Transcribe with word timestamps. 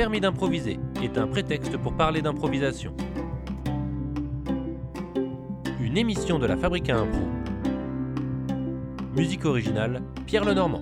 permis 0.00 0.22
d'improviser 0.22 0.80
est 1.02 1.18
un 1.18 1.26
prétexte 1.26 1.76
pour 1.76 1.94
parler 1.94 2.22
d'improvisation. 2.22 2.96
Une 5.78 5.98
émission 5.98 6.38
de 6.38 6.46
la 6.46 6.56
Fabrique 6.56 6.88
à 6.88 6.96
Impro. 6.96 7.20
Musique 9.14 9.44
originale, 9.44 10.02
Pierre 10.24 10.46
Lenormand. 10.46 10.80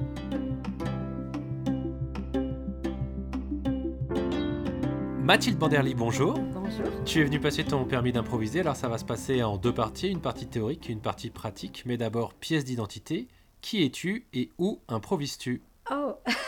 Mathilde 5.21 5.59
Banderly, 5.59 5.95
bonjour. 5.95 6.35
Bonjour. 6.55 6.87
Tu 7.05 7.21
es 7.21 7.25
venu 7.25 7.41
passer 7.41 7.65
ton 7.65 7.87
permis 7.87 8.13
d'improviser, 8.13 8.61
alors 8.61 8.77
ça 8.77 8.89
va 8.89 8.99
se 8.99 9.05
passer 9.05 9.43
en 9.43 9.57
deux 9.57 9.75
parties, 9.75 10.11
une 10.11 10.21
partie 10.21 10.47
théorique 10.47 10.89
et 10.91 10.93
une 10.93 11.01
partie 11.01 11.31
pratique. 11.31 11.83
Mais 11.87 11.97
d'abord, 11.97 12.35
pièce 12.35 12.65
d'identité. 12.65 13.27
Qui 13.63 13.83
es-tu 13.83 14.27
et 14.33 14.53
où 14.59 14.79
improvises-tu? 14.87 15.63
Oh 15.91 16.13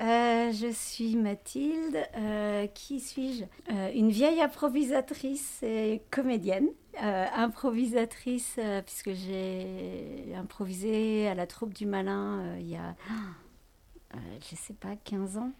Euh, 0.00 0.52
Je 0.52 0.70
suis 0.72 1.16
Mathilde. 1.16 1.98
Euh, 2.16 2.66
qui 2.68 3.00
suis-je? 3.00 3.44
Euh, 3.72 3.90
Une 3.94 4.10
vieille 4.10 4.40
improvisatrice 4.40 5.62
et 5.62 6.02
comédienne. 6.10 6.68
Improvisatrice, 7.00 8.58
puisque 8.84 9.12
j'ai 9.12 10.34
improvisé 10.34 11.28
à 11.28 11.36
la 11.36 11.46
troupe 11.46 11.72
du 11.72 11.86
Malin 11.86 12.56
il 12.58 12.68
y 12.68 12.74
a, 12.74 12.96
je 14.50 14.56
sais 14.56 14.74
pas, 14.74 14.96
15 15.04 15.38
ans. 15.38 15.52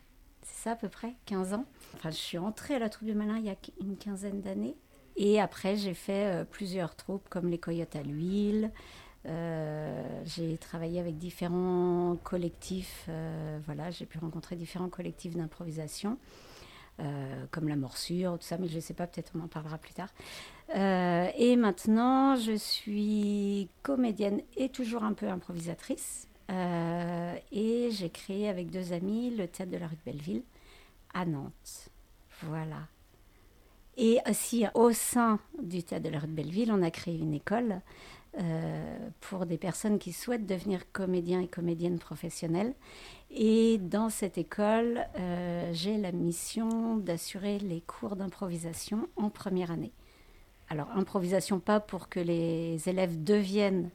C'est 0.43 0.65
ça 0.65 0.73
à 0.73 0.75
peu 0.77 0.89
près, 0.89 1.15
15 1.27 1.55
ans. 1.55 1.65
Enfin, 1.95 2.11
je 2.11 2.17
suis 2.17 2.39
entrée 2.39 2.75
à 2.75 2.81
la 2.81 2.89
troupe 2.89 3.07
du 3.07 3.15
Malin 3.15 3.37
il 3.39 3.45
y 3.45 3.51
a 3.51 3.57
une 3.81 3.97
quinzaine 3.97 4.41
d'années. 4.41 4.75
Et 5.15 5.41
après, 5.41 5.77
j'ai 5.77 5.95
fait 5.95 6.45
plusieurs 6.51 6.97
troupes 6.97 7.29
comme 7.29 7.49
les 7.49 7.59
Coyotes 7.59 7.95
à 7.95 8.03
l'huile. 8.03 8.73
Euh, 9.29 10.23
j'ai 10.25 10.57
travaillé 10.57 11.01
avec 11.01 11.19
différents 11.19 12.17
collectifs. 12.23 13.07
euh, 13.09 13.59
voilà, 13.67 13.91
j'ai 13.91 14.07
pu 14.07 14.19
rencontrer 14.19 14.57
différents 14.57 14.89
collectifs 14.89 15.37
d'improvisation, 15.37 16.19
euh, 17.01 17.45
comme 17.51 17.69
la 17.69 17.77
morsure, 17.77 18.39
tout 18.39 18.47
ça, 18.47 18.57
mais 18.59 18.69
je 18.69 18.77
ne 18.77 18.81
sais 18.81 18.95
pas, 18.95 19.07
peut-être 19.07 19.33
on 19.35 19.41
en 19.45 19.49
parlera 19.49 19.79
plus 19.79 19.93
tard. 19.93 20.09
Et 20.75 21.57
maintenant, 21.57 22.37
je 22.37 22.57
suis 22.57 23.69
comédienne 23.83 24.43
et 24.57 24.69
toujours 24.69 25.03
un 25.03 25.15
peu 25.15 25.29
improvisatrice. 25.29 26.29
Et 26.51 27.89
j'ai 27.91 28.11
créé 28.11 28.49
avec 28.49 28.71
deux 28.71 28.93
amis 28.93 29.31
le 29.31 29.47
théâtre 29.49 29.73
de 29.73 29.79
la 29.79 29.87
rue 29.87 29.97
de 29.97 30.11
Belleville 30.11 30.43
à 31.15 31.25
Nantes. 31.25 31.89
Voilà. 32.43 32.89
Et 33.97 34.19
aussi, 34.29 34.65
au 34.75 34.93
sein 34.93 35.41
du 35.61 35.83
théâtre 35.83 36.05
de 36.05 36.11
la 36.11 36.21
rue 36.21 36.29
de 36.29 36.33
Belleville, 36.33 36.71
on 36.71 36.83
a 36.83 36.91
créé 36.91 37.19
une 37.19 37.35
école 37.35 37.81
euh, 38.37 39.09
pour 39.21 39.47
des 39.47 39.57
personnes 39.57 39.99
qui 39.99 40.13
souhaitent 40.13 40.47
devenir 40.47 40.93
comédiens 40.93 41.41
et 41.41 41.49
comédiennes 41.49 41.99
professionnelles. 41.99 42.75
Et 43.31 43.79
dans 43.79 44.11
cette 44.11 44.37
école, 44.37 45.07
euh, 45.19 45.71
j'ai 45.73 45.97
la 45.97 46.13
mission 46.13 46.99
d'assurer 46.99 47.59
les 47.59 47.81
cours 47.81 48.17
d'improvisation 48.17 49.09
en 49.17 49.31
première 49.31 49.71
année. 49.71 49.93
Alors, 50.69 50.91
improvisation 50.91 51.59
pas 51.59 51.81
pour 51.81 52.11
que 52.11 52.21
les 52.21 52.87
élèves 52.87 53.25
deviennent 53.25 53.91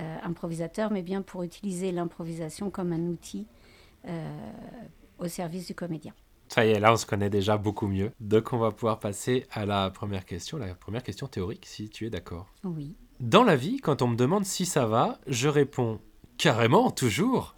euh, 0.00 0.16
improvisateurs, 0.22 0.92
mais 0.92 1.02
bien 1.02 1.22
pour 1.22 1.42
utiliser 1.42 1.90
l'improvisation 1.90 2.70
comme 2.70 2.92
un 2.92 3.08
outil 3.08 3.46
au 5.18 5.28
service 5.28 5.66
du 5.66 5.74
comédien. 5.74 6.12
Ça 6.48 6.66
y 6.66 6.70
est, 6.70 6.78
là 6.78 6.92
on 6.92 6.96
se 6.96 7.06
connaît 7.06 7.30
déjà 7.30 7.56
beaucoup 7.56 7.86
mieux. 7.86 8.12
Donc 8.20 8.52
on 8.52 8.58
va 8.58 8.70
pouvoir 8.70 8.98
passer 8.98 9.46
à 9.50 9.64
la 9.64 9.88
première 9.90 10.26
question, 10.26 10.58
la 10.58 10.74
première 10.74 11.02
question 11.02 11.26
théorique, 11.26 11.64
si 11.64 11.88
tu 11.88 12.06
es 12.06 12.10
d'accord. 12.10 12.52
Oui. 12.64 12.94
Dans 13.24 13.42
la 13.42 13.56
vie, 13.56 13.78
quand 13.78 14.02
on 14.02 14.08
me 14.08 14.16
demande 14.16 14.44
si 14.44 14.66
ça 14.66 14.84
va, 14.84 15.18
je 15.26 15.48
réponds 15.48 15.98
carrément, 16.36 16.90
toujours. 16.90 17.56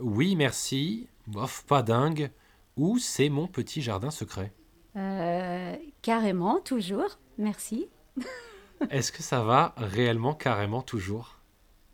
Oui, 0.00 0.34
merci, 0.34 1.06
bof, 1.28 1.64
pas 1.64 1.84
dingue, 1.84 2.32
ou 2.76 2.98
c'est 2.98 3.28
mon 3.28 3.46
petit 3.46 3.82
jardin 3.82 4.10
secret. 4.10 4.52
Euh, 4.96 5.76
carrément, 6.02 6.58
toujours. 6.58 7.20
Merci. 7.38 7.86
Est-ce 8.90 9.12
que 9.12 9.22
ça 9.22 9.44
va 9.44 9.74
réellement 9.76 10.34
carrément 10.34 10.82
toujours? 10.82 11.38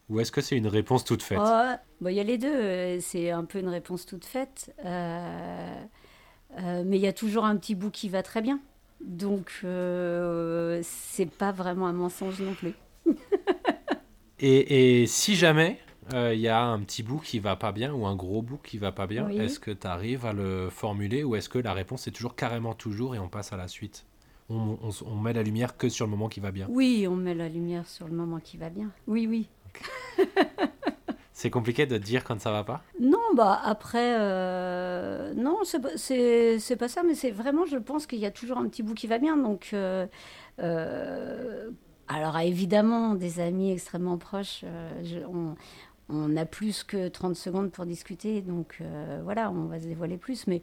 Ou 0.09 0.21
est-ce 0.21 0.33
que 0.33 0.41
c'est 0.41 0.57
une 0.57 0.67
réponse 0.67 1.05
toute 1.05 1.23
faite? 1.23 1.39
Oh, 1.39 1.73
bon, 2.01 2.09
il 2.09 2.15
y 2.15 2.21
a 2.21 2.25
les 2.25 2.39
deux. 2.39 2.49
euh, 2.49 2.99
C'est 3.03 3.31
un 3.31 3.45
peu 3.45 3.59
une 3.59 3.69
réponse 3.69 4.07
toute 4.07 4.25
faite. 4.25 4.75
Euh, 4.87 5.83
euh, 6.59 6.83
mais 6.87 6.97
il 6.97 7.03
y 7.03 7.07
a 7.07 7.13
toujours 7.13 7.45
un 7.45 7.57
petit 7.57 7.75
bout 7.75 7.91
qui 7.91 8.09
va 8.09 8.23
très 8.23 8.41
bien. 8.41 8.59
Donc, 9.03 9.53
c'est 10.83 11.31
pas 11.31 11.53
vraiment 11.53 11.87
un 11.89 11.93
mensonge 11.93 12.41
non 12.41 12.55
plus. 12.55 12.73
Et, 14.39 15.03
et 15.03 15.07
si 15.07 15.37
jamais 15.37 15.79
euh, 16.15 16.35
il 16.35 16.41
y 16.41 16.49
a 16.49 16.61
un 16.63 16.81
petit 16.81 17.03
bout 17.03 17.19
qui 17.21 17.39
va 17.39 17.57
pas 17.57 17.73
bien 17.73 17.93
ou 17.93 18.07
un 18.07 18.17
gros 18.17 18.43
bout 18.43 18.59
qui 18.59 18.79
va 18.79 18.91
pas 18.93 19.07
bien, 19.07 19.27
Oui. 19.27 19.39
est-ce 19.39 19.61
que 19.61 19.71
tu 19.71 19.87
arrives 19.87 20.27
à 20.27 20.33
le 20.33 20.69
formuler 20.71 21.23
ou 21.25 21.37
est-ce 21.37 21.49
que 21.49 21.59
la 21.59 21.73
réponse 21.73 22.07
est 22.09 22.11
toujours 22.11 22.35
carrément 22.35 22.75
toujours 22.75 23.15
et 23.15 23.19
on 23.19 23.29
passe 23.29 23.53
à 23.53 23.57
la 23.57 23.69
suite? 23.69 24.05
On, 24.51 24.77
on 25.07 25.17
met 25.17 25.33
la 25.33 25.43
lumière 25.43 25.77
que 25.77 25.89
sur 25.89 26.05
le 26.05 26.11
moment 26.11 26.29
qui 26.29 26.41
va 26.41 26.51
bien. 26.51 26.67
Oui, 26.69 27.07
on 27.09 27.15
met 27.17 27.35
la 27.35 27.49
lumière 27.49 27.89
sur 27.89 28.07
le 28.09 28.15
moment 28.15 28.39
qui 28.41 28.57
va 28.59 28.69
bien. 28.69 28.91
Oui, 29.07 29.27
oui. 29.27 29.49
C'est 31.33 31.49
compliqué 31.51 31.87
de 31.87 31.97
dire 31.97 32.23
quand 32.25 32.41
ça 32.41 32.53
va 32.53 32.63
pas? 32.63 32.83
Non, 33.01 33.19
bah 33.35 33.59
après, 33.65 34.17
euh, 34.21 35.33
non, 35.35 35.59
c'est 35.65 35.81
pas- 35.81 35.97
c'est 35.97 36.59
c'est 36.59 36.77
pas 36.77 36.89
ça, 36.89 37.03
mais 37.03 37.15
c'est 37.15 37.31
vraiment, 37.31 37.65
je 37.65 37.79
pense 37.79 38.07
qu'il 38.07 38.19
y 38.21 38.27
a 38.27 38.31
toujours 38.31 38.59
un 38.59 38.69
petit 38.69 38.83
bout 38.83 38.95
qui 38.95 39.07
va 39.07 39.19
bien. 39.19 39.37
Donc, 39.37 39.71
euh, 39.73 40.07
euh, 40.61 41.71
alors 42.13 42.39
évidemment, 42.39 43.15
des 43.15 43.41
amis 43.41 43.71
extrêmement 43.71 44.19
proches, 44.19 44.63
euh, 44.65 45.55
on, 46.09 46.37
a 46.37 46.45
plus 46.45 46.85
que 46.85 47.09
30 47.09 47.37
secondes 47.37 47.71
pour 47.71 47.87
discuter, 47.87 48.43
donc 48.43 48.77
euh, 48.81 49.21
voilà, 49.25 49.51
on 49.51 49.65
va 49.65 49.81
se 49.81 49.87
dévoiler 49.87 50.19
plus, 50.19 50.47
mais, 50.47 50.63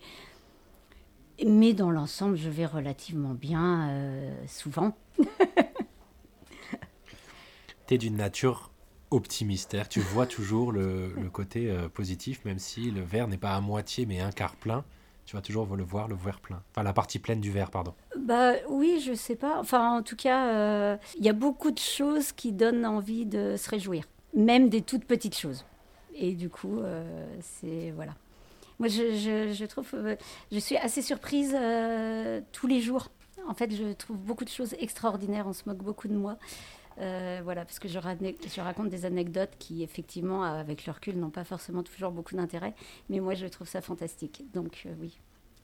mais 1.46 1.74
dans 1.74 1.90
l'ensemble, 1.90 2.36
je 2.38 2.50
vais 2.50 2.66
relativement 2.66 3.34
bien, 3.34 3.90
euh, 3.90 4.46
souvent. 4.48 4.96
Tu 7.88 7.96
es 7.96 7.98
d'une 7.98 8.18
nature 8.18 8.70
optimiste, 9.10 9.76
tu 9.90 10.00
vois 10.00 10.28
toujours 10.28 10.72
le, 10.72 11.12
côté 11.34 11.76
positif, 11.92 12.46
même 12.46 12.60
si 12.60 12.92
le 12.92 13.02
verre 13.02 13.28
n'est 13.28 13.40
pas 13.40 13.56
à 13.56 13.62
moitié 13.62 14.06
mais 14.06 14.20
un 14.20 14.32
quart 14.32 14.56
plein, 14.56 14.86
tu 15.30 15.36
vas 15.36 15.44
toujours 15.44 15.76
le 15.76 15.84
voir 15.84 16.08
le 16.08 16.16
verre 16.16 16.40
plein. 16.40 16.60
Enfin 16.72 16.82
la 16.82 16.92
partie 16.92 17.20
pleine 17.20 17.40
du 17.40 17.52
verre, 17.52 17.70
pardon. 17.70 17.94
Bah 18.18 18.54
oui, 18.68 19.00
je 19.00 19.14
sais 19.14 19.36
pas. 19.36 19.60
Enfin, 19.60 20.00
en 20.00 20.02
tout 20.02 20.16
cas, 20.16 20.48
euh, 20.48 20.98
il 21.20 21.24
y 21.24 21.30
a 21.30 21.34
beaucoup 21.34 21.70
de 21.70 21.78
choses 21.78 22.32
qui 22.32 22.52
donnent 22.52 22.84
envie 22.84 23.28
de 23.28 23.56
se 23.56 23.70
réjouir, 23.70 24.06
même 24.34 24.70
des 24.70 24.82
toutes 24.82 25.06
petites 25.06 25.38
choses. 25.38 25.66
Et 26.16 26.34
du 26.34 26.50
coup, 26.50 26.80
euh, 26.80 27.28
c'est 27.42 27.92
voilà. 27.92 28.16
Moi, 28.80 28.88
je, 28.88 29.66
trouve, 29.66 29.88
euh, 29.94 30.16
je 30.52 30.58
suis 30.58 30.78
assez 30.78 31.04
surprise 31.04 31.56
tous 32.52 32.66
les 32.66 32.82
jours. 32.82 33.10
En 33.48 33.54
fait, 33.54 33.72
je 33.72 33.94
trouve 33.94 34.18
beaucoup 34.18 34.46
de 34.46 34.50
choses 34.50 34.74
extraordinaires. 34.80 35.46
On 35.48 35.54
se 35.54 35.62
moque 35.68 35.84
beaucoup 35.84 36.08
de 36.08 36.16
moi. 36.16 36.38
Euh, 37.00 37.40
voilà, 37.44 37.66
parce 37.66 37.80
que 37.80 37.88
je, 37.88 37.98
raconte 37.98 38.90
des 38.90 39.06
anecdotes 39.06 39.52
qui, 39.58 39.84
effectivement, 39.84 40.44
avec 40.44 40.86
le 40.86 40.92
recul, 40.92 41.18
n'ont 41.18 41.30
pas 41.30 41.44
forcément 41.44 41.84
toujours 41.84 42.12
beaucoup 42.12 42.36
d'intérêt. 42.36 42.74
Mais 43.10 43.20
moi, 43.20 43.36
je 43.36 43.46
trouve 43.48 43.68
ça 43.68 43.82
fantastique. 43.82 44.44
Donc, 44.54 44.84
euh, 44.86 44.94
oui, 45.00 45.18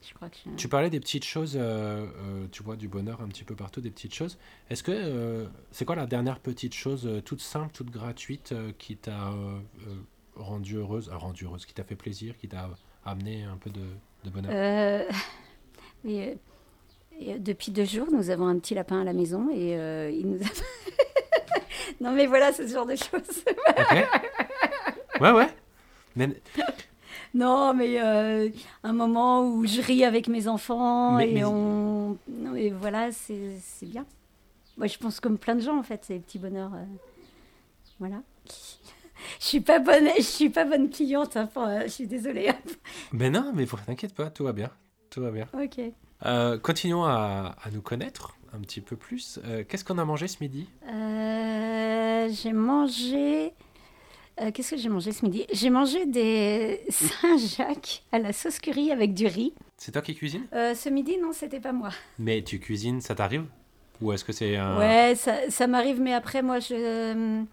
je 0.06 0.14
crois 0.14 0.30
que 0.30 0.36
je... 0.44 0.50
Tu 0.56 0.68
parlais 0.68 0.88
des 0.88 1.00
petites 1.00 1.24
choses, 1.24 1.56
euh, 1.60 2.46
tu 2.52 2.62
vois, 2.62 2.76
du 2.76 2.88
bonheur 2.88 3.20
un 3.20 3.28
petit 3.28 3.44
peu 3.44 3.54
partout, 3.54 3.80
des 3.80 3.90
petites 3.90 4.14
choses. 4.14 4.38
Est-ce 4.70 4.82
que 4.82 5.46
c'est 5.70 5.84
quoi 5.84 5.96
la 5.96 6.06
dernière 6.06 6.40
petite 6.40 6.74
chose 6.74 7.08
toute 7.24 7.40
simple, 7.40 7.72
toute 7.72 7.90
gratuite 7.90 8.54
qui 8.78 8.96
t'a 8.96 9.32
rendue 10.36 10.76
heureuse, 10.76 11.10
rendue 11.12 11.44
heureuse, 11.44 11.66
qui 11.66 11.74
t'a 11.74 11.84
fait 11.84 11.96
plaisir, 11.96 12.36
qui 12.38 12.48
t'a 12.48 12.70
amené 13.04 13.44
un 13.44 13.56
peu 13.56 13.70
de, 13.70 13.84
de 14.24 14.30
bonheur? 14.30 15.06
Et, 16.08 16.38
et, 17.18 17.38
depuis 17.40 17.72
deux 17.72 17.84
jours, 17.84 18.06
nous 18.12 18.30
avons 18.30 18.46
un 18.46 18.56
petit 18.60 18.74
lapin 18.74 19.00
à 19.00 19.04
la 19.04 19.12
maison 19.12 19.50
et 19.52 19.72
il 20.14 20.30
nous 20.30 20.40
a... 20.40 20.46
non 22.00 22.12
mais 22.12 22.26
voilà, 22.26 22.52
c'est 22.52 22.66
ce 22.68 22.72
genre 22.74 22.86
de 22.86 22.96
choses. 22.96 23.44
Ok. 23.68 24.06
Ouais, 25.20 25.30
ouais. 25.32 25.48
Non 27.34 27.74
mais 27.74 28.00
euh, 28.02 28.48
un 28.82 28.92
moment 28.92 29.46
où 29.46 29.66
je 29.66 29.80
ris 29.82 30.04
avec 30.04 30.28
mes 30.28 30.48
enfants 30.48 31.12
Mais- 31.16 31.30
et 31.30 31.34
mais- 31.34 31.44
on... 31.44 32.16
non, 32.28 32.54
et 32.54 32.70
voilà, 32.70 33.12
c'est 33.12 33.58
c'est 33.62 33.86
bien. 33.86 34.06
Moi, 34.78 34.86
je 34.88 34.98
pense 34.98 35.20
comme 35.20 35.38
plein 35.38 35.54
de 35.54 35.60
gens 35.60 35.78
en 35.78 35.82
fait, 35.82 36.04
ces 36.04 36.18
petits 36.18 36.38
bonheurs. 36.38 36.72
euh, 36.74 36.84
Voilà. 37.98 38.16
Je 39.40 39.46
suis 39.46 39.60
pas 39.60 39.78
bonne, 39.78 40.08
je 40.18 40.22
suis 40.22 40.50
pas 40.50 40.64
bonne 40.66 40.90
cliente. 40.90 41.36
hein, 41.38 41.46
pour, 41.46 41.62
euh, 41.64 41.80
je 41.84 41.88
suis 41.88 42.06
désolée. 42.06 42.50
mais 43.12 43.30
non, 43.36 43.50
mais 43.54 43.66
t'inquiète 43.86 44.14
pas, 44.14 44.28
tout 44.30 44.44
va 44.44 44.52
bien. 44.52 44.70
Tout 45.10 45.22
va 45.22 45.30
bien. 45.30 45.48
ok. 45.54 46.60
Continuons 46.62 47.04
à, 47.04 47.56
à 47.62 47.70
nous 47.72 47.80
connaître 47.80 48.36
un 48.56 48.60
petit 48.60 48.80
peu 48.80 48.96
plus. 48.96 49.38
Euh, 49.44 49.64
Qu'est-ce 49.68 49.84
qu'on 49.84 49.98
a 49.98 50.04
mangé 50.04 50.28
ce 50.28 50.38
midi? 50.40 50.68
Euh, 50.88 52.28
j'ai 52.30 52.52
mangé. 52.52 53.52
euh, 54.40 54.50
Qu'est-ce 54.52 54.72
que 54.72 54.76
j'ai 54.80 54.88
mangé 54.88 55.12
ce 55.12 55.24
midi? 55.24 55.46
J'ai 55.52 55.70
mangé 55.70 56.06
des 56.06 56.80
Saint-Jacques 56.88 58.02
à 58.12 58.18
la 58.18 58.32
sauce 58.32 58.58
curry 58.58 58.90
avec 58.90 59.14
du 59.14 59.26
riz. 59.26 59.52
C'est 59.76 59.92
toi 59.92 60.02
qui 60.02 60.14
cuisines? 60.14 60.46
Ce 60.52 60.88
midi, 60.88 61.18
non, 61.18 61.32
c'était 61.32 61.60
pas 61.60 61.72
moi. 61.72 61.90
Mais 62.18 62.42
tu 62.42 62.58
cuisines, 62.58 63.00
ça 63.00 63.14
t'arrive? 63.14 63.44
Ou 64.00 64.12
est-ce 64.12 64.24
que 64.24 64.32
c'est 64.32 64.56
un... 64.56 64.78
Ouais, 64.78 65.14
ça, 65.14 65.50
ça 65.50 65.66
m'arrive, 65.66 66.00
mais 66.00 66.12
après, 66.12 66.42
moi, 66.42 66.58
je, 66.60 67.44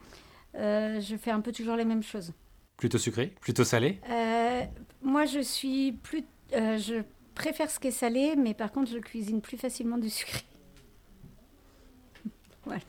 je 0.55 1.15
fais 1.17 1.31
un 1.31 1.41
peu 1.41 1.51
toujours 1.51 1.75
les 1.75 1.85
mêmes 1.85 2.03
choses. 2.03 2.31
Plutôt 2.77 2.97
sucré? 2.97 3.33
Plutôt 3.41 3.63
salé? 3.63 3.99
Moi, 5.01 5.25
je 5.25 5.39
suis 5.41 5.91
plus. 5.91 6.23
je 6.53 7.01
préfère 7.35 7.69
ce 7.69 7.79
qui 7.79 7.87
est 7.89 7.91
salé, 7.91 8.35
mais 8.37 8.53
par 8.53 8.71
contre, 8.71 8.89
je 8.91 8.97
cuisine 8.99 9.41
plus 9.41 9.57
facilement 9.57 9.97
du 9.97 10.09
sucré. 10.09 10.41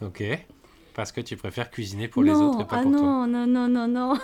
Ok. 0.00 0.22
Parce 0.94 1.10
que 1.12 1.20
tu 1.20 1.36
préfères 1.36 1.70
cuisiner 1.70 2.08
pour 2.08 2.22
les 2.22 2.32
autres 2.32 2.60
et 2.60 2.66
pas 2.66 2.78
ah 2.78 2.82
pour 2.82 2.90
non, 2.92 2.98
toi. 2.98 3.26
Non, 3.26 3.46
non, 3.46 3.68
non, 3.68 3.88
non, 3.88 4.18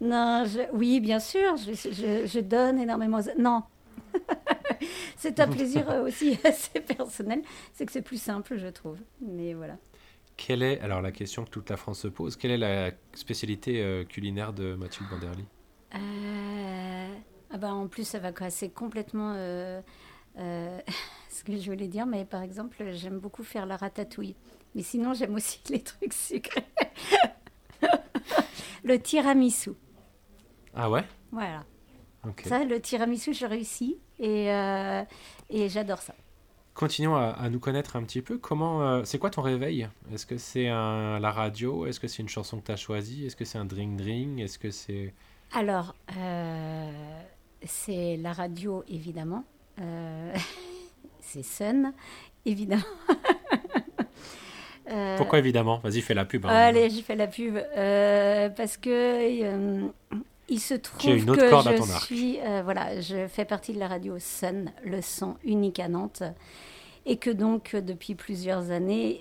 non. 0.00 0.68
oui, 0.72 1.00
bien 1.00 1.20
sûr, 1.20 1.56
je, 1.56 1.72
je, 1.72 2.26
je 2.26 2.40
donne 2.40 2.78
énormément. 2.80 3.20
Non. 3.38 3.62
c'est 5.16 5.40
un 5.40 5.48
plaisir 5.48 5.86
aussi 6.04 6.38
assez 6.44 6.80
personnel. 6.80 7.42
C'est 7.72 7.86
que 7.86 7.92
c'est 7.92 8.02
plus 8.02 8.20
simple, 8.20 8.58
je 8.58 8.66
trouve. 8.66 8.98
Mais 9.20 9.54
voilà. 9.54 9.76
Quelle 10.36 10.62
est, 10.62 10.80
alors 10.80 11.00
la 11.00 11.12
question 11.12 11.44
que 11.44 11.50
toute 11.50 11.70
la 11.70 11.76
France 11.76 12.00
se 12.00 12.08
pose, 12.08 12.36
quelle 12.36 12.50
est 12.50 12.58
la 12.58 12.90
spécialité 13.14 13.82
euh, 13.82 14.04
culinaire 14.04 14.52
de 14.52 14.74
Mathilde 14.74 15.08
Banderly 15.08 15.44
euh, 15.94 17.14
ah 17.50 17.56
bah, 17.56 17.72
En 17.72 17.86
plus, 17.88 18.06
ça 18.06 18.18
va 18.18 18.32
casser 18.32 18.68
complètement 18.68 19.32
euh, 19.34 19.80
euh, 20.38 20.78
ce 21.36 21.44
que 21.44 21.56
je 21.56 21.70
voulais 21.70 21.88
dire. 21.88 22.06
Mais 22.06 22.24
par 22.24 22.42
exemple, 22.42 22.76
j'aime 22.92 23.18
beaucoup 23.18 23.44
faire 23.44 23.66
la 23.66 23.76
ratatouille. 23.76 24.34
Mais 24.74 24.82
sinon, 24.82 25.14
j'aime 25.14 25.34
aussi 25.34 25.60
les 25.70 25.82
trucs 25.82 26.12
sucrés. 26.12 26.64
le 28.84 29.00
tiramisu. 29.00 29.70
Ah 30.74 30.90
ouais? 30.90 31.04
Voilà. 31.32 31.64
Ça, 32.44 32.64
le 32.64 32.80
tiramisu, 32.80 33.34
je 33.34 33.46
réussis. 33.46 33.98
Et, 34.18 34.50
euh, 34.52 35.02
et 35.50 35.68
j'adore 35.68 35.98
ça. 35.98 36.14
Continuons 36.74 37.16
à, 37.16 37.28
à 37.28 37.48
nous 37.48 37.58
connaître 37.60 37.96
un 37.96 38.02
petit 38.02 38.20
peu. 38.20 38.36
Comment, 38.36 38.82
euh, 38.82 39.02
c'est 39.04 39.18
quoi 39.18 39.30
ton 39.30 39.42
réveil? 39.42 39.88
Est-ce 40.12 40.26
que 40.26 40.36
c'est 40.36 40.68
un, 40.68 41.18
la 41.18 41.30
radio? 41.30 41.86
Est-ce 41.86 42.00
que 42.00 42.08
c'est 42.08 42.22
une 42.22 42.28
chanson 42.28 42.58
que 42.58 42.66
tu 42.66 42.72
as 42.72 42.76
choisie? 42.76 43.24
Est-ce 43.26 43.36
que 43.36 43.44
c'est 43.44 43.58
un 43.58 43.64
drink 43.64 43.96
drink 43.96 44.40
Est-ce 44.40 44.58
que 44.58 44.70
c'est 44.70 45.14
Alors, 45.52 45.94
euh, 46.18 46.90
c'est 47.64 48.16
la 48.18 48.32
radio, 48.32 48.84
évidemment. 48.88 49.44
C'est 51.20 51.42
Sun, 51.44 51.92
évidemment. 52.44 52.82
Euh, 54.88 55.16
Pourquoi 55.16 55.40
évidemment? 55.40 55.78
Vas-y, 55.82 56.00
fais 56.00 56.14
la 56.14 56.24
pub. 56.24 56.46
hein. 56.46 56.48
Allez, 56.48 56.90
j'ai 56.90 57.02
fait 57.02 57.16
la 57.16 57.26
pub. 57.26 57.56
Euh, 57.56 58.48
parce 58.50 58.76
que 58.76 58.88
euh, 59.42 59.88
il 60.48 60.60
se 60.60 60.74
trouve 60.74 61.16
une 61.16 61.28
autre 61.28 61.42
que 61.44 61.50
corde 61.50 61.66
à 61.66 61.72
je 61.72 61.78
ton 61.78 61.90
arc. 61.90 62.04
suis, 62.04 62.38
voilà, 62.62 63.00
je 63.00 63.26
fais 63.26 63.44
partie 63.44 63.72
de 63.72 63.80
la 63.80 63.88
radio 63.88 64.16
Sun, 64.20 64.70
le 64.84 65.02
son 65.02 65.38
unique 65.44 65.80
à 65.80 65.88
Nantes, 65.88 66.22
et 67.04 67.16
que 67.16 67.30
donc 67.30 67.74
depuis 67.74 68.14
plusieurs 68.14 68.70
années 68.70 69.20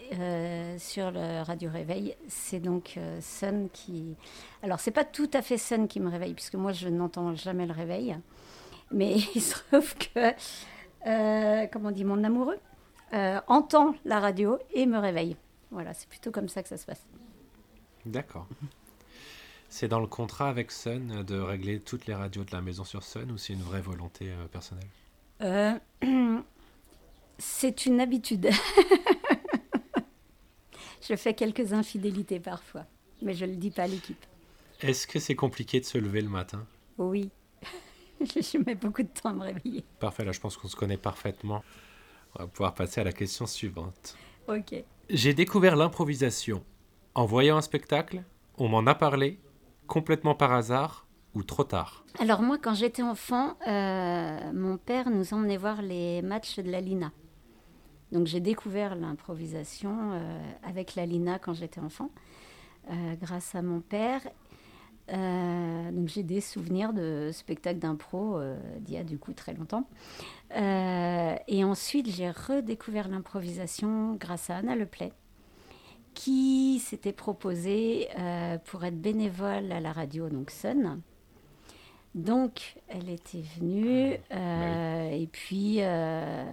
sur 0.78 1.10
le 1.10 1.42
Radio 1.42 1.72
Réveil, 1.74 2.16
c'est 2.28 2.60
donc 2.60 3.00
Sun 3.20 3.70
qui. 3.74 4.16
Alors 4.62 4.80
c'est 4.80 4.92
pas 4.92 5.04
tout 5.04 5.32
à 5.34 5.42
fait 5.42 5.58
Sun 5.58 5.88
qui 5.88 6.00
me 6.00 6.12
réveille, 6.12 6.36
puisque 6.36 6.54
moi 6.56 6.74
je 6.74 6.90
n'entends 6.90 7.34
jamais 7.34 7.66
le 7.66 7.74
réveil, 7.74 8.16
mais 8.92 9.16
il 9.34 9.42
se 9.42 9.56
trouve 9.72 9.96
que, 9.96 10.32
euh, 11.06 11.68
comment 11.72 11.90
on 11.90 11.92
dit, 11.92 12.06
mon 12.06 12.24
amoureux 12.24 12.58
euh, 13.14 13.40
entend 13.48 13.96
la 14.06 14.20
radio 14.20 14.58
et 14.74 14.86
me 14.86 14.98
réveille. 14.98 15.36
Voilà, 15.72 15.94
c'est 15.94 16.10
plutôt 16.10 16.32
comme 16.32 16.50
ça 16.50 16.64
que 16.64 16.70
ça 16.70 16.78
se 16.78 16.86
passe. 16.86 17.06
D'accord. 18.06 18.48
C'est 19.70 19.88
dans 19.88 20.00
le 20.00 20.08
contrat 20.08 20.50
avec 20.50 20.72
Sun 20.72 21.24
de 21.24 21.40
régler 21.40 21.80
toutes 21.80 22.06
les 22.06 22.14
radios 22.14 22.44
de 22.44 22.52
la 22.52 22.62
maison 22.62 22.84
sur 22.84 23.04
Sun 23.04 23.32
ou 23.32 23.38
c'est 23.38 23.54
une 23.54 23.62
vraie 23.62 23.82
volonté 23.82 24.32
euh, 24.32 24.48
personnelle? 24.48 25.82
C'est 27.38 27.86
une 27.86 28.00
habitude. 28.00 28.50
je 31.02 31.16
fais 31.18 31.34
quelques 31.34 31.74
infidélités 31.74 32.40
parfois, 32.40 32.86
mais 33.22 33.34
je 33.34 33.44
ne 33.44 33.52
le 33.52 33.58
dis 33.58 33.72
pas 33.72 33.84
à 33.84 33.88
l'équipe. 33.88 34.26
Est-ce 34.82 35.06
que 35.06 35.20
c'est 35.20 35.36
compliqué 35.36 35.82
de 35.82 35.86
se 35.86 35.98
lever 35.98 36.22
le 36.22 36.30
matin? 36.30 36.66
Oui, 36.98 37.30
je 38.26 38.58
mets 38.64 38.76
beaucoup 38.76 39.04
de 39.04 39.08
temps 39.08 39.30
à 39.30 39.34
me 39.34 39.44
réveiller. 39.44 39.84
Parfait, 40.00 40.26
là 40.26 40.32
je 40.32 40.40
pense 40.40 40.58
qu'on 40.58 40.68
se 40.68 40.76
connaît 40.76 40.98
parfaitement. 40.98 41.64
On 42.36 42.44
va 42.44 42.48
pouvoir 42.48 42.74
passer 42.74 43.02
à 43.02 43.04
la 43.04 43.14
question 43.14 43.46
suivante. 43.46 44.18
Ok. 44.48 44.76
J'ai 45.10 45.34
découvert 45.34 45.76
l'improvisation 45.76 46.64
en 47.16 47.26
voyant 47.26 47.58
un 47.58 47.62
spectacle, 47.62 48.24
on 48.58 48.68
m'en 48.68 48.86
a 48.88 48.94
parlé, 48.94 49.40
complètement 49.88 50.36
par 50.36 50.52
hasard 50.52 51.08
ou 51.34 51.44
trop 51.44 51.64
tard. 51.64 52.06
Alors 52.20 52.42
moi, 52.42 52.58
quand 52.58 52.74
j'étais 52.74 53.02
enfant, 53.02 53.58
euh, 53.68 54.54
mon 54.54 54.78
père 54.78 55.10
nous 55.10 55.34
emmenait 55.34 55.58
voir 55.58 55.82
les 55.82 56.22
matchs 56.22 56.60
de 56.60 56.70
la 56.70 56.82
Lina. 56.82 57.12
Donc 58.12 58.28
j'ai 58.28 58.40
découvert 58.40 58.96
l'improvisation 58.96 60.12
euh, 60.14 60.40
avec 60.64 60.96
la 60.96 61.06
Lina 61.06 61.40
quand 61.40 61.54
j'étais 61.54 61.80
enfant, 61.80 62.10
euh, 62.92 63.16
grâce 63.22 63.56
à 63.56 63.62
mon 63.62 63.82
père. 63.82 64.22
Donc 65.96 66.08
j'ai 66.08 66.24
des 66.24 66.42
souvenirs 66.42 66.94
de 66.94 67.32
spectacles 67.34 67.80
d'impro 67.80 68.38
euh, 68.38 68.58
d'il 68.82 68.96
y 68.96 68.98
a 68.98 69.04
du 69.04 69.18
coup 69.18 69.34
très 69.34 69.54
longtemps. 69.54 69.88
Euh, 70.56 71.36
et 71.48 71.64
ensuite 71.64 72.10
j'ai 72.10 72.30
redécouvert 72.30 73.08
l'improvisation 73.08 74.16
grâce 74.16 74.50
à 74.50 74.58
Anna 74.58 74.76
Leplay, 74.76 75.12
qui 76.14 76.80
s'était 76.80 77.14
proposée 77.14 78.08
euh, 78.20 78.58
pour 78.60 78.84
être 78.86 79.00
bénévole 79.02 79.72
à 79.72 79.80
la 79.80 79.92
radio, 79.92 80.30
donc 80.30 80.52
Sun. 80.52 81.02
Donc, 82.16 82.78
elle 82.88 83.10
était 83.10 83.44
venue, 83.60 84.18
euh, 84.32 85.10
et 85.10 85.28
puis 85.28 85.80
euh, 85.82 86.46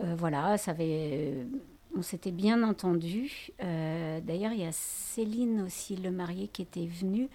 euh, 0.00 0.14
voilà, 0.16 0.56
ça 0.56 0.70
avait, 0.70 1.46
on 1.94 2.00
s'était 2.00 2.30
bien 2.30 2.62
entendu. 2.62 3.50
D'ailleurs, 3.60 4.52
il 4.52 4.60
y 4.60 4.64
a 4.64 4.72
Céline 4.72 5.60
aussi, 5.60 5.96
le 5.96 6.10
marié, 6.10 6.48
qui 6.48 6.62
était 6.62 6.86
venue, 6.86 7.28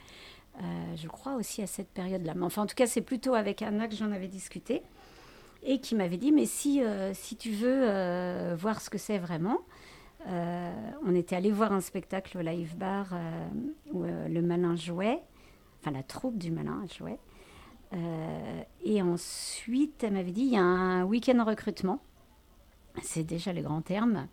euh, 0.61 0.63
je 0.95 1.07
crois 1.07 1.35
aussi 1.35 1.61
à 1.61 1.67
cette 1.67 1.89
période-là. 1.89 2.33
Enfin, 2.41 2.63
en 2.63 2.65
tout 2.65 2.75
cas, 2.75 2.88
c'est 2.88 3.01
plutôt 3.01 3.33
avec 3.33 3.61
Anna 3.61 3.88
que 3.88 3.95
j'en 3.95 4.11
avais 4.11 4.27
discuté, 4.27 4.81
et 5.63 5.79
qui 5.79 5.95
m'avait 5.95 6.17
dit, 6.17 6.31
mais 6.31 6.45
si, 6.45 6.83
euh, 6.83 7.13
si 7.13 7.35
tu 7.35 7.51
veux 7.51 7.81
euh, 7.89 8.56
voir 8.57 8.81
ce 8.81 8.89
que 8.89 8.97
c'est 8.97 9.17
vraiment, 9.17 9.59
on 10.27 11.15
était 11.15 11.35
allé 11.35 11.50
voir 11.50 11.71
un 11.71 11.79
spectacle 11.79 12.38
au 12.38 12.41
Live 12.41 12.75
Bar 12.75 13.07
où 13.94 14.03
le 14.03 14.41
malin 14.41 14.75
jouait, 14.75 15.23
enfin 15.79 15.91
la 15.91 16.03
troupe 16.03 16.38
du 16.38 16.51
malin 16.51 16.83
jouait. 16.94 17.17
Et 18.83 19.01
ensuite, 19.01 20.03
elle 20.03 20.13
m'avait 20.13 20.33
dit, 20.33 20.41
il 20.41 20.51
y 20.51 20.57
a 20.57 20.61
un 20.61 21.03
week-end 21.06 21.41
recrutement. 21.45 22.01
C'est 23.01 23.23
déjà 23.23 23.53
le 23.53 23.61
grand 23.61 23.81
terme. 23.81 24.27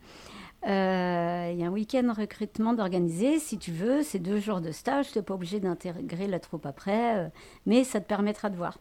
Euh, 0.65 1.51
il 1.53 1.59
y 1.61 1.65
a 1.65 1.67
un 1.67 1.71
week-end 1.71 2.13
recrutement 2.17 2.73
d'organiser, 2.75 3.39
si 3.39 3.59
tu 3.59 3.71
veux, 3.71 4.03
c'est 4.03 4.19
deux 4.19 4.41
jours 4.41 4.61
de 4.61 4.73
stage, 4.73 5.13
tu 5.13 5.19
n'es 5.19 5.23
pas 5.23 5.35
obligé 5.35 5.61
d'intégrer 5.61 6.27
la 6.27 6.41
troupe 6.41 6.67
après, 6.67 7.17
euh, 7.19 7.29
mais 7.67 7.85
ça 7.85 8.01
te 8.01 8.07
permettra 8.07 8.51
de 8.51 8.57
voir. 8.57 8.79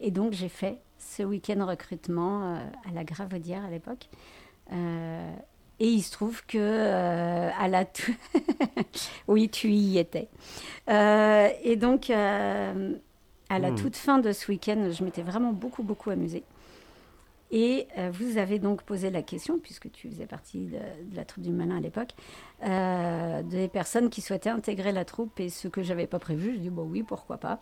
Et 0.00 0.10
donc 0.10 0.32
j'ai 0.32 0.48
fait 0.48 0.80
ce 0.98 1.22
week-end 1.24 1.66
recrutement 1.66 2.54
euh, 2.56 2.58
à 2.88 2.92
la 2.94 3.04
Gravaudière 3.04 3.64
à 3.64 3.70
l'époque. 3.70 4.08
Et 5.80 5.86
il 5.88 6.02
se 6.02 6.12
trouve 6.12 6.44
que 6.46 6.58
à 7.58 7.66
la 7.68 7.84
oui 9.28 9.48
tu 9.48 9.70
y 9.70 9.98
étais. 9.98 10.28
Et 10.88 11.76
donc 11.76 12.10
à 12.10 13.58
la 13.58 13.72
Hmm. 13.72 13.72
toute 13.72 13.96
fin 13.96 14.18
de 14.18 14.32
ce 14.32 14.50
week-end, 14.50 14.90
je 14.92 15.04
m'étais 15.04 15.22
vraiment 15.22 15.52
beaucoup 15.52 15.82
beaucoup 15.82 16.10
amusée. 16.10 16.44
Et 17.50 17.88
euh, 17.98 18.10
vous 18.12 18.38
avez 18.38 18.58
donc 18.58 18.82
posé 18.82 19.10
la 19.10 19.22
question, 19.22 19.58
puisque 19.58 19.90
tu 19.90 20.08
faisais 20.08 20.26
partie 20.26 20.66
de, 20.66 20.78
la 21.14 21.24
troupe 21.24 21.42
du 21.42 21.50
malin 21.50 21.78
à 21.78 21.80
l'époque, 21.80 22.10
euh, 22.64 23.42
des 23.42 23.66
personnes 23.66 24.08
qui 24.08 24.20
souhaitaient 24.20 24.50
intégrer 24.50 24.92
la 24.92 25.04
troupe 25.04 25.40
et 25.40 25.48
ce 25.48 25.66
que 25.66 25.82
j'avais 25.82 26.06
pas 26.06 26.20
prévu. 26.20 26.54
Je 26.54 26.60
dis 26.60 26.70
bon 26.70 26.84
oui, 26.84 27.02
pourquoi 27.02 27.38
pas. 27.38 27.60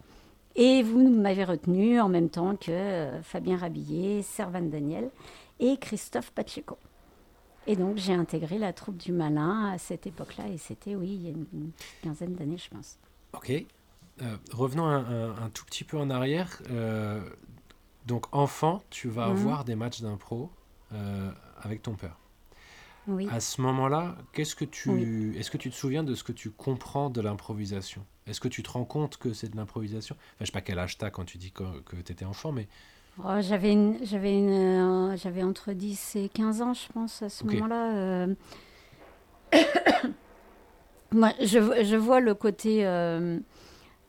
Et 0.57 0.83
vous 0.83 1.09
m'avez 1.09 1.45
retenu 1.45 2.01
en 2.01 2.09
même 2.09 2.29
temps 2.29 2.57
que 2.57 2.71
euh, 2.71 3.23
Fabien 3.23 3.57
Rabillet, 3.57 4.23
Servan 4.23 4.63
Daniel 4.63 5.11
et 5.59 5.79
Christophe 5.79 6.33
Pacheco. 6.33 6.77
Et 7.67 7.75
donc 7.75 7.97
j'ai 7.97 8.15
intégré 8.15 8.59
la 8.59 8.75
troupe 8.75 8.99
du 8.99 9.13
malin 9.13 9.73
à 9.73 9.79
cette 9.79 10.07
époque-là, 10.07 10.49
et 10.49 10.59
c'était 10.59 10.97
oui, 10.97 11.09
il 11.09 11.23
y 11.23 11.29
a 11.29 11.31
une, 11.31 11.71
quinzaine 12.03 12.35
d'années, 12.35 12.57
je 12.59 12.69
pense. 12.69 12.99
Ok. 13.35 13.53
Revenons 14.53 14.87
un, 14.87 15.51
tout 15.55 15.65
petit 15.65 15.85
peu 15.85 15.97
en 15.97 16.11
arrière. 16.11 16.61
Donc, 18.09 18.25
enfant, 18.35 18.83
tu 18.91 19.09
vas 19.09 19.29
Mhm. 19.29 19.35
voir 19.37 19.65
des 19.65 19.77
matchs 19.77 20.01
d'impro 20.01 20.51
euh, 20.93 21.31
avec 21.61 21.83
ton 21.83 21.95
père. 21.95 22.17
Oui. 23.07 23.29
À 23.31 23.39
ce 23.41 23.61
moment-là, 23.61 24.17
qu'est-ce 24.33 24.57
que 24.57 24.65
tu, 24.65 24.91
Oui. 24.91 25.39
est-ce 25.39 25.51
que 25.51 25.59
tu 25.59 25.71
te 25.71 25.75
souviens 25.77 26.03
de 26.03 26.15
ce 26.15 26.25
que 26.25 26.33
tu 26.33 26.51
comprends 26.51 27.11
de 27.11 27.21
l'improvisation? 27.21 28.05
Est-ce 28.27 28.41
que 28.41 28.49
tu 28.49 28.63
te 28.63 28.71
rends 28.71 28.85
compte 28.87 29.19
que 29.19 29.33
c'est 29.35 29.49
de 29.51 29.57
l'improvisation? 29.57 30.15
Enfin, 30.19 30.37
je 30.41 30.45
sais 30.47 30.53
pas 30.53 30.61
quel 30.63 30.79
âge 30.79 30.97
t'as 30.99 31.11
quand 31.11 31.25
tu 31.25 31.37
dis 31.39 31.53
que, 31.53 31.65
tu 32.03 32.13
étais 32.13 32.25
enfant, 32.25 32.51
mais 32.51 32.67
Oh, 33.25 33.41
j'avais 33.41 33.73
une, 33.73 33.99
j'avais 34.05 34.33
une, 34.39 34.51
euh, 35.13 35.17
j'avais 35.17 35.43
entre 35.43 35.73
10 35.73 36.17
et 36.17 36.29
15 36.29 36.63
ans, 36.63 36.73
je 36.73 36.91
pense, 36.93 37.21
à 37.23 37.29
ce 37.29 37.45
moment-là. 37.45 37.95
euh. 37.97 38.35
Moi, 41.13 41.33
je, 41.41 41.85
je 41.85 41.97
vois 41.97 42.21
le 42.21 42.35
côté 42.35 42.85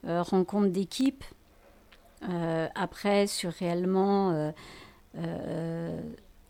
rencontre 0.05 0.67
d'équipe. 0.67 1.23
Euh, 2.27 2.67
après, 2.75 3.27
sur 3.27 3.51
réellement, 3.51 4.31
euh, 4.31 4.51
euh, 5.17 6.01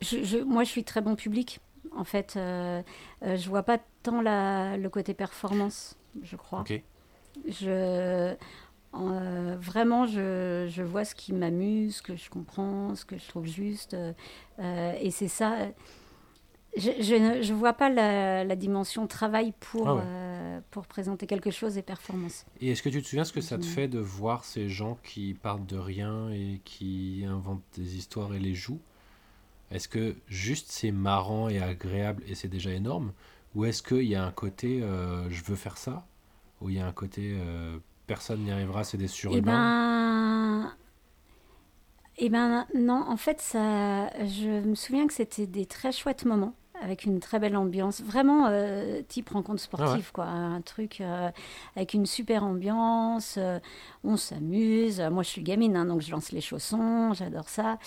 je, 0.01 0.23
je- 0.23 0.37
moi, 0.43 0.63
je 0.63 0.69
suis 0.69 0.83
très 0.83 1.01
bon 1.01 1.15
public. 1.15 1.59
En 1.95 2.03
fait, 2.03 2.35
euh, 2.37 2.81
euh, 3.23 3.35
je 3.37 3.49
vois 3.49 3.63
pas 3.63 3.77
tant 4.03 4.21
la, 4.21 4.77
le 4.77 4.89
côté 4.89 5.13
performance, 5.13 5.97
je 6.23 6.35
crois. 6.35 6.59
Je, 7.47 8.35
Euh, 8.95 9.55
vraiment, 9.59 10.07
je, 10.07 10.65
je, 10.67 10.81
vois 10.81 11.05
ce 11.05 11.13
qui 11.13 11.31
m'amuse, 11.31 11.97
ce 11.97 12.01
que 12.01 12.15
je 12.15 12.27
comprends, 12.31 12.95
ce 12.95 13.05
que 13.05 13.19
je 13.19 13.27
trouve 13.27 13.45
juste. 13.45 13.95
Et 14.59 15.11
c'est 15.11 15.27
ça. 15.27 15.55
Je 16.79 17.51
ne 17.51 17.53
vois 17.53 17.73
pas 17.73 17.89
la, 17.89 18.43
la, 18.43 18.55
dimension 18.55 19.07
travail 19.07 19.53
pour, 19.59 19.87
ah 19.87 20.01
euh, 20.03 20.59
pour 20.71 20.87
présenter 20.87 21.27
quelque 21.27 21.51
chose 21.51 21.77
et 21.77 21.81
performance. 21.81 22.45
Et 22.61 22.71
est-ce 22.71 22.81
que 22.81 22.89
tu 22.89 23.01
te 23.01 23.07
souviens 23.07 23.25
ce 23.25 23.33
que 23.33 23.41
ça 23.41 23.57
te 23.57 23.65
fait 23.65 23.87
de 23.87 23.99
voir 23.99 24.45
ces 24.45 24.69
gens 24.69 24.97
qui 25.03 25.33
partent 25.33 25.65
de 25.65 25.77
rien 25.77 26.29
et 26.31 26.61
qui 26.63 27.25
inventent 27.27 27.63
des 27.75 27.97
histoires 27.97 28.33
et 28.33 28.39
les 28.39 28.55
jouent? 28.55 28.81
Est-ce 29.71 29.87
que 29.87 30.15
juste 30.27 30.67
c'est 30.71 30.91
marrant 30.91 31.49
et 31.49 31.61
agréable 31.61 32.23
et 32.27 32.35
c'est 32.35 32.47
déjà 32.47 32.71
énorme? 32.71 33.11
Ou 33.55 33.65
est-ce 33.65 33.83
qu'il 33.83 34.07
y 34.07 34.15
a 34.15 34.23
un 34.23 34.31
côté 34.31 34.81
je 35.29 35.43
veux 35.43 35.55
faire 35.55 35.77
ça? 35.77 36.05
Ou 36.61 36.69
il 36.69 36.77
y 36.77 36.79
a 36.79 36.87
un 36.87 36.91
côté 36.91 37.37
personne 38.07 38.41
n'y 38.41 38.51
arrivera, 38.51 38.83
c'est 38.83 38.97
des 38.97 39.07
surhumains? 39.07 39.39
Eh 39.39 39.41
ben... 39.41 40.75
Eh 42.21 42.29
ben 42.29 42.67
non, 42.75 43.05
en 43.07 43.15
fait, 43.15 43.39
ça, 43.39 44.09
je 44.25 44.61
me 44.67 44.75
souviens 44.75 45.07
que 45.07 45.13
c'était 45.13 45.47
des 45.47 45.65
très 45.65 45.93
chouettes 45.93 46.25
moments 46.25 46.53
avec 46.81 47.03
une 47.03 47.19
très 47.19 47.39
belle 47.39 47.55
ambiance, 47.55 48.01
vraiment 48.01 48.47
euh, 48.47 49.01
type 49.07 49.29
rencontre 49.29 49.61
sportive, 49.61 50.07
ah 50.09 50.13
quoi. 50.13 50.25
Un 50.25 50.61
truc 50.61 51.01
euh, 51.01 51.29
avec 51.75 51.93
une 51.93 52.05
super 52.05 52.43
ambiance, 52.43 53.35
euh, 53.37 53.59
on 54.03 54.17
s'amuse. 54.17 55.01
Moi, 55.11 55.23
je 55.23 55.29
suis 55.29 55.43
gamine, 55.43 55.75
hein, 55.75 55.85
donc 55.85 56.01
je 56.01 56.11
lance 56.11 56.31
les 56.31 56.41
chaussons, 56.41 57.13
j'adore 57.13 57.49
ça. 57.49 57.77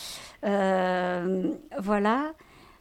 voilà. 0.43 2.33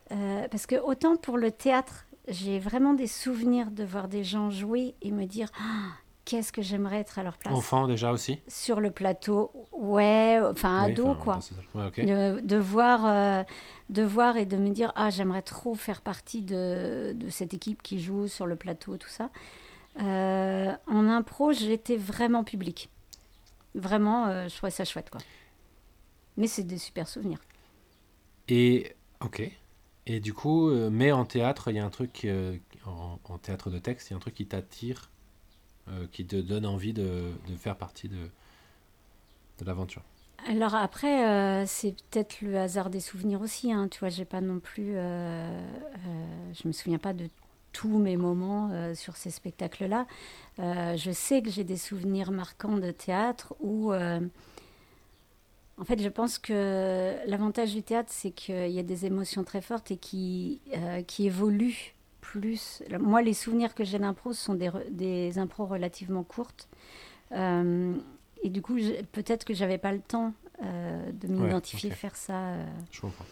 parce 0.10 0.66
que 0.66 0.76
autant 0.76 1.16
pour 1.16 1.38
le 1.38 1.52
théâtre, 1.52 2.06
j'ai 2.28 2.60
vraiment 2.60 2.94
des 2.94 3.08
souvenirs 3.08 3.72
de 3.72 3.84
voir 3.84 4.08
des 4.08 4.24
gens 4.24 4.50
jouer 4.50 4.96
et 5.02 5.12
me 5.12 5.26
dire 5.26 5.50
ah, 5.60 5.96
qu'est-ce 6.32 6.54
que 6.54 6.62
j'aimerais 6.62 7.00
être 7.00 7.20
à 7.20 7.24
leur 7.24 7.38
place. 7.38 7.54
Enfant 7.54 7.88
déjà 7.88 8.10
aussi 8.14 8.40
Sur 8.48 8.80
le 8.80 8.90
plateau, 8.90 9.52
ouais, 9.74 10.40
enfin 10.42 10.84
ado 10.84 11.14
quoi. 11.16 11.40
de, 11.76 12.56
voir, 12.56 13.06
euh, 13.06 13.44
de 13.90 14.02
voir 14.02 14.38
et 14.38 14.46
de 14.46 14.56
me 14.56 14.70
dire, 14.70 14.94
ah 14.96 15.10
j'aimerais 15.10 15.42
trop 15.42 15.76
faire 15.76 16.02
partie 16.02 16.42
de, 16.42 17.12
de, 17.14 17.30
cette 17.30 17.54
équipe 17.54 17.84
qui 17.84 18.00
joue 18.00 18.30
sur 18.30 18.48
le 18.48 18.56
plateau, 18.56 18.96
tout 18.96 19.10
ça. 19.10 19.30
Euh, 20.00 20.72
en 20.88 21.10
impro, 21.10 21.52
j'étais 21.52 21.98
vraiment 21.98 22.46
public. 22.46 22.90
Vraiment, 23.76 24.28
euh, 24.28 24.48
je 24.48 24.56
trouvais 24.56 24.72
ça 24.72 24.86
chouette 24.86 25.10
quoi. 25.10 25.20
Mais 26.38 26.48
c'est 26.48 26.64
des 26.64 26.78
super 26.78 27.10
souvenirs. 27.10 27.40
Et, 28.48 28.96
ok. 29.20 29.52
Et 30.06 30.22
du 30.22 30.34
coup, 30.34 30.72
mais 30.72 31.12
en 31.12 31.26
théâtre, 31.26 31.72
il 31.72 31.76
y 31.76 31.80
a 31.80 31.86
un 31.86 31.90
truc, 31.90 32.26
en, 32.86 33.20
en, 33.26 33.38
théâtre 33.38 33.70
de 33.70 33.80
texte, 33.80 34.10
il 34.10 34.12
y 34.12 34.14
a 34.14 34.18
un 34.18 34.22
truc 34.22 34.34
qui 34.34 34.48
t'attire 34.48 35.12
euh, 35.90 36.06
qui 36.12 36.26
te 36.26 36.36
donne 36.36 36.68
envie 36.68 36.94
de, 36.94 37.32
faire 37.58 37.76
partie 37.76 38.08
de, 38.08 38.30
l'aventure 39.66 40.04
alors 40.48 40.74
après, 40.74 41.28
euh, 41.28 41.66
c'est 41.68 41.96
peut-être 42.10 42.42
le 42.42 42.58
hasard 42.58 42.90
des 42.90 43.00
souvenirs 43.00 43.42
aussi. 43.42 43.72
Hein. 43.72 43.88
Tu 43.90 44.00
vois, 44.00 44.10
j'ai 44.10 44.26
pas 44.26 44.42
non 44.42 44.60
plus. 44.60 44.94
Euh, 44.96 45.70
je 46.52 46.68
me 46.68 46.74
souviens 46.74 46.98
pas 46.98 47.14
de 47.14 47.30
tous 47.74 48.00
mes 48.00 48.18
moments 48.18 48.72
sur 48.96 49.18
ces 49.18 49.30
spectacles-là. 49.30 50.08
je 50.58 51.12
sais 51.14 51.44
que 51.44 51.52
j'ai 51.52 51.64
des 51.64 51.78
souvenirs 51.78 52.32
marquants 52.32 52.78
de 52.78 52.90
théâtre 52.90 53.54
où. 53.60 53.94
en 53.94 54.30
fait, 55.86 56.02
je 56.02 56.10
pense 56.10 56.40
que 56.40 57.16
l'avantage 57.28 57.76
du 57.76 57.84
théâtre, 57.84 58.10
c'est 58.12 58.32
qu'il 58.32 58.72
y 58.72 58.80
a 58.80 58.84
des 58.84 59.06
émotions 59.06 59.44
très 59.44 59.62
fortes 59.62 59.92
et 59.92 59.98
qui 59.98 60.60
évoluent 61.20 61.94
plus. 62.22 62.82
Moi, 63.00 63.22
les 63.22 63.34
souvenirs 63.34 63.76
que 63.76 63.84
j'ai 63.84 64.00
d'impro 64.00 64.32
sont 64.32 64.54
des, 64.54 64.72
des 64.90 65.38
impros 65.38 65.66
relativement 65.66 66.24
courtes. 66.24 66.70
Euh, 67.34 67.94
et 68.44 68.50
du 68.50 68.62
coup, 68.62 68.78
peut-être 69.12 69.44
que 69.44 69.54
j'avais 69.54 69.78
pas 69.78 69.92
le 69.92 70.00
temps 70.00 70.34
euh, 70.64 71.12
de 71.12 71.28
m'identifier, 71.28 71.90
faire 71.90 72.16
ça. 72.16 72.54
Euh. 72.54 72.66
Je 72.92 73.02
comprends. 73.02 73.26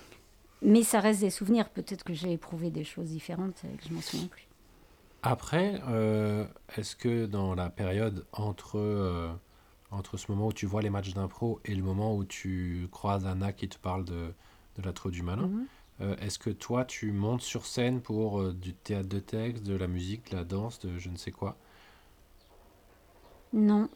Mais 0.62 0.84
ça 0.84 1.00
reste 1.00 1.22
des 1.22 1.29
souvenirs. 1.29 1.69
Peut-être 1.69 2.03
que 2.03 2.13
j'ai 2.13 2.34
éprouvé 2.34 2.69
des 2.69 2.84
choses 2.84 3.08
différentes 3.08 3.63
et 3.63 3.77
que 3.77 3.88
je 3.88 3.93
m'en 3.93 4.01
souviens 4.01 4.27
plus. 4.27 4.48
Après, 5.22 5.81
est-ce 6.77 6.96
que 6.96 7.25
dans 7.25 7.53
la 7.55 7.69
période 7.69 8.25
entre, 8.31 9.36
entre 9.91 10.17
ce 10.17 10.31
moment 10.31 10.48
où 10.48 10.53
tu 10.53 10.65
vois 10.65 10.81
les 10.81 10.89
matchs 10.89 11.13
d'impro 11.13 11.60
et 11.65 11.75
le 11.75 11.84
moment 11.84 12.15
où 12.15 12.24
tu 12.24 12.88
croises 12.91 13.25
Anna 13.25 13.51
qui 13.53 13.67
te 13.67 13.77
parle 13.77 14.05
de, 14.05 14.34
de 14.77 14.81
la 14.86 14.93
trou 14.93 15.12
du 15.12 15.24
malin, 15.24 15.48
mhm. 15.48 15.65
Euh, 16.01 16.15
est-ce 16.22 16.39
que 16.39 16.50
toi, 16.50 16.86
tu 16.86 17.12
montes 17.12 17.41
sur 17.41 17.65
scène 17.65 18.01
pour 18.01 18.39
euh, 18.39 18.53
du 18.53 18.74
théâtre 18.74 19.10
de 19.10 19.20
texte, 19.20 19.63
de 19.63 19.75
la 19.75 19.88
musique, 19.88 20.32
de 20.32 20.38
la 20.38 20.44
danse, 20.44 20.79
de 20.79 20.98
je 20.98 21.10
ne 21.10 21.18
sais 21.18 21.32
quoi? 21.32 21.58
Non. 23.51 23.89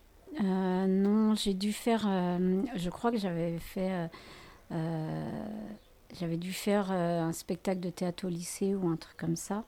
Euh, 0.43 0.87
non, 0.87 1.35
j'ai 1.35 1.53
dû 1.53 1.71
faire. 1.71 2.01
je 2.75 2.89
crois 2.89 3.11
que 3.11 3.17
j'avais 3.17 3.59
fait. 3.59 4.09
j'avais 4.71 6.37
dû 6.37 6.51
faire 6.51 6.91
un 6.91 7.31
spectacle 7.31 7.79
de 7.79 7.89
théâtre 7.89 8.25
au 8.25 8.29
lycée 8.29 8.73
ou 8.73 8.87
un 8.87 8.95
truc 8.95 9.15
comme 9.15 9.35
ça. 9.35 9.63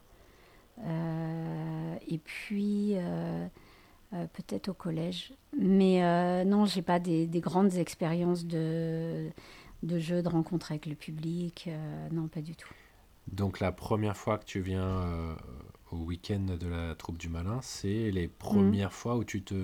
et 0.83 2.17
puis. 2.17 2.95
peut-être 4.09 4.69
au 4.69 4.73
collège. 4.73 5.33
Mais 5.55 6.43
non, 6.45 6.65
j'ai 6.65 6.81
pas 6.81 6.99
des, 6.99 7.27
des, 7.27 7.41
grandes 7.41 7.75
expériences 7.75 8.45
de, 8.45 9.29
de 9.85 9.99
jeux, 9.99 10.21
de 10.21 10.29
rencontres 10.29 10.71
avec 10.71 10.85
le 10.85 10.95
public. 10.95 11.65
Euh, 11.67 12.07
non, 12.11 12.27
pas 12.27 12.41
du 12.41 12.55
tout. 12.55 12.73
Donc 13.27 13.59
la 13.59 13.71
première 13.71 14.17
fois 14.17 14.37
que 14.37 14.45
tu 14.45 14.59
viens 14.59 14.87
euh, 14.87 15.35
au 15.91 15.97
week-end 15.97 16.57
de 16.59 16.67
la 16.67 16.95
troupe 16.95 17.17
du 17.17 17.29
malin, 17.29 17.59
c'est 17.61 18.11
les 18.11 18.27
premières 18.27 18.89
mhm. 18.89 18.93
fois 18.93 19.15
où 19.17 19.23
tu 19.23 19.41
te... 19.41 19.55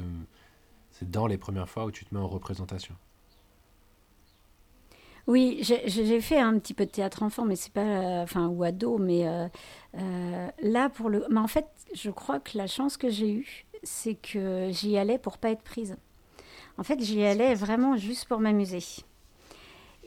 C'est 0.92 1.10
dans 1.10 1.28
les 1.28 1.38
premières 1.38 1.70
fois 1.70 1.86
où 1.86 1.92
tu 1.92 2.06
te 2.06 2.14
mets 2.14 2.20
en 2.20 2.28
représentation. 2.28 2.96
Oui, 5.28 5.60
j'ai 5.62 6.20
fait 6.20 6.40
un 6.40 6.58
petit 6.58 6.74
peu 6.74 6.86
de 6.86 6.92
théâtre 6.92 7.22
enfant, 7.24 7.46
mais 7.46 7.56
c'est 7.56 7.72
pas, 7.72 8.22
enfin 8.24 8.48
ou 8.48 8.64
ado, 8.64 8.98
mais 8.98 9.28
euh, 9.28 10.48
là 10.62 10.90
pour 10.90 11.10
le, 11.10 11.24
mais 11.30 11.40
en 11.40 11.48
fait, 11.48 11.68
je 11.94 12.10
crois 12.10 12.40
que 12.40 12.58
la 12.58 12.66
chance 12.66 12.98
que 12.98 13.10
j'ai 13.10 13.32
eue, 13.32 13.66
c'est 13.84 14.16
que 14.16 14.70
j'y 14.72 14.98
allais 14.98 15.20
pour 15.20 15.38
pas 15.38 15.52
être 15.52 15.62
prise. 15.62 15.96
En 16.78 16.84
fait, 16.84 17.00
j'y 17.02 17.24
allais 17.24 17.54
vraiment 17.54 17.98
juste 17.98 18.26
pour 18.26 18.40
m'amuser. 18.40 18.84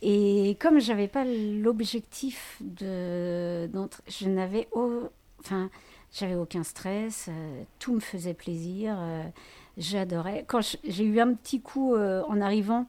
Et 0.03 0.57
comme 0.61 0.81
je 0.81 0.93
n'avais 0.93 1.09
pas 1.09 1.25
l'objectif 1.25 2.59
de, 2.61 3.69
je 4.09 4.29
n'avais 4.29 4.69
enfin, 5.41 5.71
j'avais 6.13 6.35
aucun 6.37 6.63
stress, 6.63 7.29
euh, 7.29 7.65
tout 7.79 7.95
me 7.95 8.01
faisait 8.01 8.35
plaisir, 8.35 8.97
euh, 8.99 9.23
j'adorais. 9.77 10.45
Quand 10.47 10.61
j'ai 10.85 11.05
eu 11.05 11.21
un 11.21 11.35
petit 11.35 11.61
coup 11.61 11.95
euh, 11.95 12.23
en 12.29 12.41
arrivant, 12.41 12.87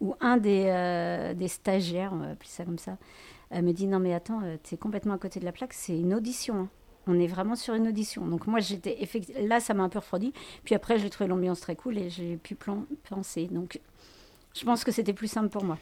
où 0.00 0.14
un 0.20 0.36
des, 0.36 1.48
stagiaires, 1.48 2.12
on 2.12 2.16
va 2.16 2.30
appeler 2.30 2.50
ça 2.50 2.64
comme 2.64 2.78
ça, 2.78 2.98
me 3.52 3.72
dit 3.72 3.86
non 3.86 3.98
mais 3.98 4.12
attends, 4.12 4.42
tu 4.62 4.74
es 4.74 4.78
complètement 4.78 5.14
à 5.14 5.18
côté 5.18 5.40
de 5.40 5.46
la 5.46 5.52
plaque, 5.52 5.72
c'est 5.72 5.96
une 5.96 6.12
audition. 6.12 6.54
Hein. 6.62 6.68
On 7.06 7.18
est 7.20 7.28
vraiment 7.28 7.54
sur 7.54 7.74
une 7.74 7.88
audition. 7.88 8.26
Donc 8.26 8.46
moi 8.46 8.60
j'étais 8.60 8.98
là, 9.40 9.60
ça 9.60 9.72
m'a 9.72 9.84
un 9.84 9.88
peu 9.88 10.00
refroidi. 10.00 10.34
Puis 10.64 10.74
après 10.74 10.98
j'ai 10.98 11.08
trouvé 11.08 11.28
l'ambiance 11.28 11.60
très 11.60 11.76
cool 11.76 11.96
et 11.96 12.10
j'ai 12.10 12.36
pu 12.36 12.56
penser. 13.08 13.46
Donc 13.46 13.80
je 14.54 14.64
pense 14.64 14.84
que 14.84 14.92
c'était 14.92 15.14
plus 15.14 15.28
simple 15.28 15.48
pour 15.48 15.64
moi. 15.64 15.78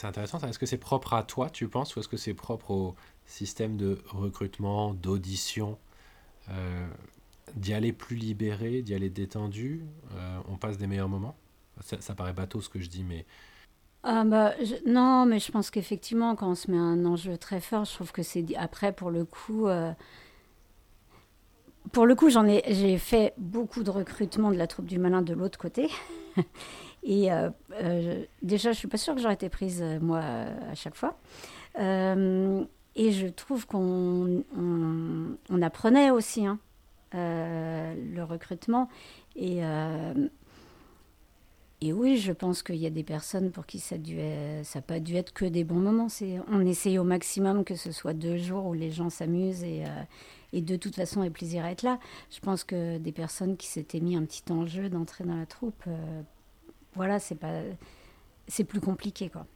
C'est 0.00 0.06
intéressant. 0.06 0.38
Est-ce 0.38 0.58
que 0.58 0.64
c'est 0.64 0.78
propre 0.78 1.12
à 1.12 1.22
toi, 1.22 1.50
tu 1.50 1.68
penses, 1.68 1.94
ou 1.94 2.00
est-ce 2.00 2.08
que 2.08 2.16
c'est 2.16 2.32
propre 2.32 2.70
au 2.70 2.94
système 3.26 3.76
de 3.76 3.98
recrutement, 4.08 4.94
d'audition 4.94 5.76
euh, 6.48 6.88
D'y 7.54 7.74
aller 7.74 7.92
plus 7.92 8.16
libéré, 8.16 8.80
d'y 8.80 8.94
aller 8.94 9.10
détendu 9.10 9.84
euh, 10.14 10.38
On 10.48 10.56
passe 10.56 10.78
des 10.78 10.86
meilleurs 10.86 11.10
moments? 11.10 11.36
Ça, 11.82 12.14
paraît 12.14 12.32
bateau 12.32 12.62
ce 12.62 12.70
que 12.70 12.80
je 12.80 12.88
dis, 12.88 13.04
mais. 13.04 13.26
Ah 14.02 14.24
bah, 14.24 14.54
non, 14.86 15.26
mais 15.26 15.38
je 15.38 15.52
pense 15.52 15.70
qu'effectivement, 15.70 16.34
quand 16.34 16.48
on 16.48 16.54
se 16.54 16.70
met 16.70 16.78
un 16.78 17.04
enjeu 17.04 17.36
très 17.36 17.60
fort, 17.60 17.84
je 17.84 17.92
trouve 17.92 18.10
que 18.10 18.22
c'est 18.22 18.56
après, 18.56 18.94
pour 18.94 19.10
le 19.10 19.26
coup. 19.26 19.66
Euh, 19.66 19.92
pour 21.92 22.06
le 22.06 22.14
coup, 22.14 22.30
j'en 22.30 22.46
ai, 22.46 22.62
j'ai 22.68 22.96
fait 22.96 23.34
beaucoup 23.36 23.82
de 23.82 23.90
recrutement 23.90 24.50
de 24.50 24.56
la 24.56 24.66
troupe 24.66 24.86
du 24.86 24.98
malin 24.98 25.20
de 25.20 25.34
l'autre 25.34 25.58
côté. 25.58 25.90
Et 27.02 27.32
euh, 27.32 27.50
euh, 27.72 28.24
déjà, 28.42 28.72
je 28.72 28.78
suis 28.78 28.88
pas 28.88 28.98
sûre 28.98 29.14
que 29.14 29.20
j'aurais 29.20 29.34
été 29.34 29.48
prise, 29.48 29.80
euh, 29.82 29.98
moi, 30.00 30.20
à 30.20 30.74
chaque 30.74 30.96
fois. 30.96 31.16
et 31.78 33.12
je 33.12 33.26
trouve 33.28 33.66
qu'on 33.66 34.44
on, 34.56 35.62
apprenait 35.62 36.10
aussi 36.10 36.46
hein, 36.46 36.58
le 37.12 38.22
recrutement. 38.22 38.88
Et, 39.36 39.62
oui, 41.94 42.18
je 42.18 42.32
pense 42.32 42.62
qu'il 42.62 42.76
y 42.76 42.86
a 42.86 42.90
des 42.90 43.04
personnes 43.04 43.50
pour 43.50 43.64
qui 43.64 43.78
ça 43.78 43.96
n'a 43.96 44.82
pas 44.82 45.00
dû 45.00 45.16
être 45.16 45.32
que 45.32 45.46
des 45.46 45.64
bons 45.64 45.80
moments. 45.80 46.08
On 46.48 46.66
essaye 46.66 46.98
au 46.98 47.04
maximum 47.04 47.64
que 47.64 47.76
ce 47.76 47.92
soit 47.92 48.12
deux 48.12 48.36
jours 48.36 48.66
où 48.66 48.74
les 48.74 48.90
gens 48.90 49.08
s'amusent 49.08 49.64
et, 49.64 49.84
de 50.52 50.76
toute 50.76 50.96
façon 50.96 51.22
aient 51.22 51.30
plaisir 51.30 51.64
à 51.64 51.70
être 51.70 51.82
là. 51.82 51.98
Je 52.30 52.40
pense 52.40 52.64
que 52.64 52.98
des 52.98 53.12
personnes 53.12 53.56
qui 53.56 53.68
s'étaient 53.68 54.00
mis 54.00 54.16
un 54.16 54.24
petit 54.26 54.52
enjeu 54.52 54.90
d'entrer 54.90 55.24
dans 55.24 55.36
la 55.36 55.46
troupe 55.46 55.84
voilà, 56.94 57.18
c'est 57.18 57.34
pas, 57.34 57.60
c'est 58.48 58.64
plus 58.64 58.80
compliqué 58.80 59.28
quoi. 59.28 59.46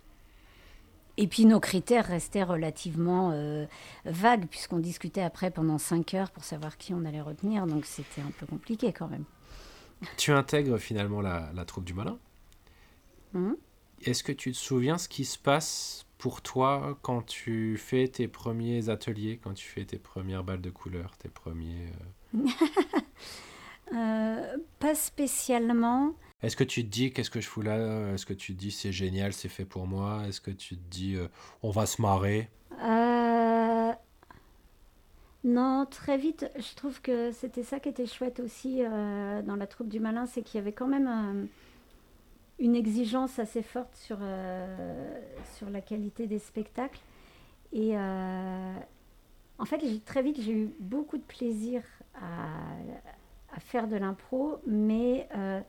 Et 1.17 1.29
puis 1.29 1.45
nos 1.47 1.61
critères 1.61 2.07
restaient 2.07 2.43
relativement 2.43 3.31
euh, 3.33 3.67
vagues 4.05 4.47
puisqu'on 4.49 4.81
discutait 4.81 5.23
après 5.23 5.51
pendant 5.51 5.79
cinq 5.79 6.15
heures 6.15 6.31
pour 6.33 6.43
savoir 6.45 6.77
qui 6.77 6.93
on 6.93 7.05
allait 7.05 7.21
retenir, 7.21 7.67
donc 7.67 7.87
c'était 7.87 8.21
un 8.21 8.33
peu 8.39 8.47
compliqué 8.47 8.93
quand 8.93 9.09
même. 9.09 9.25
tu 10.17 10.33
intègres 10.33 10.79
finalement 10.79 11.21
la, 11.21 11.51
la 11.55 11.65
troupe 11.65 11.85
du 11.85 11.95
malin. 11.95 12.19
Mhm. 13.33 13.57
Est-ce 14.03 14.23
que 14.25 14.33
tu 14.33 14.53
te 14.53 14.57
souviens 14.57 14.99
ce 14.99 15.09
qui 15.09 15.25
se 15.25 15.39
passe 15.39 16.05
pour 16.19 16.43
toi 16.43 16.99
quand 17.03 17.23
tu 17.23 17.77
fais 17.79 18.09
tes 18.09 18.29
premiers 18.29 18.89
ateliers, 18.89 19.39
quand 19.43 19.55
tu 19.55 19.67
fais 19.67 19.85
tes 19.85 19.99
premières 19.99 20.43
balles 20.45 20.61
de 20.61 20.71
couleur, 20.71 21.17
tes 21.17 21.29
premiers... 21.29 21.93
euh, 22.35 22.39
Euh, 23.93 24.57
pas 24.79 24.95
spécialement. 24.95 26.15
Est-ce 26.45 26.57
que 26.57 26.65
tu 26.65 26.85
te 26.85 26.91
dis 26.91 27.13
qu'est-ce 27.13 27.31
que 27.31 27.41
je 27.41 27.49
fous 27.49 27.63
là 27.63 28.13
Est-ce 28.13 28.27
que 28.27 28.35
tu 28.35 28.55
te 28.55 28.59
dis 28.59 28.71
c'est 28.71 28.93
génial, 28.93 29.33
c'est 29.33 29.49
fait 29.49 29.65
pour 29.65 29.87
moi 29.87 30.23
Est-ce 30.29 30.41
que 30.41 30.51
tu 30.51 30.77
te 30.77 30.83
dis 30.91 31.15
euh, 31.17 31.29
on 31.63 31.71
va 31.71 31.87
se 31.87 32.03
marrer? 32.03 32.51
Euh, 32.83 33.93
Non, 35.45 35.87
très 35.91 36.17
vite, 36.17 36.51
je 36.57 36.75
trouve 36.75 37.01
que 37.03 37.31
c'était 37.31 37.63
ça 37.63 37.79
qui 37.79 37.89
était 37.91 38.07
chouette 38.07 38.41
aussi 38.41 38.83
euh, 38.83 39.43
dans 39.43 39.57
la 39.57 39.67
troupe 39.67 39.89
du 39.89 40.01
malin, 40.01 40.27
c'est 40.27 40.43
qu'il 40.43 40.59
y 40.59 40.63
avait 40.63 40.73
quand 40.73 40.87
même 40.87 41.07
euh, 41.07 41.47
une 42.59 42.75
exigence 42.75 43.39
assez 43.39 43.63
forte 43.63 43.95
sur, 43.95 44.19
euh, 44.23 45.21
la 45.71 45.81
qualité 45.83 46.27
des 46.27 46.39
spectacles. 46.39 47.01
Et 47.73 47.97
euh, 47.97 48.75
en 49.59 49.65
fait, 49.67 49.81
très 50.05 50.23
vite, 50.23 50.41
j'ai 50.41 50.53
eu 50.53 50.71
beaucoup 50.81 51.19
de 51.19 51.23
plaisir 51.23 51.83
à, 52.15 52.49
à 53.55 53.61
faire 53.61 53.87
de 53.89 53.97
l'impro, 53.97 54.59
mais 54.67 55.29
euh, 55.37 55.61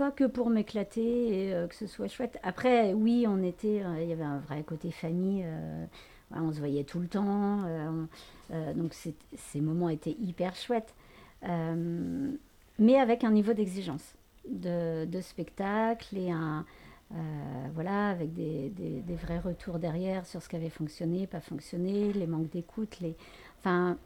pas 0.00 0.10
que 0.10 0.24
pour 0.24 0.48
m'éclater 0.48 1.48
et 1.48 1.54
euh, 1.54 1.66
que 1.66 1.74
ce 1.74 1.86
soit 1.86 2.08
chouette. 2.08 2.38
Après, 2.42 2.94
oui, 2.94 3.26
on 3.28 3.42
était, 3.42 3.82
euh, 3.84 4.02
il 4.02 4.08
y 4.08 4.12
avait 4.14 4.22
un 4.22 4.38
vrai 4.38 4.62
côté 4.62 4.90
famille. 4.90 5.42
euh, 5.44 5.84
on 6.30 6.50
se 6.52 6.58
voyait 6.58 6.84
tout 6.84 7.00
le 7.00 7.08
temps, 7.08 7.64
on- 7.64 8.08
donc 8.74 8.94
ces 8.94 9.60
moments 9.60 9.88
étaient 9.88 10.16
hyper 10.20 10.54
chouettes, 10.54 10.94
mais 11.42 12.98
avec 13.00 13.24
un 13.24 13.32
niveau 13.32 13.52
d'exigence 13.52 14.14
de, 14.48 15.20
spectacle 15.20 16.16
et 16.16 16.30
un 16.30 16.64
voilà 17.74 18.10
avec 18.10 18.32
des, 18.32 19.02
vrais 19.20 19.40
retours 19.40 19.80
derrière 19.80 20.24
sur 20.24 20.40
ce 20.40 20.48
qui 20.48 20.54
avait 20.54 20.70
fonctionné, 20.70 21.26
pas 21.26 21.40
fonctionné, 21.40 22.12
les 22.12 22.28
manques 22.28 22.50
d'écoute, 22.50 23.00
les 23.00 23.16
enfin 23.58 23.98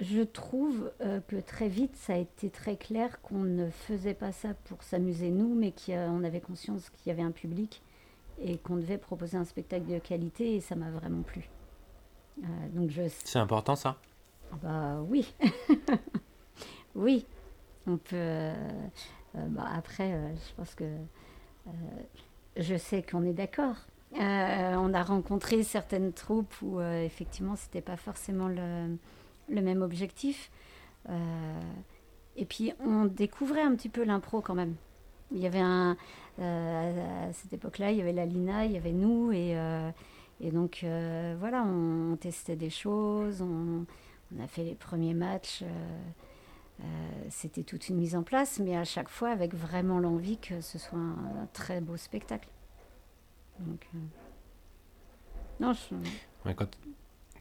je 0.00 0.22
trouve 0.22 0.92
euh, 1.00 1.20
que 1.26 1.36
très 1.36 1.68
vite 1.68 1.96
ça 1.96 2.14
a 2.14 2.16
été 2.16 2.50
très 2.50 2.76
clair 2.76 3.20
qu'on 3.22 3.42
ne 3.42 3.70
faisait 3.70 4.14
pas 4.14 4.32
ça 4.32 4.54
pour 4.64 4.82
s'amuser 4.82 5.30
nous, 5.30 5.54
mais 5.54 5.72
qu'on 5.72 6.24
avait 6.24 6.40
conscience 6.40 6.90
qu'il 6.90 7.08
y 7.08 7.12
avait 7.12 7.22
un 7.22 7.30
public 7.30 7.82
et 8.40 8.58
qu'on 8.58 8.76
devait 8.76 8.98
proposer 8.98 9.36
un 9.36 9.44
spectacle 9.44 9.86
de 9.86 9.98
qualité 9.98 10.54
et 10.56 10.60
ça 10.60 10.76
m'a 10.76 10.90
vraiment 10.90 11.22
plu. 11.22 11.48
Euh, 12.42 12.46
donc 12.72 12.90
je 12.90 13.02
C'est 13.08 13.38
important 13.38 13.76
ça? 13.76 13.96
Ah 14.52 14.56
bah 14.62 15.00
oui, 15.08 15.34
oui, 16.94 17.26
on 17.86 17.96
peut. 17.96 18.16
euh, 18.16 18.54
bah, 19.34 19.66
après, 19.74 20.10
je 20.34 20.54
pense 20.56 20.74
que 20.74 20.84
je 22.56 22.76
sais 22.76 23.02
qu'on 23.02 23.24
est 23.24 23.34
d'accord. 23.34 23.76
On 24.14 24.94
a 24.94 25.02
rencontré 25.02 25.62
certaines 25.62 26.14
troupes 26.14 26.54
où 26.62 26.80
effectivement 26.80 27.56
c'était 27.56 27.82
pas 27.82 27.98
forcément 27.98 28.48
le, 28.48 28.96
le 29.48 29.62
même 29.62 29.82
objectif. 29.82 30.50
Euh, 31.08 31.60
et 32.36 32.44
puis 32.44 32.72
on 32.80 33.04
découvrait 33.06 33.62
un 33.62 33.74
petit 33.74 33.88
peu 33.88 34.04
l'impro 34.04 34.40
quand 34.40 34.54
même. 34.54 34.74
Il 35.32 35.38
y 35.38 35.46
avait 35.46 35.60
un 35.60 35.96
euh, 36.38 37.28
à 37.28 37.32
cette 37.32 37.52
époque-là, 37.52 37.90
il 37.90 37.98
y 37.98 38.00
avait 38.00 38.12
la 38.12 38.26
Lina, 38.26 38.64
il 38.64 38.72
y 38.72 38.76
avait 38.76 38.92
nous 38.92 39.32
et 39.32 39.56
euh, 39.56 39.90
et 40.40 40.52
donc 40.52 40.84
voilà, 41.40 41.64
on, 41.64 42.16
testait 42.16 42.54
des 42.54 42.70
choses, 42.70 43.42
on, 43.42 43.84
a 44.40 44.46
fait 44.46 44.62
les 44.62 44.76
premiers 44.76 45.14
matchs. 45.14 45.64
C'était 47.28 47.64
toute 47.64 47.88
une 47.88 47.96
mise 47.96 48.14
en 48.14 48.22
place, 48.22 48.60
mais 48.60 48.76
à 48.76 48.84
chaque 48.84 49.08
fois 49.08 49.30
avec 49.30 49.52
vraiment 49.52 49.98
l'envie 49.98 50.38
que 50.38 50.60
ce 50.60 50.78
soit 50.78 50.96
un, 50.96 51.48
très 51.52 51.80
beau 51.80 51.96
spectacle. 51.96 52.48
Donc, 53.58 53.88
non, 55.58 55.72
je, 55.72 55.96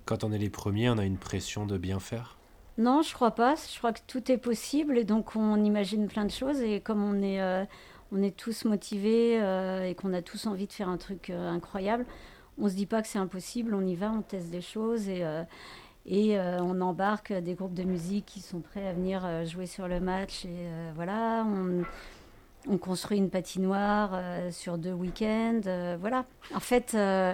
quand 0.08 0.24
on 0.24 0.32
est 0.32 0.38
les 0.40 0.50
premiers, 0.50 0.90
on 0.90 0.98
a 0.98 1.06
une 1.06 1.18
pression 1.18 1.66
de 1.68 1.78
bien 1.78 2.00
faire? 2.00 2.38
non, 2.80 3.02
je 3.02 3.12
crois 3.12 3.32
pas. 3.32 3.56
Je 3.56 3.76
crois 3.80 3.92
que 3.92 4.02
tout 4.06 4.32
est 4.32 4.38
possible 4.38 5.00
et 5.00 5.04
donc 5.04 5.36
on 5.36 5.64
imagine 5.64 6.08
plein 6.08 6.26
de 6.26 6.32
choses. 6.32 6.62
Et 6.62 6.80
comme 6.80 7.04
on 7.04 7.24
est, 7.24 7.42
euh, 7.42 7.66
on 8.12 8.22
est 8.22 8.38
tous 8.38 8.66
motivés 8.66 9.40
euh, 9.42 9.84
et 9.90 9.96
qu'on 9.96 10.14
a 10.14 10.22
tous 10.22 10.46
envie 10.46 10.68
de 10.68 10.74
faire 10.74 10.88
un 10.88 10.98
truc 10.98 11.32
euh, 11.32 11.50
incroyable, 11.50 12.06
on 12.60 12.70
se 12.70 12.76
dit 12.76 12.86
pas 12.86 13.02
que 13.02 13.08
c'est 13.08 13.18
impossible. 13.18 13.74
On 13.74 13.82
y 13.86 13.96
va, 13.96 14.12
on 14.12 14.22
teste 14.22 14.52
des 14.52 14.62
choses 14.62 15.10
et, 15.10 15.24
et 16.06 16.40
on 16.40 16.82
embarque 16.82 17.34
des 17.34 17.56
groupes 17.56 17.74
de 17.76 17.84
musique 17.84 18.26
qui 18.28 18.42
sont 18.42 18.62
prêts 18.62 18.88
à 18.88 18.94
venir 18.94 19.46
jouer 19.46 19.66
sur 19.66 19.88
le 19.88 20.00
match. 20.00 20.46
Et 20.46 20.68
voilà, 20.96 21.46
on, 21.48 21.84
on 22.68 22.78
construit 22.78 23.18
une 23.18 23.30
patinoire 23.30 24.20
sur 24.52 24.78
deux 24.78 24.94
week-ends. 24.94 25.62
voilà. 26.00 26.26
En 26.56 26.60
fait. 26.60 26.94
euh, 26.96 27.34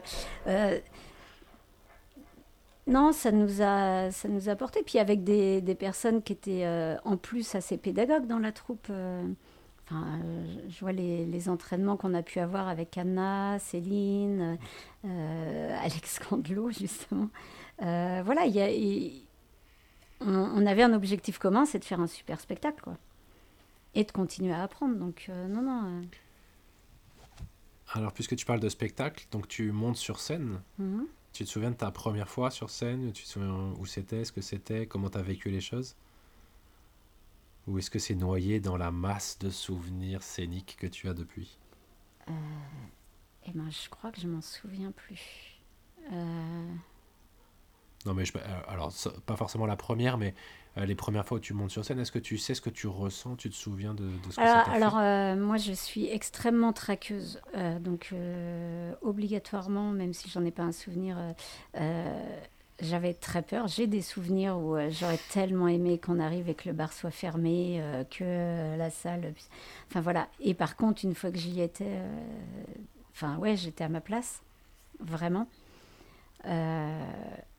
non, 2.87 3.11
ça 3.13 3.31
nous 3.31 3.61
a, 3.61 4.11
ça 4.11 4.27
nous 4.27 4.49
a 4.49 4.55
porté. 4.55 4.83
Puis 4.83 4.99
avec 4.99 5.23
des, 5.23 5.61
des 5.61 5.75
personnes 5.75 6.21
qui 6.21 6.33
étaient 6.33 6.65
euh, 6.65 6.97
en 7.05 7.17
plus 7.17 7.55
assez 7.55 7.77
pédagogues 7.77 8.27
dans 8.27 8.39
la 8.39 8.51
troupe. 8.51 8.87
euh, 8.89 9.23
Enfin, 9.85 10.05
euh, 10.23 10.45
je 10.69 10.79
vois 10.79 10.93
les, 10.93 11.25
les 11.25 11.49
entraînements 11.49 11.97
qu'on 11.97 12.13
a 12.13 12.23
pu 12.23 12.39
avoir 12.39 12.69
avec 12.69 12.97
Anna, 12.97 13.59
Céline, 13.59 14.57
Alex 15.03 16.19
Candelot, 16.29 16.71
justement. 16.71 17.29
Voilà, 17.79 18.45
il 18.45 18.55
y 18.55 18.61
a, 18.61 18.69
on, 20.21 20.33
on 20.33 20.65
avait 20.65 20.83
un 20.83 20.93
objectif 20.93 21.37
commun, 21.37 21.65
c'est 21.65 21.79
de 21.79 21.85
faire 21.85 21.99
un 21.99 22.07
super 22.07 22.39
spectacle, 22.39 22.81
quoi. 22.81 22.97
Et 23.95 24.03
de 24.03 24.11
continuer 24.11 24.53
à 24.53 24.63
apprendre. 24.63 24.95
Donc, 24.95 25.29
non, 25.49 25.61
non. 25.61 26.01
Alors, 27.93 28.13
puisque 28.13 28.35
tu 28.35 28.45
parles 28.45 28.59
de 28.59 28.69
spectacle, 28.69 29.27
donc 29.31 29.47
tu 29.47 29.71
montes 29.71 29.97
sur 29.97 30.19
scène. 30.19 30.61
mhm. 30.77 31.07
Tu 31.33 31.43
te 31.43 31.49
souviens 31.49 31.71
de 31.71 31.75
ta 31.75 31.91
première 31.91 32.29
fois 32.29 32.49
sur 32.49 32.69
scène? 32.69 33.11
Tu 33.11 33.23
te 33.23 33.27
souviens 33.27 33.73
où 33.77 33.85
c'était, 33.85 34.23
ce 34.23 34.31
que 34.31 34.41
c'était, 34.41 34.87
comment 34.87 35.09
tu 35.09 35.17
as 35.17 35.21
vécu 35.21 35.49
les 35.49 35.59
choses? 35.61 35.95
Ou 37.67 37.77
est-ce 37.77 37.89
que 37.91 37.99
c'est 37.99 38.15
noyé 38.15 38.61
dans 38.61 38.77
la 38.77 38.89
masse 38.89 39.37
de 39.39 39.49
souvenirs 39.49 40.23
scéniques 40.23 40.77
que 40.79 40.87
tu 40.87 41.09
as 41.09 41.13
depuis? 41.13 41.59
Eh 43.45 43.51
ben, 43.53 43.69
je 43.69 43.89
crois 43.89 44.11
que 44.11 44.19
je 44.21 44.27
m'en 44.27 44.41
souviens 44.41 44.91
plus. 44.91 45.59
Euh, 46.11 46.75
Non, 48.05 48.13
mais 48.13 48.25
je, 48.25 48.33
euh, 48.37 48.41
alors, 48.67 48.91
pas 49.25 49.37
forcément 49.37 49.65
la 49.65 49.77
première, 49.77 50.17
mais 50.17 50.29
euh, 50.29 50.33
les 50.75 50.95
premières 50.95 51.25
fois 51.25 51.37
où 51.37 51.39
tu 51.39 51.53
montes 51.53 51.69
sur 51.69 51.85
scène, 51.85 51.99
est-ce 51.99 52.11
que 52.11 52.19
tu 52.19 52.37
sais 52.37 52.55
ce 52.55 52.61
que 52.61 52.69
tu 52.71 52.87
ressens? 52.87 53.35
Tu 53.35 53.49
te 53.49 53.55
souviens 53.55 53.93
de, 53.93 54.05
de 54.05 54.31
ce 54.31 54.35
que 54.35 54.41
Alors, 54.41 54.65
ça 54.65 54.65
t'a 54.65 54.71
alors, 54.71 54.93
fait 54.93 55.03
euh, 55.03 55.35
moi, 55.35 55.57
je 55.57 55.71
suis 55.71 56.07
extrêmement 56.07 56.73
traqueuse. 56.73 57.41
Euh, 57.55 57.79
donc, 57.79 58.09
euh, 58.11 58.93
obligatoirement, 59.01 59.91
même 59.91 60.13
si 60.13 60.29
j'en 60.29 60.43
ai 60.45 60.51
pas 60.51 60.63
un 60.63 60.71
souvenir, 60.71 61.17
euh, 61.19 61.33
euh, 61.77 62.35
j'avais 62.81 63.13
très 63.13 63.43
peur. 63.43 63.67
J'ai 63.67 63.85
des 63.85 64.01
souvenirs 64.01 64.57
où 64.57 64.75
euh, 64.75 64.89
j'aurais 64.89 65.19
tellement 65.31 65.67
aimé 65.67 65.99
qu'on 65.99 66.19
arrive 66.19 66.49
et 66.49 66.55
que 66.55 66.67
le 66.67 66.73
bar 66.73 66.91
soit 66.91 67.11
fermé, 67.11 67.77
euh, 67.79 68.03
que 68.03 68.23
euh, 68.23 68.75
la 68.75 68.89
salle. 68.89 69.33
Enfin, 69.89 70.01
voilà. 70.01 70.27
Et 70.39 70.55
par 70.55 70.75
contre, 70.75 71.05
une 71.05 71.13
fois 71.13 71.31
que 71.31 71.37
j'y 71.37 71.61
étais, 71.61 71.85
euh, 71.87 72.23
enfin, 73.13 73.37
ouais, 73.37 73.55
j'étais 73.55 73.83
à 73.83 73.89
ma 73.89 74.01
place. 74.01 74.41
Vraiment. 74.99 75.47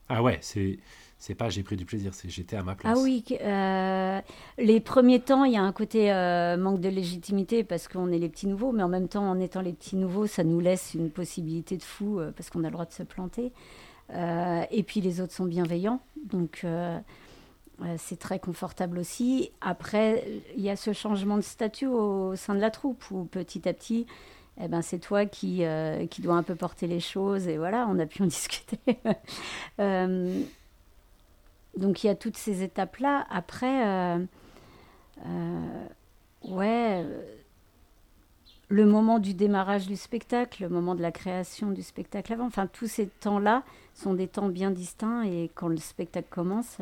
Ah 0.08 0.22
ouais, 0.22 0.38
c'est 0.40 0.78
c'est 1.18 1.34
pas 1.34 1.48
j'ai 1.48 1.62
pris 1.62 1.76
du 1.76 1.86
plaisir, 1.86 2.12
c'est 2.12 2.28
j'étais 2.28 2.56
à 2.56 2.62
ma 2.62 2.74
place. 2.74 2.94
Ah 2.94 3.00
oui, 3.00 3.24
euh, 3.40 4.20
les 4.58 4.80
premiers 4.80 5.20
temps, 5.20 5.44
il 5.44 5.54
y 5.54 5.56
a 5.56 5.62
un 5.62 5.72
côté 5.72 6.12
euh, 6.12 6.58
manque 6.58 6.80
de 6.80 6.90
légitimité 6.90 7.64
parce 7.64 7.88
qu'on 7.88 8.12
est 8.12 8.18
les 8.18 8.28
petits 8.28 8.46
nouveaux, 8.46 8.72
mais 8.72 8.82
en 8.82 8.88
même 8.88 9.08
temps, 9.08 9.30
en 9.30 9.40
étant 9.40 9.62
les 9.62 9.72
petits 9.72 9.96
nouveaux, 9.96 10.26
ça 10.26 10.44
nous 10.44 10.60
laisse 10.60 10.92
une 10.92 11.10
possibilité 11.10 11.78
de 11.78 11.82
fou 11.82 12.20
euh, 12.20 12.30
parce 12.30 12.50
qu'on 12.50 12.62
a 12.62 12.66
le 12.66 12.72
droit 12.72 12.84
de 12.84 12.92
se 12.92 13.02
planter. 13.02 13.52
Et 14.70 14.82
puis 14.86 15.00
les 15.00 15.22
autres 15.22 15.32
sont 15.32 15.46
bienveillants, 15.46 16.02
donc 16.24 16.66
c'est 17.96 18.18
très 18.18 18.38
confortable 18.38 18.98
aussi. 18.98 19.50
Après, 19.62 20.42
il 20.58 20.62
y 20.62 20.68
a 20.68 20.76
ce 20.76 20.92
changement 20.92 21.36
de 21.36 21.42
statut 21.42 21.86
au 21.86 22.36
sein 22.36 22.54
de 22.54 22.60
la 22.60 22.70
troupe 22.70 23.02
où 23.10 23.24
petit 23.24 23.66
à 23.66 23.72
petit, 23.72 24.06
eh 24.60 24.68
ben, 24.68 24.82
c'est 24.82 25.00
toi 25.00 25.26
qui, 25.26 25.64
euh, 25.64 26.06
qui 26.06 26.22
dois 26.22 26.36
un 26.36 26.44
peu 26.44 26.54
porter 26.54 26.86
les 26.86 27.00
choses 27.00 27.48
et 27.48 27.58
voilà, 27.58 27.86
on 27.88 27.98
a 27.98 28.06
pu 28.06 28.22
en 28.22 28.26
discuter. 28.28 28.78
Euh, 29.80 30.42
donc 31.76 32.04
il 32.04 32.06
y 32.06 32.10
a 32.10 32.14
toutes 32.14 32.36
ces 32.36 32.62
étapes-là. 32.62 33.26
Après, 33.30 34.16
euh, 34.16 35.84
ouais, 36.44 37.04
le 38.68 38.86
moment 38.86 39.18
du 39.18 39.34
démarrage 39.34 39.88
du 39.88 39.96
spectacle, 39.96 40.62
le 40.62 40.68
moment 40.68 40.94
de 40.94 41.02
la 41.02 41.10
création 41.10 41.72
du 41.72 41.82
spectacle 41.82 42.32
avant, 42.32 42.46
enfin 42.46 42.68
tous 42.68 42.86
ces 42.86 43.08
temps-là 43.08 43.64
sont 43.94 44.14
des 44.14 44.28
temps 44.28 44.48
bien 44.48 44.70
distincts 44.70 45.24
et 45.24 45.50
quand 45.56 45.66
le 45.66 45.78
spectacle 45.78 46.28
commence, 46.30 46.78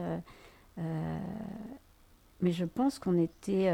mais 0.77 2.53
je 2.53 2.67
pense 2.67 2.99
qu'on 2.99 3.19
était 3.19 3.73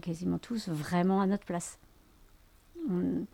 quasiment 0.00 0.38
tous 0.38 0.68
vraiment 0.68 1.20
à 1.20 1.26
notre 1.26 1.44
place. 1.44 1.78
On- 2.90 3.26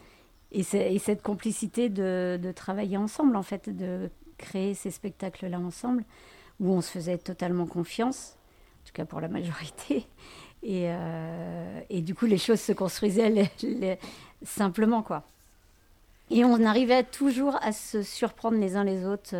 et, 0.52 0.62
c'est- 0.62 0.92
et 0.94 0.98
cette 0.98 1.22
complicité 1.22 1.88
de, 1.88 2.38
de 2.42 2.52
travailler 2.52 2.96
ensemble, 2.96 3.36
en 3.36 3.42
fait, 3.42 3.68
de 3.70 4.10
créer 4.38 4.74
ces 4.74 4.90
spectacles-là 4.90 5.58
ensemble, 5.58 6.04
où 6.60 6.70
on 6.70 6.80
se 6.80 6.90
faisait 6.90 7.18
totalement 7.18 7.66
confiance. 7.66 8.36
en 8.82 8.86
tout 8.86 8.92
cas 8.94 9.04
pour 9.04 9.20
la 9.20 9.28
majorité. 9.28 10.06
Et, 10.64 10.88
et 11.90 12.02
du 12.02 12.14
coup, 12.14 12.26
les 12.26 12.38
choses 12.38 12.60
se 12.60 12.70
construisaient 12.70 13.50
simplement, 14.44 15.02
quoi. 15.02 15.24
Et 16.30 16.44
on 16.44 16.64
arrivait 16.64 17.02
toujours 17.02 17.56
à 17.62 17.72
se 17.72 18.04
surprendre 18.04 18.56
les 18.58 18.76
uns 18.76 18.84
les 18.84 19.04
autres. 19.04 19.34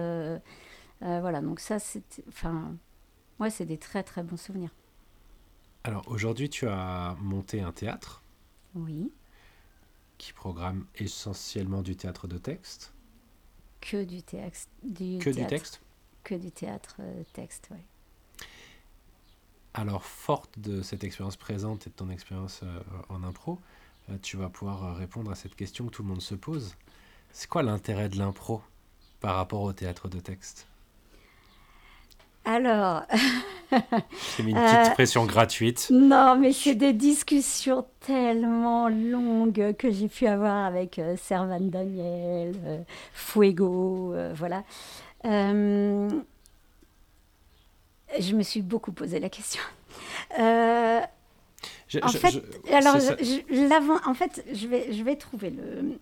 voilà, 1.01 1.41
donc 1.41 1.61
ça, 1.61 1.79
c'était. 1.79 2.25
Enfin, 2.29 2.75
ouais, 3.39 3.51
c'est 3.51 3.67
des 3.67 3.79
très 3.79 4.03
très 4.03 4.25
bons 4.25 4.37
souvenirs. 4.37 4.71
Alors 5.85 6.03
aujourd'hui, 6.09 6.49
tu 6.51 6.67
as 6.67 7.15
monté 7.21 7.61
un 7.61 7.71
théâtre. 7.71 8.23
Oui. 8.75 9.13
Qui 10.23 10.33
programme 10.33 10.87
essentiellement 10.95 11.83
du 11.83 11.97
théâtre 11.97 12.29
de 12.29 12.39
texte. 12.39 12.93
Que 13.81 14.05
du, 14.05 14.23
théâtre. 14.23 14.69
Du 14.85 15.19
que 15.19 15.31
du 15.31 15.45
texte 15.49 15.81
Que 16.23 16.37
du 16.37 16.53
théâtre 16.53 16.95
euh, 17.01 17.25
texte, 17.33 17.71
oui. 17.73 18.47
Alors, 19.75 20.05
forte 20.05 20.61
de 20.61 20.81
cette 20.81 21.03
expérience 21.03 21.37
présente 21.37 21.89
et 21.89 21.91
de 21.91 21.95
ton 21.97 22.09
expérience 22.09 22.61
euh, 22.63 22.81
en 23.09 23.25
impro, 23.25 23.59
euh, 24.11 24.17
tu 24.23 24.37
vas 24.37 24.49
pouvoir 24.49 24.97
répondre 24.97 25.29
à 25.29 25.35
cette 25.35 25.57
question 25.57 25.87
que 25.87 25.91
tout 25.91 26.05
le 26.05 26.09
monde 26.11 26.23
se 26.23 26.37
pose. 26.37 26.77
C'est 27.33 27.49
quoi 27.49 27.65
l'intérêt 27.65 28.09
de 28.09 28.17
l'impro 28.17 28.63
par 29.19 29.35
rapport 29.35 29.63
au 29.63 29.73
théâtre 29.73 30.09
de 30.09 30.21
texte? 30.21 30.69
Alors. 32.45 33.05
J'ai 34.37 34.43
mis 34.43 34.51
une 34.51 34.59
petite 34.59 34.91
euh, 34.91 34.91
pression 34.91 35.25
gratuite. 35.25 35.89
Non, 35.91 36.37
mais 36.37 36.53
c'est 36.53 36.75
des 36.75 36.93
discussions 36.93 37.87
tellement 38.01 38.89
longues 38.89 39.75
que 39.79 39.91
j'ai 39.91 40.09
pu 40.09 40.27
avoir 40.27 40.67
avec 40.67 40.99
euh, 40.99 41.17
Servan 41.17 41.61
Daniel, 41.61 42.55
euh, 42.67 42.83
Fuego, 43.15 44.15
voilà. 44.35 44.63
je 45.25 46.11
me 48.35 48.43
suis 48.43 48.61
beaucoup 48.63 48.93
posé 48.93 49.21
la 49.21 49.31
question. 49.31 49.63
en, 50.39 51.03
fait, 52.09 52.43
alors, 52.71 52.99
je, 52.99 54.09
en 54.09 54.15
fait, 54.15 54.45
je 54.53 54.67
vais, 54.67 54.93
je 54.93 55.03
vais 55.03 55.17
trouver 55.17 55.51
le. 55.51 55.99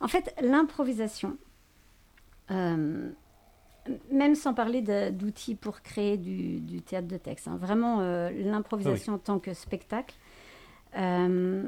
En 0.00 0.08
fait, 0.08 0.34
l'improvisation 0.42 1.36
même 4.10 4.34
sans 4.34 4.54
parler 4.54 4.82
d'outils 5.12 5.54
pour 5.54 5.82
créer 5.82 6.16
du, 6.16 6.80
théâtre 6.82 7.08
de 7.08 7.16
texte, 7.16 7.48
hein. 7.48 7.56
vraiment 7.60 8.00
euh, 8.00 8.30
l'improvisation 8.30 9.14
en 9.14 9.18
tant 9.18 9.38
que 9.38 9.54
spectacle. 9.54 10.14
Euh, 10.96 11.62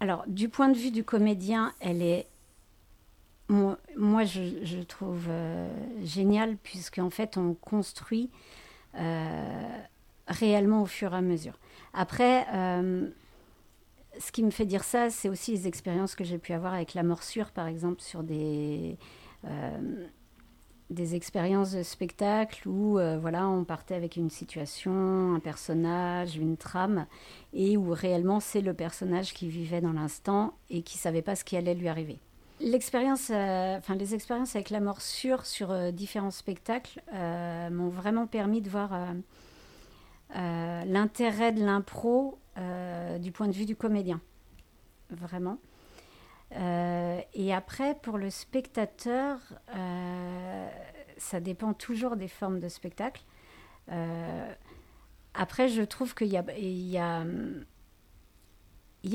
alors, 0.00 0.24
du 0.26 0.48
point 0.48 0.68
de 0.68 0.76
vue 0.76 0.90
du 0.90 1.04
comédien, 1.04 1.72
elle 1.80 2.02
est, 2.02 2.26
moi, 3.48 4.24
je, 4.24 4.82
trouve 4.82 5.26
euh, 5.28 5.68
géniale, 6.02 6.56
puisqu'en 6.56 7.10
fait, 7.10 7.36
on 7.36 7.54
construit 7.54 8.30
réellement 10.26 10.82
au 10.82 10.86
fur 10.86 11.12
et 11.12 11.16
à 11.16 11.20
mesure. 11.20 11.58
Après, 11.92 12.46
ce 14.18 14.32
qui 14.32 14.42
me 14.42 14.50
fait 14.50 14.66
dire 14.66 14.84
ça, 14.84 15.10
c'est 15.10 15.28
aussi 15.28 15.52
les 15.52 15.66
expériences 15.66 16.14
que 16.14 16.24
j'ai 16.24 16.38
pu 16.38 16.52
avoir 16.52 16.74
avec 16.74 16.94
la 16.94 17.02
morsure, 17.02 17.50
par 17.50 17.66
exemple, 17.66 18.00
sur 18.00 18.22
des 18.22 18.96
des 20.90 21.14
expériences 21.14 21.72
de 21.72 21.82
spectacle 21.82 22.68
où 22.68 22.98
euh, 22.98 23.18
voilà, 23.18 23.48
on 23.48 23.64
partait 23.64 23.94
avec 23.94 24.16
une 24.16 24.30
situation, 24.30 25.34
un 25.34 25.40
personnage, 25.40 26.36
une 26.36 26.56
trame, 26.56 27.06
et 27.52 27.76
où 27.76 27.90
réellement 27.90 28.40
c'est 28.40 28.60
le 28.60 28.74
personnage 28.74 29.32
qui 29.32 29.48
vivait 29.48 29.80
dans 29.80 29.92
l'instant 29.92 30.54
et 30.70 30.82
qui 30.82 30.98
savait 30.98 31.22
pas 31.22 31.36
ce 31.36 31.44
qui 31.44 31.56
allait 31.56 31.74
lui 31.74 31.88
arriver. 31.88 32.18
L'expérience, 32.60 33.30
euh, 33.30 33.78
les 33.98 34.14
expériences 34.14 34.54
avec 34.54 34.70
la 34.70 34.80
morsure 34.80 35.44
sur 35.46 35.70
euh, 35.70 35.90
différents 35.90 36.30
spectacles 36.30 37.02
m'ont 37.12 37.88
vraiment 37.88 38.26
permis 38.26 38.60
de 38.60 38.70
voir 38.70 38.90
l'intérêt 40.34 41.52
de 41.52 41.64
l'impro 41.64 42.38
du 43.20 43.32
point 43.32 43.48
de 43.48 43.52
vue 43.52 43.66
du 43.66 43.76
comédien, 43.76 44.20
vraiment. 45.10 45.58
Euh, 46.56 47.20
et 47.34 47.52
après, 47.52 47.94
pour 47.96 48.18
le 48.18 48.30
spectateur, 48.30 49.38
euh, 49.74 50.68
ça 51.16 51.40
dépend 51.40 51.74
toujours 51.74 52.16
des 52.16 52.28
formes 52.28 52.60
de 52.60 52.68
spectacle. 52.68 53.22
Euh, 53.90 54.52
après, 55.34 55.68
je 55.68 55.82
trouve 55.82 56.14
qu'il 56.14 56.28
y 56.28 56.36
a, 56.36 56.44
il 56.56 56.88
y, 56.88 56.98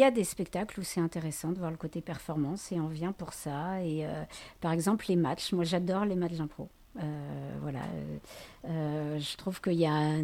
a, 0.03 0.11
des 0.11 0.23
spectacles 0.23 0.79
où 0.81 0.83
c'est 0.83 0.99
intéressant 0.99 1.51
de 1.51 1.59
voir 1.59 1.71
le 1.71 1.77
côté 1.77 2.01
performance 2.01 2.71
et 2.71 2.79
on 2.79 2.87
vient 2.87 3.13
pour 3.13 3.33
ça. 3.33 3.81
Et 3.83 4.05
par 4.59 4.73
exemple, 4.73 5.05
les 5.07 5.15
matchs. 5.15 5.53
Moi, 5.53 5.63
j'adore 5.63 6.03
les 6.03 6.15
matchs 6.15 6.33
d'impro. 6.33 6.67
voilà, 7.61 7.85
je 8.65 9.37
trouve 9.37 9.61
qu'il 9.61 9.79
y 9.79 9.85
a, 9.85 10.17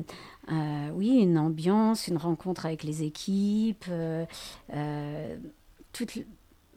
oui, 0.91 1.19
une 1.19 1.37
ambiance, 1.37 2.09
une 2.09 2.17
rencontre 2.17 2.65
avec 2.65 2.83
les 2.83 3.03
équipes, 3.03 3.85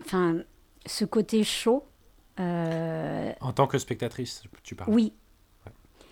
enfin, 0.01 0.39
ce 0.87 1.05
côté 1.05 1.45
chaud. 1.45 1.85
Euh, 2.41 3.33
en 3.41 3.53
tant 3.53 3.67
que 3.67 3.79
spectatrice, 3.79 4.43
tu 4.63 4.75
parles 4.75 4.93
Oui. 4.93 5.13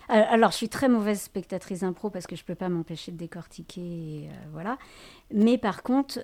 Euh, 0.09 0.23
alors, 0.29 0.51
je 0.51 0.57
suis 0.57 0.69
très 0.69 0.87
mauvaise 0.87 1.21
spectatrice 1.21 1.83
impro 1.83 2.09
parce 2.09 2.27
que 2.27 2.35
je 2.37 2.43
ne 2.43 2.45
peux 2.45 2.55
pas 2.55 2.69
m'empêcher 2.69 3.11
de 3.11 3.17
décortiquer, 3.17 4.29
euh, 4.29 4.33
voilà. 4.53 4.77
Mais 5.33 5.57
par 5.57 5.83
contre, 5.83 6.19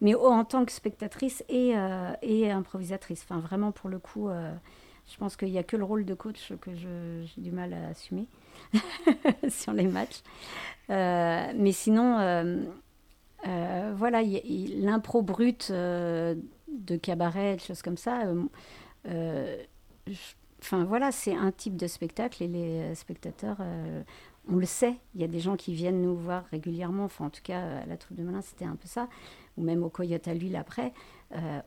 mais 0.00 0.14
en 0.14 0.44
tant 0.44 0.64
que 0.64 0.72
spectatrice 0.72 1.44
et, 1.48 1.74
et 2.22 2.50
improvisatrice, 2.50 3.26
enfin 3.28 3.40
vraiment 3.40 3.72
pour 3.72 3.90
le 3.90 3.98
coup, 3.98 4.28
je 4.28 5.16
pense 5.18 5.36
qu'il 5.36 5.50
n'y 5.50 5.58
a 5.58 5.64
que 5.64 5.76
le 5.76 5.82
rôle 5.82 6.04
de 6.04 6.14
coach 6.14 6.52
que 6.60 6.70
j'ai 6.74 7.40
du 7.40 7.50
mal 7.50 7.72
à 7.72 7.88
assumer 7.88 8.28
sur 9.48 9.72
les 9.72 9.88
matchs. 9.88 10.22
mais 10.88 11.72
sinon, 11.72 12.18
euh, 13.46 13.94
voilà, 13.96 14.22
l'impro 14.22 15.22
brut 15.22 15.68
euh, 15.70 16.34
de 16.68 16.96
cabaret, 16.96 17.56
des 17.56 17.62
choses 17.62 17.82
comme 17.82 17.96
ça. 17.96 18.24
Euh, 19.06 19.56
enfin 20.60 20.84
voilà, 20.84 21.12
c'est 21.12 21.34
un 21.34 21.50
type 21.52 21.76
de 21.76 21.86
spectacle 21.86 22.42
et 22.42 22.48
les 22.48 22.94
spectateurs, 22.94 23.58
on 24.48 24.56
le 24.56 24.66
sait. 24.66 24.96
Il 25.14 25.20
y 25.20 25.24
a 25.24 25.28
des 25.28 25.40
gens 25.40 25.56
qui 25.56 25.74
viennent 25.74 26.02
nous 26.02 26.16
voir 26.16 26.44
régulièrement. 26.50 27.04
Enfin, 27.04 27.26
en 27.26 27.30
tout 27.30 27.42
cas, 27.42 27.80
à 27.82 27.86
la 27.86 27.96
troupe 27.96 28.16
de 28.16 28.22
Melun, 28.22 28.42
c'était 28.42 28.64
un 28.64 28.76
peu 28.76 28.86
ça. 28.88 29.08
Ou 29.56 29.62
même 29.62 29.82
au 29.82 29.90
Coyote 29.90 30.28
à 30.28 30.34
l'huile 30.34 30.56
après. 30.56 30.92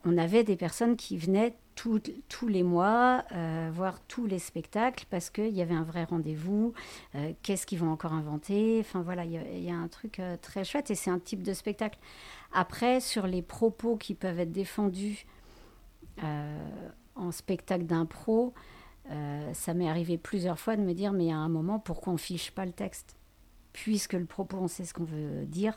on 0.04 0.16
avait 0.18 0.44
des 0.44 0.56
personnes 0.56 0.96
qui 0.96 1.16
venaient 1.16 1.56
tous 1.74 2.48
les 2.48 2.62
mois, 2.62 3.24
euh, 3.32 3.70
voir 3.72 4.00
tous 4.06 4.26
les 4.26 4.38
spectacles 4.38 5.04
parce 5.10 5.30
qu'il 5.30 5.50
y 5.50 5.62
avait 5.62 5.74
un 5.74 5.82
vrai 5.82 6.04
rendez-vous. 6.04 6.72
Euh, 7.14 7.32
qu'est-ce 7.42 7.66
qu'ils 7.66 7.78
vont 7.78 7.90
encore 7.90 8.12
inventer 8.12 8.78
Enfin 8.80 9.02
voilà, 9.02 9.24
il 9.24 9.62
y, 9.62 9.70
a 9.70 9.76
un 9.76 9.88
truc 9.88 10.18
euh, 10.18 10.36
très 10.40 10.64
chouette 10.64 10.90
et 10.90 10.94
c'est 10.94 11.10
un 11.10 11.18
type 11.18 11.42
de 11.42 11.52
spectacle. 11.52 11.98
Après, 12.52 13.00
sur 13.00 13.26
les 13.26 13.42
propos 13.42 13.96
qui 13.96 14.14
peuvent 14.14 14.38
être 14.38 14.52
défendus 14.52 15.26
en 17.16 17.32
spectacle 17.32 17.86
d'impro, 17.86 18.54
ça 19.52 19.74
m'est 19.74 19.88
arrivé 19.88 20.16
plusieurs 20.16 20.60
fois 20.60 20.76
de 20.76 20.82
me 20.82 20.94
dire 20.94 21.12
mais 21.12 21.32
à 21.32 21.36
un 21.36 21.48
moment, 21.48 21.80
pourquoi 21.80 22.12
on 22.12 22.16
fiche 22.16 22.52
pas 22.52 22.64
le 22.64 22.72
texte? 22.72 23.16
Puisque 23.72 24.12
le 24.12 24.26
propos, 24.26 24.58
on 24.58 24.68
sait 24.68 24.84
ce 24.84 24.94
qu'on 24.94 25.02
veut 25.02 25.44
dire 25.44 25.74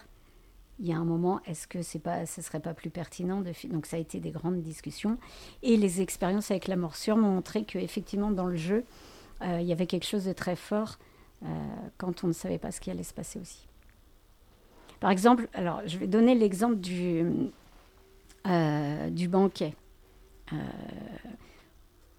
il 0.80 0.88
y 0.88 0.94
a 0.94 0.98
un 0.98 1.06
moment, 1.06 1.42
est-ce 1.46 1.68
que 1.68 1.82
c'est 1.82 2.00
pas, 2.00 2.26
ce 2.26 2.42
serait 2.42 2.60
pas 2.60 2.74
plus 2.74 2.90
pertinent 2.90 3.42
de 3.42 3.52
donc 3.70 3.86
ça 3.86 3.98
a 3.98 4.00
été 4.00 4.20
des 4.20 4.32
grandes 4.32 4.62
discussions 4.62 5.18
et 5.64 5.76
les 5.76 6.02
expériences 6.02 6.52
avec 6.52 6.68
la 6.68 6.76
morsure 6.76 7.18
m'ont 7.18 7.32
montré 7.32 7.64
que 7.64 7.80
effectivement 7.80 8.32
dans 8.32 8.46
le 8.46 8.58
jeu 8.58 8.84
euh, 9.42 9.60
il 9.60 9.68
y 9.68 9.72
avait 9.72 9.88
quelque 9.88 10.06
chose 10.06 10.26
de 10.26 10.34
très 10.34 10.56
fort 10.56 10.98
euh, 11.44 11.48
quand 11.98 12.24
on 12.24 12.28
ne 12.28 12.34
savait 12.34 12.60
pas 12.60 12.72
ce 12.72 12.80
qui 12.80 12.92
allait 12.92 13.04
se 13.04 13.14
passer 13.14 13.40
aussi. 13.40 13.68
Par 15.00 15.12
exemple, 15.12 15.48
alors 15.54 15.82
je 15.86 15.98
vais 15.98 16.08
donner 16.08 16.36
l'exemple 16.36 16.78
du 16.78 17.26
euh, 18.48 19.10
du 19.10 19.28
banquet. 19.28 19.74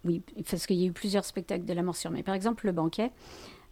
oui, 0.03 0.21
parce 0.49 0.65
qu'il 0.65 0.77
y 0.77 0.83
a 0.83 0.87
eu 0.87 0.91
plusieurs 0.91 1.25
spectacles 1.25 1.65
de 1.65 1.73
la 1.73 1.81
morsure, 1.81 2.11
mais 2.11 2.23
par 2.23 2.35
exemple 2.35 2.65
le 2.65 2.71
banquet. 2.73 3.11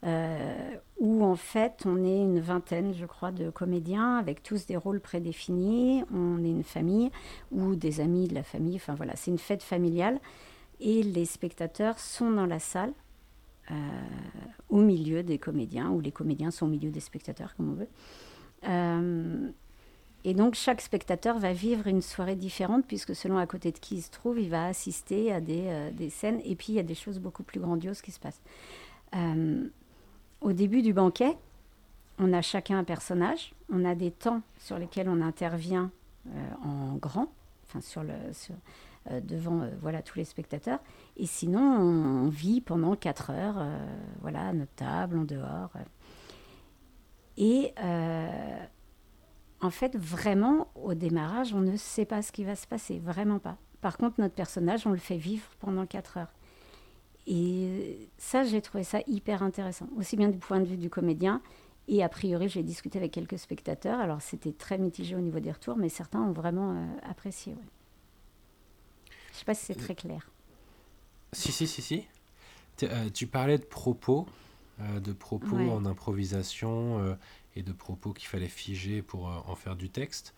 Euh, 0.03 0.75
où 0.99 1.23
en 1.23 1.35
fait 1.35 1.83
on 1.85 2.05
est 2.05 2.21
une 2.21 2.39
vingtaine, 2.39 2.93
je 2.93 3.05
crois, 3.05 3.31
de 3.31 3.49
comédiens 3.49 4.17
avec 4.17 4.43
tous 4.43 4.67
des 4.67 4.77
rôles 4.77 4.99
prédéfinis. 4.99 6.03
On 6.13 6.43
est 6.43 6.49
une 6.49 6.63
famille 6.63 7.11
ou 7.51 7.75
des 7.75 7.99
amis 7.99 8.27
de 8.27 8.35
la 8.35 8.43
famille. 8.43 8.75
Enfin 8.75 8.93
voilà, 8.93 9.15
c'est 9.15 9.31
une 9.31 9.39
fête 9.39 9.63
familiale 9.63 10.19
et 10.79 11.01
les 11.01 11.25
spectateurs 11.25 11.99
sont 11.99 12.31
dans 12.31 12.45
la 12.45 12.59
salle. 12.59 12.93
Euh, 13.69 13.73
au 14.69 14.77
milieu 14.77 15.23
des 15.23 15.39
comédiens, 15.39 15.89
ou 15.89 15.99
les 15.99 16.11
comédiens 16.11 16.51
sont 16.51 16.67
au 16.67 16.69
milieu 16.69 16.89
des 16.89 17.01
spectateurs, 17.01 17.53
comme 17.57 17.71
on 17.71 17.73
veut. 17.73 17.89
Euh, 18.69 19.49
et 20.23 20.33
donc 20.33 20.55
chaque 20.55 20.79
spectateur 20.79 21.37
va 21.37 21.51
vivre 21.51 21.85
une 21.87 22.01
soirée 22.01 22.37
différente, 22.37 22.85
puisque 22.87 23.13
selon 23.13 23.37
à 23.37 23.45
côté 23.45 23.73
de 23.73 23.77
qui 23.77 23.95
il 23.95 24.01
se 24.01 24.09
trouve, 24.09 24.39
il 24.39 24.49
va 24.49 24.67
assister 24.67 25.33
à 25.33 25.41
des, 25.41 25.91
des 25.91 26.09
scènes, 26.09 26.39
et 26.45 26.55
puis 26.55 26.67
il 26.69 26.75
y 26.75 26.79
a 26.79 26.83
des 26.83 26.95
choses 26.95 27.19
beaucoup 27.19 27.43
plus 27.43 27.59
grandioses 27.59 28.01
qui 28.01 28.11
se 28.11 28.21
passent. 28.21 28.41
Au 30.41 30.53
début 30.53 30.81
du 30.81 30.93
banquet, 30.93 31.37
on 32.19 32.33
a 32.33 32.41
chacun 32.41 32.79
un 32.79 32.83
personnage, 32.83 33.53
on 33.71 33.85
a 33.85 33.95
des 33.95 34.11
temps 34.11 34.41
sur 34.59 34.77
lesquels 34.77 35.09
on 35.09 35.21
intervient 35.21 35.91
euh, 36.27 36.51
en 36.63 36.95
grand, 36.95 37.27
euh, 37.75 39.21
devant 39.21 39.61
euh, 39.61 39.69
voilà 39.81 40.01
tous 40.01 40.17
les 40.17 40.25
spectateurs, 40.25 40.79
et 41.15 41.25
sinon 41.25 41.61
on, 41.61 42.29
vit 42.29 42.61
pendant 42.61 42.95
quatre 42.95 43.31
heures, 43.31 43.63
voilà 44.21 44.47
à 44.47 44.53
notre 44.53 44.73
table, 44.73 45.17
en 45.17 45.23
dehors. 45.23 45.71
Et 47.37 47.73
en 49.61 49.69
fait, 49.69 49.95
vraiment, 49.95 50.67
au 50.75 50.93
démarrage, 50.93 51.53
on 51.53 51.61
ne 51.61 51.75
sait 51.77 52.05
pas 52.05 52.21
ce 52.21 52.31
qui 52.31 52.43
va 52.43 52.55
se 52.55 52.67
passer, 52.67 52.99
vraiment 52.99 53.39
pas. 53.39 53.57
Par 53.81 53.97
contre, 53.97 54.19
notre 54.19 54.35
personnage, 54.35 54.85
on 54.85 54.91
le 54.91 54.97
fait 54.97 55.17
vivre 55.17 55.45
pendant 55.59 55.85
4 55.85 56.17
heures. 56.17 56.33
Et 57.27 58.09
ça, 58.17 58.43
j'ai 58.43 58.61
trouvé 58.61 58.85
ça 58.85 59.01
hyper 59.05 59.43
intéressant, 59.43 59.87
aussi 59.97 60.15
bien 60.15 60.29
du 60.29 60.37
point 60.37 60.61
de 60.61 60.65
vue 60.65 60.77
du 60.77 60.89
comédien. 60.89 61.41
Et 61.89 62.01
a 62.01 62.09
priori, 62.09 62.47
j'ai 62.47 62.63
discuté 62.63 62.97
avec 62.97 63.11
quelques 63.11 63.37
spectateurs. 63.37 63.99
Alors, 63.99 64.21
c'était 64.21 64.53
très 64.53 64.77
mitigé 64.77 65.15
au 65.15 65.19
niveau 65.19 65.39
des 65.39 65.51
retours, 65.51 65.77
mais 65.77 65.89
certains 65.89 66.21
ont 66.21 66.31
vraiment 66.31 66.71
euh, 66.71 66.85
apprécié. 67.09 67.53
Ouais. 67.53 67.59
Je 69.09 69.33
ne 69.33 69.39
sais 69.39 69.45
pas 69.45 69.53
si 69.53 69.65
c'est 69.65 69.75
très 69.75 69.95
clair. 69.95 70.29
Si, 71.33 71.51
si, 71.51 71.67
si, 71.67 71.81
si. 71.81 72.05
Euh, 72.83 73.09
tu 73.13 73.27
parlais 73.27 73.57
de 73.57 73.65
propos, 73.65 74.25
euh, 74.79 74.99
de 75.01 75.11
propos 75.11 75.57
en 75.57 75.85
improvisation 75.85 77.17
et 77.55 77.61
de 77.61 77.73
propos 77.73 78.13
qu'il 78.13 78.27
fallait 78.27 78.47
figer 78.47 79.01
pour 79.01 79.25
en 79.25 79.55
faire 79.55 79.75
du 79.75 79.89
texte. 79.89 80.33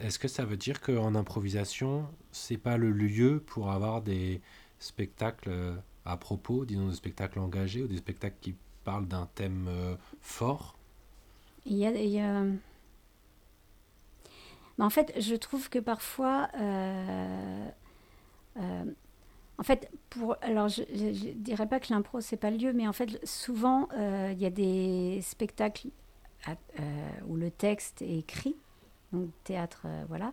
Est-ce 0.00 0.18
que 0.18 0.26
ça 0.26 0.44
veut 0.44 0.56
dire 0.56 0.80
qu'en 0.80 1.14
improvisation, 1.14 2.08
c'est 2.32 2.56
pas 2.56 2.76
le 2.76 2.90
lieu 2.90 3.40
pour 3.46 3.70
avoir 3.70 4.02
des 4.02 4.40
spectacles 4.78 5.80
à 6.04 6.16
propos, 6.16 6.64
disons 6.64 6.88
des 6.88 6.94
spectacles 6.94 7.38
engagés 7.38 7.82
ou 7.82 7.86
des 7.86 7.96
spectacles 7.96 8.36
qui 8.40 8.54
parlent 8.84 9.08
d'un 9.08 9.28
thème 9.34 9.70
fort? 10.20 10.76
Il 11.66 11.76
y 11.76 11.86
a. 11.86 11.90
Il 11.92 12.10
y. 12.10 12.20
Mais 14.76 14.84
en 14.84 14.90
fait, 14.90 15.14
je 15.20 15.34
trouve 15.36 15.70
que 15.70 15.78
parfois, 15.78 16.50
en 19.58 19.62
fait, 19.62 19.90
pour, 20.10 20.36
alors 20.40 20.68
je 20.68 20.82
ne 20.82 21.32
dirais 21.34 21.68
pas 21.68 21.78
que 21.80 21.92
l'impro, 21.92 22.20
c'est 22.20 22.36
pas 22.36 22.50
le 22.50 22.56
lieu, 22.56 22.72
mais 22.72 22.88
en 22.88 22.92
fait, 22.92 23.24
souvent, 23.26 23.88
euh, 23.96 24.30
il 24.32 24.40
y 24.40 24.46
a 24.46 24.50
des 24.50 25.20
spectacles 25.22 25.88
euh, 26.48 26.82
où 27.28 27.36
le 27.36 27.50
texte 27.50 28.02
est 28.02 28.18
écrit, 28.18 28.56
donc 29.12 29.30
théâtre, 29.44 29.82
euh, 29.86 30.04
voilà, 30.08 30.32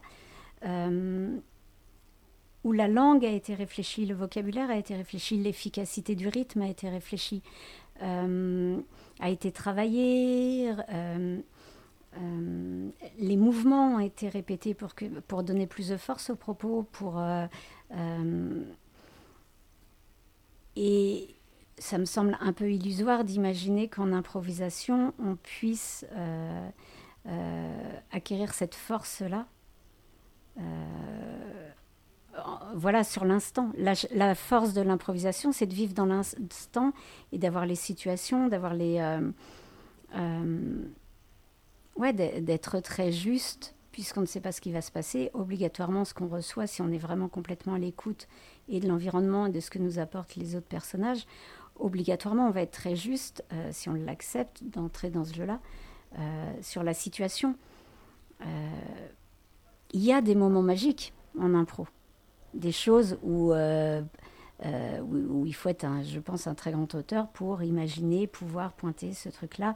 où 2.64 2.72
la 2.72 2.88
langue 2.88 3.26
a 3.26 3.32
été 3.32 3.56
réfléchie, 3.56 4.06
le 4.06 4.16
vocabulaire 4.16 4.70
a 4.70 4.78
été 4.78 4.96
réfléchi, 4.96 5.38
l'efficacité 5.38 6.16
du 6.16 6.28
rythme 6.28 6.62
a 6.62 6.68
été 6.68 6.90
réfléchie, 6.90 7.42
a 8.02 9.30
été 9.30 9.52
travaillé. 9.52 10.74
les 13.20 13.38
mouvements 13.38 13.96
ont 13.96 14.00
été 14.00 14.30
répétés 14.30 14.76
pour, 14.76 15.44
donner 15.44 15.68
plus 15.68 15.90
de 15.90 15.98
force 15.98 16.30
aux 16.30 16.36
propos, 16.36 16.86
et 20.76 21.36
ça 21.78 21.98
me 21.98 22.06
semble 22.06 22.38
un 22.42 22.54
peu 22.54 22.72
illusoire 22.72 23.24
d'imaginer 23.24 23.88
qu'en 23.88 24.14
improvisation, 24.14 25.14
on 25.20 25.36
puisse 25.36 26.06
euh, 26.14 26.70
euh, 27.28 28.00
acquérir 28.12 28.54
cette 28.54 28.76
force-là. 28.76 29.48
Euh, 30.60 31.70
voilà, 32.76 33.04
sur 33.04 33.26
l'instant. 33.26 33.72
La, 33.78 34.36
force 34.36 34.74
de 34.74 34.82
l'improvisation, 34.82 35.52
c'est 35.52 35.66
de 35.66 35.74
vivre 35.74 35.94
dans 35.94 36.06
l'instant 36.06 36.94
et 37.32 37.38
d'avoir 37.38 37.66
les 37.66 37.76
situations, 37.76 38.48
d'avoir 38.48 38.74
les. 38.74 39.02
ouais, 41.98 42.14
d'être 42.14 42.80
très 42.80 43.12
juste, 43.12 43.76
puisqu'on 43.92 44.22
ne 44.22 44.26
sait 44.26 44.42
pas 44.42 44.52
ce 44.52 44.62
qui 44.62 44.72
va 44.72 44.82
se 44.82 44.92
passer. 44.92 45.30
Obligatoirement, 45.34 46.06
ce 46.06 46.14
qu'on 46.14 46.28
reçoit, 46.28 46.68
si 46.68 46.82
on 46.82 46.90
est 46.90 46.98
vraiment 46.98 47.28
complètement 47.28 47.74
à 47.74 47.80
l'écoute 47.80 48.28
et 48.70 48.80
de 48.80 48.88
l'environnement 48.88 49.48
et 49.48 49.52
de 49.52 49.60
ce 49.60 49.70
que 49.70 49.80
nous 49.80 50.00
apportent 50.00 50.36
les 50.36 50.56
autres 50.56 50.68
personnages, 50.68 51.26
obligatoirement, 51.82 52.48
on 52.48 52.52
va 52.52 52.62
être 52.62 52.72
très 52.72 52.96
juste, 52.96 53.44
euh, 53.52 53.70
si 53.72 53.90
on 53.90 53.94
l'accepte, 53.94 54.64
d'entrer 54.64 55.10
dans 55.10 55.26
ce 55.26 55.34
jeu-là, 55.34 55.60
euh, 56.18 56.54
sur 56.62 56.84
la 56.84 56.94
situation. 56.94 57.56
Euh, 58.42 58.46
il 59.94 60.02
y 60.02 60.14
a 60.14 60.22
des 60.22 60.36
moments 60.36 60.62
magiques 60.62 61.14
en 61.40 61.54
impro, 61.54 61.88
des 62.54 62.72
choses 62.72 63.18
où, 63.24 63.54
où, 63.54 65.46
il 65.46 65.54
faut 65.54 65.70
être, 65.70 65.86
un, 65.86 66.04
je 66.04 66.20
pense, 66.20 66.48
un 66.48 66.54
très 66.54 66.72
grand 66.72 66.94
auteur 66.96 67.28
pour 67.30 67.64
imaginer, 67.64 68.28
pouvoir 68.28 68.74
pointer 68.74 69.14
ce 69.14 69.30
truc-là. 69.30 69.76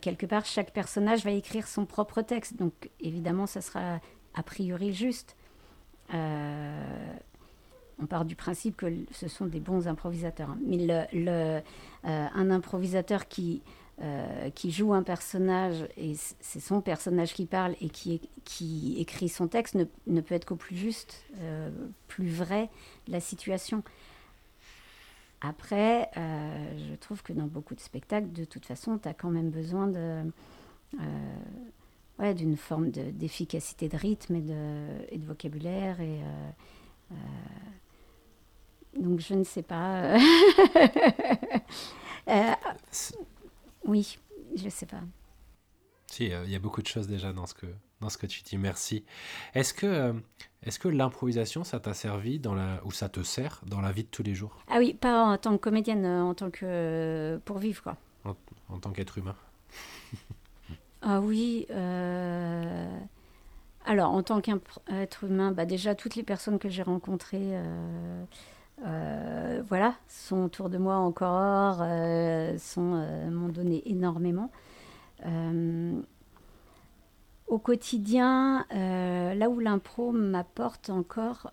quelque 0.00 0.26
part, 0.26 0.44
chaque 0.44 0.72
personnage 0.72 1.24
va 1.24 1.30
écrire 1.30 1.68
son 1.68 1.86
propre 1.86 2.22
texte, 2.22 2.56
donc 2.56 2.90
évidemment, 3.00 3.46
ça 3.46 3.60
sera 3.60 4.00
a 4.36 4.42
priori 4.42 4.92
juste. 4.92 5.36
Euh, 6.14 7.14
on 7.98 8.06
part 8.06 8.26
du 8.26 8.36
principe 8.36 8.76
que 8.76 8.86
ce 9.10 9.26
sont 9.26 9.46
des 9.46 9.60
bons 9.60 9.88
improvisateurs. 9.88 10.50
Hein. 10.50 10.58
Mais 10.64 11.06
le, 11.12 11.26
euh, 11.26 11.60
un 12.02 12.50
improvisateur 12.50 13.26
qui, 13.26 13.62
euh, 14.02 14.50
qui 14.50 14.70
joue 14.70 14.92
un 14.92 15.02
personnage, 15.02 15.88
et 15.96 16.16
c'est 16.40 16.60
son 16.60 16.82
personnage 16.82 17.32
qui 17.32 17.46
parle 17.46 17.74
et 17.80 17.88
qui, 17.88 18.94
écrit 18.98 19.30
son 19.30 19.48
texte, 19.48 19.74
ne, 20.06 20.20
peut 20.20 20.34
être 20.34 20.44
qu'au 20.44 20.56
plus 20.56 20.76
juste, 20.76 21.24
euh, 21.40 21.70
plus 22.06 22.28
vrai 22.28 22.68
de 23.06 23.12
la 23.12 23.20
situation. 23.20 23.82
Après, 25.40 26.10
je 26.14 26.94
trouve 26.96 27.22
que 27.22 27.32
dans 27.32 27.46
beaucoup 27.46 27.74
de 27.74 27.80
spectacles, 27.80 28.32
de 28.32 28.44
toute 28.44 28.66
façon, 28.66 28.98
tu 28.98 29.08
as 29.08 29.14
quand 29.14 29.30
même 29.30 29.48
besoin 29.50 29.86
de, 29.86 30.22
d'une 32.34 32.56
forme 32.56 32.90
d'efficacité 32.90 33.88
de, 33.88 33.96
rythme 33.96 34.36
et 34.36 34.40
de, 34.42 34.86
et 35.10 35.16
de 35.16 35.24
vocabulaire. 35.24 36.00
Et, 36.00 36.18
donc 38.98 39.20
je 39.20 39.34
ne 39.34 39.44
sais 39.44 39.62
pas. 39.62 40.18
Euh, 43.86 43.90
oui, 43.90 44.18
je 44.56 44.64
ne 44.64 44.70
sais 44.70 44.86
pas. 44.86 45.00
Si, 46.06 46.32
euh, 46.32 46.44
il 46.44 46.52
y 46.52 46.54
a 46.54 46.58
beaucoup 46.58 46.82
de 46.82 46.86
choses 46.86 47.08
déjà 47.08 47.32
dans 47.32 47.46
ce 47.46 47.54
que, 47.54 47.66
dans 48.00 48.08
ce 48.08 48.18
que 48.18 48.26
tu 48.26 48.42
dis. 48.42 48.58
Merci. 48.58 49.04
Est-ce 49.54 49.74
que, 49.74 49.86
euh, 49.86 50.12
est-ce 50.62 50.78
que 50.78 50.88
l'improvisation, 50.88 51.64
ça 51.64 51.80
t'a 51.80 51.94
servi 51.94 52.38
dans 52.38 52.54
la, 52.54 52.80
ou 52.84 52.92
ça 52.92 53.08
te 53.08 53.22
sert 53.22 53.60
dans 53.66 53.80
la 53.80 53.92
vie 53.92 54.04
de 54.04 54.08
tous 54.08 54.22
les 54.22 54.34
jours? 54.34 54.56
Ah 54.68 54.78
oui, 54.78 54.94
pas 54.94 55.24
en 55.24 55.38
tant 55.38 55.52
que 55.56 55.62
comédienne, 55.62 56.06
en 56.06 56.34
tant 56.34 56.50
que 56.50 57.40
pour 57.44 57.58
vivre 57.58 57.82
quoi. 57.82 57.96
En, 58.68 58.78
tant 58.80 58.90
qu'être 58.90 59.18
humain. 59.18 59.36
ah 61.02 61.20
oui. 61.20 61.66
Alors, 63.86 64.10
en 64.10 64.22
tant 64.24 64.40
qu'être 64.40 65.22
humain, 65.22 65.52
bah 65.52 65.64
déjà, 65.64 65.94
toutes 65.94 66.16
les 66.16 66.24
personnes 66.24 66.58
que 66.58 66.68
j'ai 66.68 66.82
rencontrées, 66.82 67.38
euh, 67.40 68.24
voilà, 69.68 69.94
sont 70.08 70.44
autour 70.44 70.70
de 70.70 70.78
moi 70.78 70.96
encore, 70.96 71.78
euh, 71.80 72.56
euh, 72.78 73.30
m'ont 73.30 73.48
donné 73.48 73.82
énormément. 73.86 74.50
au 77.48 77.58
quotidien, 77.58 78.66
là 78.70 79.48
où 79.48 79.60
l'impro 79.60 80.12
m'apporte 80.12 80.90
encore, 80.90 81.52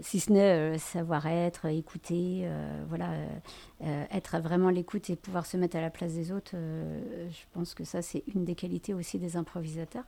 si 0.00 0.20
ce 0.20 0.32
n'est 0.32 0.78
savoir-être, 0.78 1.66
écouter, 1.66 2.48
voilà, 2.88 3.10
être 3.80 4.38
vraiment 4.38 4.70
l'écoute 4.70 5.10
et 5.10 5.16
pouvoir 5.16 5.46
se 5.46 5.56
mettre 5.56 5.76
à 5.76 5.80
la 5.80 5.90
place 5.90 6.14
des 6.14 6.32
autres, 6.32 6.56
je 6.56 7.42
pense 7.52 7.74
que 7.74 7.84
ça, 7.84 8.02
c'est 8.02 8.24
une 8.34 8.44
des 8.44 8.54
qualités 8.54 8.92
aussi 8.92 9.18
des 9.18 9.36
improvisateurs. 9.36 10.04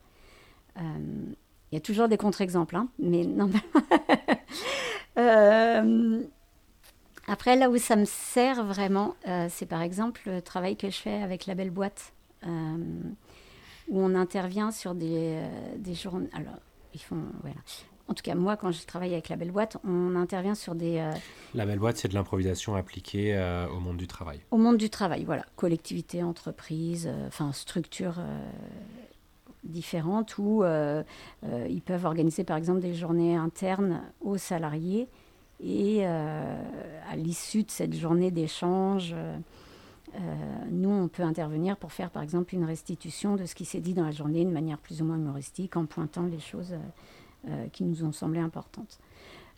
Il 0.77 1.77
y 1.77 1.77
a 1.77 1.81
toujours 1.81 2.09
des 2.09 2.17
contre-exemples, 2.17 2.75
hein, 2.77 2.89
mais 2.99 3.25
non. 3.25 3.51
Euh, 5.19 6.23
après, 7.27 7.57
là 7.57 7.71
où 7.71 7.79
ça 7.79 7.97
me 7.97 8.05
sert 8.05 8.65
vraiment, 8.65 9.15
euh, 9.29 9.47
c'est 9.51 9.67
par 9.67 9.83
exemple 9.83 10.21
le 10.27 10.43
travail 10.43 10.77
que 10.77 10.91
je 10.91 10.97
fais 10.97 11.23
avec 11.23 11.47
la 11.47 11.55
belle 11.55 11.71
boîte, 11.71 12.13
euh, 12.47 12.77
où 13.89 14.01
on 14.01 14.15
intervient 14.15 14.71
sur 14.71 14.95
des, 14.95 15.41
des 15.77 15.95
journées. 15.95 16.31
Alors, 16.33 16.59
ils 16.95 17.01
font. 17.01 17.23
Voilà. 17.43 17.57
En 18.09 18.15
tout 18.15 18.23
cas, 18.23 18.35
moi, 18.35 18.57
quand 18.57 18.73
je 18.73 18.85
travaille 18.87 19.13
avec 19.13 19.29
la 19.29 19.37
belle 19.37 19.53
boîte, 19.53 19.77
on 19.85 20.17
intervient 20.17 20.57
sur 20.57 20.75
des. 20.75 21.09
La 21.55 21.65
belle 21.65 21.79
boîte, 21.79 21.97
c'est 21.97 22.09
de 22.09 22.15
l'improvisation 22.15 22.75
appliquée 22.75 23.39
au 23.73 23.79
monde 23.79 23.99
du 23.99 24.09
travail. 24.09 24.41
Au 24.51 24.57
monde 24.57 24.79
du 24.79 24.91
travail, 24.91 25.23
voilà. 25.25 25.45
Collectivité, 25.55 26.25
entreprise, 26.25 27.09
enfin, 27.29 27.53
structure 27.53 28.15
différentes 29.65 30.39
où 30.39 30.63
euh, 30.63 31.03
euh, 31.45 31.67
ils 31.69 31.83
peuvent 31.83 32.07
organiser 32.07 32.45
par 32.45 32.57
exemple 32.57 32.81
des 32.81 32.95
journées 32.95 33.37
internes 33.37 34.03
aux 34.21 34.37
salariés 34.37 35.09
et 35.63 35.99
euh, 36.01 36.63
à 37.11 37.17
l'issue 37.17 37.63
de 37.65 37.71
cette 37.71 37.95
journée 37.95 38.31
d'échange, 38.31 39.15
nous 40.71 40.91
on 40.91 41.07
peut 41.07 41.23
intervenir 41.23 41.77
pour 41.77 41.93
faire 41.93 42.11
par 42.11 42.23
exemple 42.23 42.55
une 42.55 42.65
restitution 42.65 43.37
de 43.37 43.45
ce 43.45 43.55
qui 43.55 43.65
s'est 43.65 43.81
dit 43.81 43.93
dans 43.93 44.05
la 44.05 44.11
journée 44.11 44.45
de 44.45 44.51
manière 44.51 44.79
plus 44.79 45.03
ou 45.03 45.05
moins 45.05 45.17
humoristique 45.17 45.77
en 45.77 45.85
pointant 45.85 46.25
les 46.25 46.41
choses 46.41 46.75
qui 47.73 47.85
nous 47.85 48.03
ont 48.05 48.11
semblé 48.11 48.41
importantes. 48.41 48.99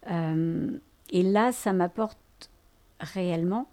et 0.07 1.23
là, 1.23 1.53
ça 1.53 1.73
m'apporte 1.73 2.19
réellement, 3.01 3.67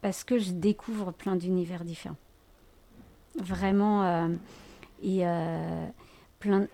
parce 0.00 0.22
que 0.22 0.38
je 0.38 0.52
découvre 0.52 1.10
plein 1.10 1.36
d'univers 1.36 1.84
différents 1.84 2.16
vraiment 3.36 4.04
euh, 4.04 4.28
et 5.02 5.26
euh, 5.26 5.86
plein, 6.38 6.66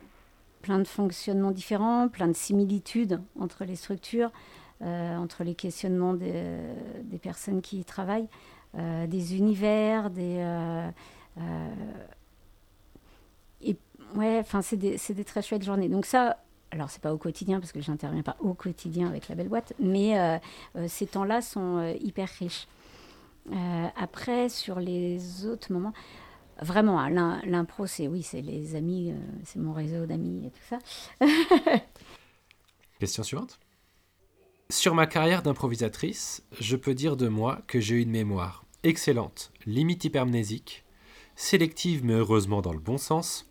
plein 0.63 0.79
de 0.79 0.87
fonctionnements 0.87 1.51
différents, 1.51 2.09
plein 2.09 2.29
de 2.29 2.35
similitudes 2.35 3.21
entre 3.39 3.65
les 3.65 3.77
structures, 3.77 4.31
euh, 4.83 5.17
entre 5.17 5.45
les 5.45 5.55
questionnements 5.55 6.15
des, 6.15 6.59
des, 7.05 7.19
personnes 7.19 7.61
qui 7.63 7.81
y 7.81 7.85
travaillent. 7.85 8.29
des 8.75 9.37
univers, 9.37 10.11
des. 10.11 10.45
et 13.63 13.77
ouais, 14.15 14.39
enfin, 14.41 14.63
c'est 14.63 14.77
des, 14.77 14.99
des, 15.09 15.25
très 15.25 15.43
chouettes 15.43 15.65
journées. 15.65 15.89
Donc, 15.89 16.07
ça, 16.07 16.39
alors 16.71 16.89
c'est 16.89 17.03
pas 17.03 17.13
au 17.13 17.19
quotidien 17.19 17.59
parce 17.59 17.73
que 17.73 17.81
j'interviens 17.81 18.23
pas 18.23 18.37
au 18.41 18.55
quotidien 18.55 19.09
avec 19.09 19.29
la 19.29 19.35
belle 19.35 19.49
boîte, 19.49 19.73
mais 19.81 20.41
ces 20.87 21.07
temps-là 21.07 21.43
sont 21.43 21.95
hyper 22.01 22.29
riches. 22.39 22.69
après, 23.97 24.49
sur 24.49 24.79
les 24.79 25.47
autres 25.47 25.73
moments, 25.73 25.93
Vraiment, 26.63 27.09
l'impro, 27.09 27.87
c'est 27.87 28.07
oui, 28.07 28.23
c'est 28.23 28.43
les 28.43 28.75
amis, 28.77 29.13
euh, 29.13 29.17
c'est 29.45 29.59
mon 29.59 29.73
réseau 29.73 30.05
d'amis 30.05 30.47
et 30.47 30.51
tout 30.51 30.59
ça. 30.69 30.79
Question 32.99 33.23
suivante. 33.23 33.59
Sur 34.69 34.95
ma 34.95 35.07
carrière 35.07 35.43
d'improvisatrice, 35.43 36.43
je 36.61 36.77
peux 36.77 36.95
dire 36.95 37.17
de 37.17 37.29
moi 37.29 37.63
que 37.67 37.81
j'ai 37.81 37.97
une 37.97 38.11
mémoire 38.11 38.65
excellente, 38.83 39.53
limite 39.67 40.05
hypermnésique, 40.05 40.85
sélective 41.35 42.05
mais 42.05 42.13
heureusement 42.13 42.61
dans 42.61 42.73
le 42.73 42.79
bon 42.79 42.99
sens, 42.99 43.51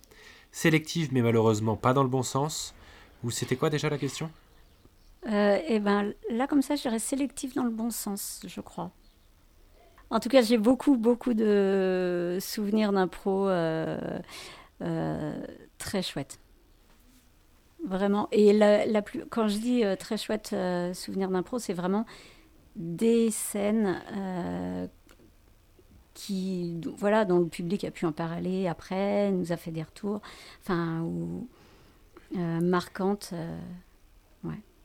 sélective 0.51 1.09
mais 1.11 1.21
malheureusement 1.21 1.75
pas 1.75 1.93
dans 1.93 2.03
le 2.03 2.09
bon 2.09 2.23
sens. 2.23 2.75
Ou 3.23 3.31
c'était 3.31 3.57
quoi 3.57 3.69
déjà 3.69 3.89
la 3.89 3.97
question? 3.97 4.31
Euh, 5.27 5.59
Eh 5.67 5.79
ben 5.79 6.13
là 6.29 6.47
comme 6.47 6.61
ça, 6.61 6.75
je 6.75 6.83
dirais 6.83 6.99
sélective 6.99 7.53
dans 7.53 7.65
le 7.65 7.71
bon 7.71 7.89
sens, 7.89 8.41
je 8.47 8.61
crois. 8.61 8.91
En 10.11 10.19
tout 10.19 10.29
cas, 10.29 10.41
j'ai 10.41 10.57
beaucoup, 10.57 10.97
beaucoup 10.97 11.33
de 11.33 12.37
souvenirs 12.41 12.91
d'impro 12.91 13.47
euh, 13.47 14.19
euh, 14.81 15.33
très 15.77 16.01
chouettes. 16.01 16.39
Vraiment. 17.85 18.27
Et 18.31 18.51
la, 18.51 19.01
plus, 19.01 19.23
quand 19.29 19.47
je 19.47 19.57
dis 19.57 19.85
euh, 19.85 19.95
très 19.95 20.17
chouette 20.17 20.55
souvenir 20.93 21.29
d'impro, 21.29 21.59
c'est 21.59 21.73
vraiment 21.73 22.05
des 22.75 23.29
scènes 23.29 24.01
qui, 26.13 26.79
voilà, 26.97 27.23
dont 27.23 27.39
le 27.39 27.47
public 27.47 27.83
a 27.83 27.91
pu 27.91 28.05
en 28.05 28.11
parler 28.11 28.67
après, 28.67 29.31
nous 29.31 29.51
a 29.51 29.57
fait 29.57 29.71
des 29.71 29.83
retours, 29.83 30.21
enfin, 30.61 31.01
ou 31.01 31.47
marquantes. 32.33 33.33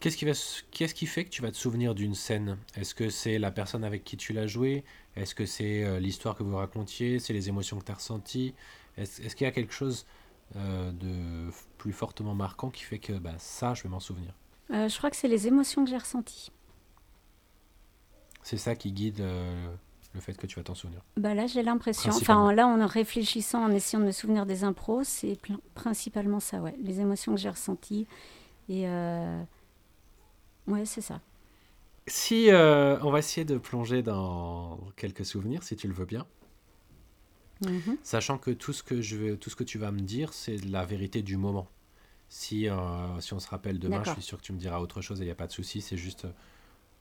Qu'est-ce 0.05 0.19
qui, 0.19 0.27
va, 0.27 0.33
qu'est-ce 0.71 0.95
qui 0.95 1.07
fait 1.07 1.25
que 1.25 1.31
tu 1.31 1.41
vas 1.41 1.51
te 1.51 1.57
souvenir 1.57 1.95
d'une 1.95 2.15
scène? 2.15 2.59
Est-ce 2.77 2.95
que 2.95 3.09
c'est 3.09 3.39
la 3.39 3.51
personne 3.51 3.85
avec 3.85 4.05
qui 4.05 4.19
tu 4.19 4.35
l'as 4.35 4.47
joué? 4.47 4.85
Est-ce 5.17 5.35
que 5.35 5.47
c'est 5.47 5.85
euh, 5.85 6.01
l'histoire 6.01 6.35
que 6.35 6.43
vous 6.43 6.57
racontiez? 6.57 7.19
C'est 7.19 7.33
les 7.33 7.49
émotions 7.49 7.79
que 7.79 7.85
tu 7.85 7.93
as 7.93 7.97
ressenties? 7.97 8.55
Est-ce, 8.97 9.35
qu'il 9.35 9.45
y 9.45 9.49
a 9.49 9.53
quelque 9.53 9.73
chose 9.73 10.07
euh, 10.57 10.93
de 10.93 11.51
plus 11.79 11.93
fortement 11.93 12.35
marquant 12.35 12.71
qui 12.71 12.83
fait 12.83 12.99
que 12.99 13.13
bah, 13.13 13.35
ça, 13.39 13.75
je 13.75 13.83
vais 13.83 13.89
m'en 13.89 14.01
souvenir? 14.01 14.33
Euh, 14.71 14.89
Je 14.89 14.97
crois 14.99 15.11
que 15.11 15.17
c'est 15.17 15.29
les 15.29 15.47
émotions 15.47 15.85
que 15.85 15.91
j'ai 15.91 15.97
ressenties. 15.97 16.51
C'est 18.43 18.59
ça 18.59 18.77
qui 18.77 18.93
guide 18.93 19.21
le 19.21 20.21
fait 20.21 20.37
que 20.37 20.47
tu 20.47 20.57
vas 20.57 20.63
t'en 20.63 20.75
souvenir? 20.75 21.01
Bah 21.17 21.35
Là, 21.35 21.47
j'ai 21.47 21.63
l'impression. 21.63 22.13
Enfin, 22.13 22.53
là, 22.53 22.69
en 22.69 22.87
réfléchissant, 22.87 23.65
en 23.65 23.71
essayant 23.71 24.01
de 24.01 24.07
me 24.07 24.13
souvenir 24.13 24.47
des 24.47 24.63
impros, 24.63 25.03
c'est 25.03 25.39
principalement 25.75 26.41
ça, 26.41 26.61
ouais. 26.61 26.77
Les 26.83 27.01
émotions 27.01 27.35
que 27.35 27.41
j'ai 27.41 27.49
ressenties. 27.49 28.07
Et 28.69 28.87
Ouais, 30.67 30.85
c'est 30.85 31.01
ça. 31.01 31.21
Si 32.07 32.51
euh, 32.51 32.99
on 33.01 33.11
va 33.11 33.21
essayer 33.21 33.45
de 33.47 33.57
plonger 33.57 34.03
dans 34.03 34.79
quelques 34.97 35.25
souvenirs, 35.25 35.63
si 35.63 35.75
tu 35.75 35.89
le 35.89 35.95
veux 35.95 36.05
bien. 36.05 36.27
Mhm. 37.63 37.97
Sachant 38.03 38.37
que 38.37 38.51
tout 38.51 38.75
ce 38.75 38.83
que 38.83 39.01
je 39.01 39.17
veux, 39.17 39.37
tout 39.39 39.49
ce 39.49 39.57
que 39.57 39.65
tu 39.65 39.79
vas 39.79 39.91
me 39.91 40.01
dire, 40.01 40.35
c'est 40.35 40.63
la 40.67 40.85
vérité 40.85 41.23
du 41.23 41.37
moment. 41.39 41.67
Si, 42.29 42.69
euh, 42.69 43.21
si 43.21 43.33
on 43.33 43.39
se 43.39 43.49
rappelle 43.49 43.79
demain, 43.79 44.03
je 44.05 44.11
suis 44.11 44.23
sûr 44.23 44.39
que 44.39 44.43
tu 44.43 44.53
me 44.53 44.59
diras 44.59 44.81
autre 44.81 45.01
chose 45.01 45.21
et 45.21 45.25
il 45.25 45.27
n'y 45.27 45.33
a 45.33 45.37
pas 45.37 45.47
de 45.47 45.53
souci. 45.53 45.81
C'est 45.81 45.97
juste, 45.97 46.27
euh, 46.27 46.33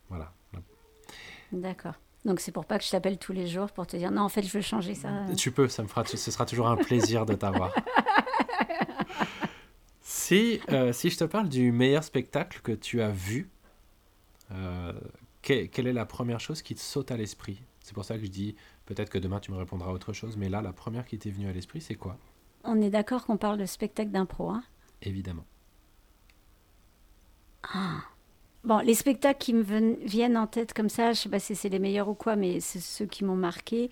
voilà. 0.09 0.31
D'accord. 1.51 1.95
Donc 2.23 2.39
c'est 2.39 2.53
pour 2.53 2.65
pas 2.65 2.77
que 2.79 2.85
je 2.85 2.89
t'appelle 2.89 3.17
tous 3.17 3.33
les 3.33 3.47
jours 3.47 3.71
pour 3.71 3.85
te 3.85 3.97
dire 3.97 4.09
non, 4.09 4.21
en 4.21 4.29
fait, 4.29 4.43
je 4.43 4.51
veux 4.51 4.61
changer 4.61 4.95
ça. 4.95 5.09
Tu 5.35 5.51
peux, 5.51 5.67
ça 5.67 5.83
me 5.83 5.89
fera, 5.89 6.05
ce 6.05 6.31
sera 6.31 6.45
toujours 6.45 6.69
un 6.69 6.77
plaisir 6.77 7.25
de 7.25 7.33
t'avoir. 7.33 7.73
si, 10.01 10.61
si 10.93 11.09
je 11.09 11.17
te 11.17 11.25
parle 11.25 11.49
du 11.49 11.73
meilleur 11.73 12.05
spectacle 12.05 12.61
que 12.63 12.71
tu 12.71 13.01
as 13.01 13.11
vu 13.11 13.49
euh, 14.51 14.93
quelle 15.41 15.87
est 15.87 15.93
la 15.93 16.05
première 16.05 16.39
chose 16.39 16.61
qui 16.61 16.75
te 16.75 16.79
saute 16.79 17.11
à 17.11 17.17
l'esprit? 17.17 17.61
C'est 17.81 17.93
pour 17.93 18.05
ça 18.05 18.17
que 18.17 18.23
je 18.23 18.29
dis, 18.29 18.55
peut-être 18.85 19.09
que 19.09 19.17
demain 19.17 19.39
tu 19.39 19.51
me 19.51 19.57
répondras 19.57 19.89
à 19.89 19.93
autre 19.93 20.13
chose, 20.13 20.37
mais 20.37 20.49
là, 20.49 20.61
la 20.61 20.73
première 20.73 21.05
qui 21.05 21.17
t'est 21.17 21.31
venue 21.31 21.49
à 21.49 21.53
l'esprit, 21.53 21.81
c'est 21.81 21.95
quoi? 21.95 22.17
On 22.63 22.81
est 22.81 22.89
d'accord 22.89 23.25
qu'on 23.25 23.37
parle 23.37 23.57
de 23.57 23.65
spectacle 23.65 24.11
d'impro, 24.11 24.49
hein? 24.49 24.63
Évidemment. 25.01 25.45
Ah. 27.63 28.03
Bon, 28.63 28.77
les 28.77 28.93
spectacles 28.93 29.39
qui 29.39 29.53
me 29.53 29.63
viennent 30.05 30.37
en 30.37 30.47
tête 30.47 30.73
comme 30.73 30.87
ça, 30.87 31.11
je 31.11 31.19
sais 31.19 31.29
pas 31.29 31.39
si 31.39 31.53
c'est 31.53 31.67
les 31.67 31.79
meilleurs 31.79 32.07
ou 32.07 32.13
quoi, 32.13 32.37
mais 32.37 32.61
c'est 32.61 32.79
ceux 32.79 33.05
qui 33.05 33.25
m'ont 33.25 33.35
marqué. 33.35 33.89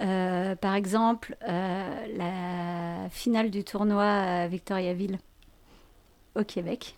Euh, 0.00 0.56
par 0.56 0.74
exemple, 0.74 1.36
euh, 1.46 2.06
la 2.16 3.10
finale 3.10 3.50
du 3.50 3.62
tournoi 3.62 4.04
à 4.04 4.48
Victoriaville, 4.48 5.18
au 6.34 6.44
Québec. 6.44 6.96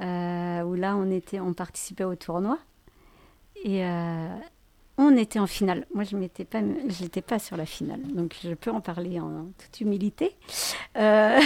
Euh, 0.00 0.62
où 0.62 0.74
là 0.74 0.94
on 0.94 1.10
était, 1.10 1.40
on 1.40 1.54
participait 1.54 2.04
au 2.04 2.14
tournoi 2.16 2.58
et 3.64 3.82
euh, 3.86 4.36
on 4.98 5.16
était 5.16 5.38
en 5.38 5.46
finale. 5.46 5.86
Moi 5.94 6.04
je 6.04 6.16
n'étais 6.16 6.44
pas, 6.44 6.60
pas 7.26 7.38
sur 7.38 7.56
la 7.56 7.64
finale, 7.64 8.02
donc 8.12 8.36
je 8.42 8.52
peux 8.52 8.70
en 8.70 8.82
parler 8.82 9.18
en 9.20 9.46
toute 9.58 9.80
humilité. 9.80 10.36
Euh, 10.96 11.40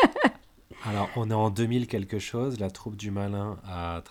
Alors 0.84 1.10
on 1.16 1.30
est 1.30 1.34
en 1.34 1.50
2000 1.50 1.86
quelque 1.86 2.18
chose. 2.18 2.58
La 2.58 2.70
troupe 2.70 2.96
du 2.96 3.10
Malin 3.10 3.58
a, 3.66 4.02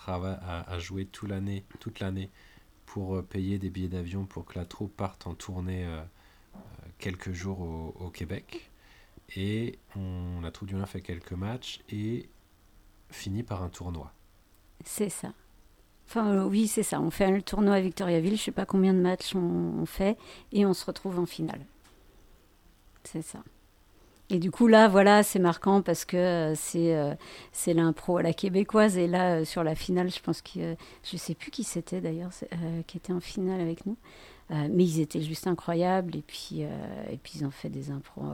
joué 0.78 1.04
toute 1.04 1.28
l'année, 1.28 1.64
toute 1.80 1.98
l'année 1.98 2.30
pour 2.86 3.22
payer 3.24 3.58
des 3.58 3.68
billets 3.68 3.88
d'avion 3.88 4.26
pour 4.26 4.44
que 4.44 4.58
la 4.58 4.64
troupe 4.64 4.96
parte 4.96 5.26
en 5.26 5.34
tournée 5.34 5.86
quelques 6.98 7.32
jours 7.32 7.60
au, 8.00 8.10
Québec. 8.10 8.70
Et 9.34 9.78
la 10.40 10.50
troupe 10.52 10.68
du 10.68 10.74
Malin 10.74 10.86
fait 10.86 11.00
quelques 11.00 11.32
matchs 11.32 11.80
et 11.90 12.28
finit 13.12 13.42
par 13.42 13.62
un 13.62 13.68
tournoi. 13.68 14.12
C'est 14.84 15.08
ça. 15.08 15.32
Enfin, 16.08 16.34
euh, 16.34 16.44
oui, 16.44 16.66
c'est 16.66 16.82
ça. 16.82 17.00
On 17.00 17.10
fait 17.10 17.30
le 17.30 17.40
tournoi 17.42 17.76
à 17.76 17.80
Victoriaville, 17.80 18.36
je 18.36 18.42
sais 18.42 18.50
pas 18.50 18.66
combien 18.66 18.92
de 18.92 19.00
matchs 19.00 19.34
on, 19.34 19.86
fait, 19.86 20.18
et 20.52 20.66
on 20.66 20.74
se 20.74 20.84
retrouve 20.84 21.18
en 21.18 21.26
finale. 21.26 21.60
C'est 23.04 23.22
ça. 23.22 23.38
Et 24.28 24.38
du 24.38 24.50
coup, 24.50 24.66
là, 24.66 24.88
voilà, 24.88 25.22
c'est 25.22 25.38
marquant 25.38 25.82
parce 25.82 26.04
que 26.04 26.16
euh, 26.16 26.54
c'est 26.54 26.94
euh, 26.94 27.14
c'est 27.50 27.74
l'impro 27.74 28.18
à 28.18 28.22
la 28.22 28.32
québécoise. 28.32 28.96
Et 28.96 29.06
là, 29.06 29.44
sur 29.44 29.64
la 29.64 29.74
finale, 29.74 30.10
je 30.10 30.20
pense 30.20 30.42
que 30.42 30.76
je 31.02 31.16
sais 31.16 31.34
plus 31.34 31.50
qui 31.50 31.64
c'était 31.64 32.00
d'ailleurs, 32.00 32.30
qui 32.86 32.96
était 32.96 33.12
en 33.12 33.20
finale 33.20 33.60
avec 33.60 33.86
nous. 33.86 33.96
mais 34.50 34.84
ils 34.84 35.00
étaient 35.00 35.22
juste 35.22 35.46
incroyables. 35.46 36.16
Et 36.16 36.22
puis, 36.22 36.60
et 36.60 37.16
puis 37.22 37.34
ils 37.36 37.44
ont 37.44 37.50
fait 37.50 37.68
des 37.70 37.90
impros 37.90 38.24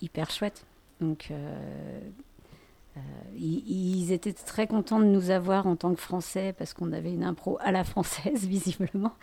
hyper 0.00 0.30
chouettes. 0.30 0.66
Donc, 1.00 1.32
euh, 2.96 3.00
ils, 3.36 4.10
étaient 4.10 4.32
très 4.32 4.66
contents 4.66 4.98
de 4.98 5.04
nous 5.04 5.30
avoir 5.30 5.68
en 5.68 5.76
tant 5.76 5.94
que 5.94 6.00
Français 6.00 6.52
parce 6.58 6.74
qu'on 6.74 6.92
avait 6.92 7.12
une 7.12 7.22
impro 7.22 7.56
à 7.60 7.70
la 7.70 7.84
française 7.84 8.44
visiblement, 8.48 9.14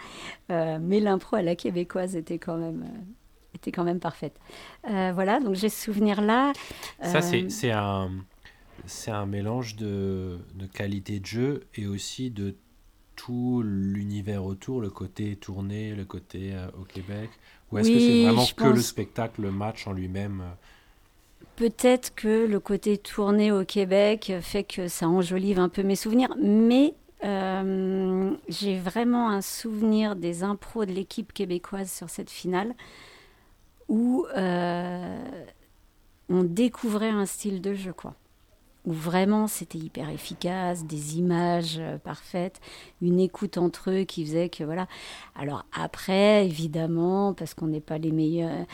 euh, 0.51 0.80
mais 0.82 1.01
l'impro 1.01 1.36
à 1.36 1.41
la 1.41 1.56
québécoise 1.56 2.15
était 2.15 2.39
quand 2.39 2.58
même 2.58 2.84
euh, 2.84 3.56
était 3.56 3.71
quand 3.71 3.84
même 3.84 3.99
parfaite. 3.99 4.39
voilà, 4.84 5.39
donc 5.39 5.56
j'ai 5.56 5.67
ce 5.67 5.86
souvenir 5.86 6.21
là. 6.21 6.53
Ça 7.01 7.21
c'est 7.21 7.71
un 7.71 8.12
c'est 8.86 9.12
un 9.12 9.25
mélange 9.25 9.75
de, 9.75 10.38
de, 10.53 10.65
qualité 10.67 11.19
de 11.19 11.25
jeu 11.25 11.63
et 11.75 11.88
aussi 11.88 12.30
de 12.30 12.56
tout 13.15 13.63
l'univers 13.65 14.45
autour, 14.45 14.80
le 14.80 14.89
côté 14.89 15.36
tourné, 15.36 15.93
le 15.93 16.06
côté 16.06 16.56
au 16.80 16.84
Québec 16.84 17.30
Ou 17.71 17.80
est-ce 17.80 17.89
que 17.89 17.99
c'est 17.99 18.23
vraiment 18.23 18.45
que 18.45 18.75
le 18.75 18.82
spectacle, 18.82 19.41
le 19.41 19.51
match 19.51 19.88
en 19.88 19.91
lui-même 19.91 20.43
Peut-être 21.58 22.14
que 22.14 22.45
le 22.45 22.60
côté 22.60 22.99
tourné 22.99 23.51
au 23.51 23.66
Québec 23.66 24.32
fait 24.41 24.64
que 24.64 24.88
ça 24.88 25.10
enjolive 25.10 25.58
un 25.58 25.70
peu 25.70 25.82
mes 25.82 25.95
souvenirs, 25.95 26.30
mais 26.39 26.93
euh, 27.24 28.32
j'ai 28.47 28.78
vraiment 28.78 29.30
un 29.30 29.41
souvenir 29.41 30.16
des 30.16 30.43
impros 30.43 30.86
de 30.86 30.91
l'équipe 30.91 31.34
québécoise 31.34 31.91
sur 31.91 32.12
cette 32.12 32.30
finale 32.30 32.76
où 33.88 34.28
euh, 34.38 35.26
on 36.30 36.43
découvrait 36.43 37.10
un 37.10 37.26
style 37.26 37.60
de 37.60 37.74
jeu, 37.74 37.91
quoi 37.91 38.14
où 38.88 38.94
vraiment 38.94 39.48
c'était 39.48 39.78
hyper 39.78 40.10
efficace, 40.10 40.86
des 40.86 41.18
images 41.18 41.76
euh, 41.78 41.98
parfaites, 41.98 42.62
une 43.02 43.20
écoute 43.20 43.58
entre 43.58 43.92
eux 43.92 44.04
qui 44.06 44.26
faisait 44.26 44.48
que 44.48 44.64
voilà. 44.64 44.88
Alors 45.36 45.66
après, 45.74 46.46
évidemment, 46.46 47.34
parce 47.34 47.54
qu'on 47.54 47.68
n'est 47.68 47.82
pas 47.82 47.98
les 47.98 48.14
meilleurs, 48.14 48.66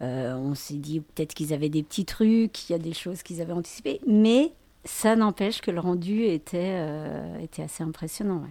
euh, 0.00 0.34
on 0.34 0.54
s'est 0.54 0.78
dit 0.78 1.00
peut-être 1.00 1.34
qu'ils 1.34 1.52
avaient 1.52 1.68
des 1.68 1.82
petits 1.82 2.06
trucs, 2.06 2.68
il 2.68 2.72
y 2.72 2.74
a 2.74 2.78
des 2.78 2.94
choses 2.94 3.22
qu'ils 3.22 3.42
avaient 3.42 3.52
anticipées, 3.52 4.00
mais 4.06 4.54
ça 4.86 5.16
n'empêche 5.16 5.60
que 5.60 5.70
le 5.70 5.80
rendu 5.80 6.24
était, 6.24 6.78
euh, 6.78 7.38
était 7.38 7.62
assez 7.62 7.84
impressionnant. 7.84 8.42